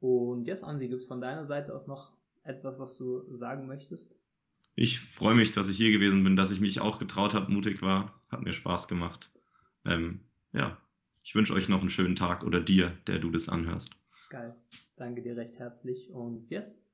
Und 0.00 0.46
jetzt, 0.46 0.64
Ansi, 0.64 0.88
gibt 0.88 1.02
es 1.02 1.08
von 1.08 1.20
deiner 1.20 1.46
Seite 1.46 1.74
aus 1.74 1.86
noch 1.86 2.12
etwas, 2.42 2.78
was 2.78 2.96
du 2.96 3.22
sagen 3.34 3.66
möchtest? 3.66 4.16
Ich 4.76 5.00
freue 5.00 5.34
mich, 5.34 5.52
dass 5.52 5.68
ich 5.68 5.76
hier 5.76 5.92
gewesen 5.92 6.24
bin, 6.24 6.36
dass 6.36 6.50
ich 6.50 6.60
mich 6.60 6.80
auch 6.80 6.98
getraut 6.98 7.34
habe, 7.34 7.52
mutig 7.52 7.82
war. 7.82 8.18
Hat 8.30 8.42
mir 8.42 8.54
Spaß 8.54 8.88
gemacht. 8.88 9.30
Ähm, 9.84 10.20
ja, 10.52 10.78
ich 11.22 11.34
wünsche 11.34 11.52
euch 11.52 11.68
noch 11.68 11.80
einen 11.80 11.90
schönen 11.90 12.16
Tag 12.16 12.44
oder 12.44 12.60
dir, 12.60 12.96
der 13.06 13.18
du 13.18 13.30
das 13.30 13.50
anhörst. 13.50 13.90
Geil. 14.30 14.56
Danke 15.00 15.22
dir 15.22 15.34
recht 15.34 15.58
herzlich. 15.58 16.12
Und 16.12 16.50
yes, 16.50 16.86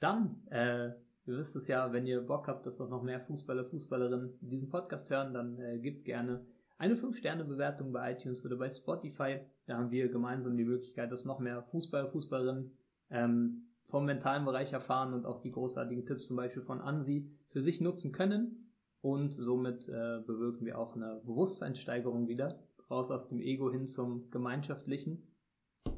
dann, 0.00 0.44
äh, 0.50 0.88
ihr 1.26 1.38
wisst 1.38 1.54
es 1.54 1.68
ja, 1.68 1.92
wenn 1.92 2.04
ihr 2.04 2.20
Bock 2.20 2.48
habt, 2.48 2.66
dass 2.66 2.80
auch 2.80 2.88
noch 2.88 3.04
mehr 3.04 3.20
Fußballer, 3.20 3.64
Fußballerinnen 3.66 4.36
diesen 4.40 4.68
Podcast 4.68 5.08
hören, 5.10 5.32
dann 5.32 5.56
äh, 5.60 5.78
gebt 5.78 6.04
gerne 6.04 6.44
eine 6.76 6.96
5-Sterne-Bewertung 6.96 7.92
bei 7.92 8.10
iTunes 8.10 8.44
oder 8.44 8.56
bei 8.56 8.68
Spotify. 8.68 9.38
Da 9.66 9.76
haben 9.76 9.92
wir 9.92 10.08
gemeinsam 10.08 10.56
die 10.56 10.64
Möglichkeit, 10.64 11.12
dass 11.12 11.24
noch 11.24 11.38
mehr 11.38 11.62
Fußballer, 11.62 12.08
Fußballerinnen 12.08 12.76
ähm, 13.10 13.68
vom 13.84 14.06
mentalen 14.06 14.44
Bereich 14.44 14.72
erfahren 14.72 15.14
und 15.14 15.24
auch 15.24 15.40
die 15.40 15.52
großartigen 15.52 16.04
Tipps 16.04 16.26
zum 16.26 16.34
Beispiel 16.34 16.62
von 16.62 16.80
Ansi 16.80 17.30
für 17.46 17.60
sich 17.60 17.80
nutzen 17.80 18.10
können. 18.10 18.72
Und 19.02 19.32
somit 19.32 19.88
äh, 19.88 20.20
bewirken 20.26 20.66
wir 20.66 20.80
auch 20.80 20.96
eine 20.96 21.22
Bewusstseinssteigerung 21.24 22.26
wieder, 22.26 22.58
raus 22.90 23.12
aus 23.12 23.28
dem 23.28 23.40
Ego 23.40 23.70
hin 23.70 23.86
zum 23.86 24.30
Gemeinschaftlichen 24.32 25.22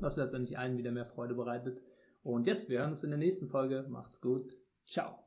was 0.00 0.16
letztendlich 0.16 0.58
allen 0.58 0.78
wieder 0.78 0.92
mehr 0.92 1.06
Freude 1.06 1.34
bereitet. 1.34 1.82
Und 2.22 2.46
jetzt, 2.46 2.68
wir 2.68 2.80
hören 2.80 2.90
uns 2.90 3.04
in 3.04 3.10
der 3.10 3.18
nächsten 3.18 3.48
Folge. 3.48 3.86
Macht's 3.88 4.20
gut. 4.20 4.56
Ciao. 4.86 5.24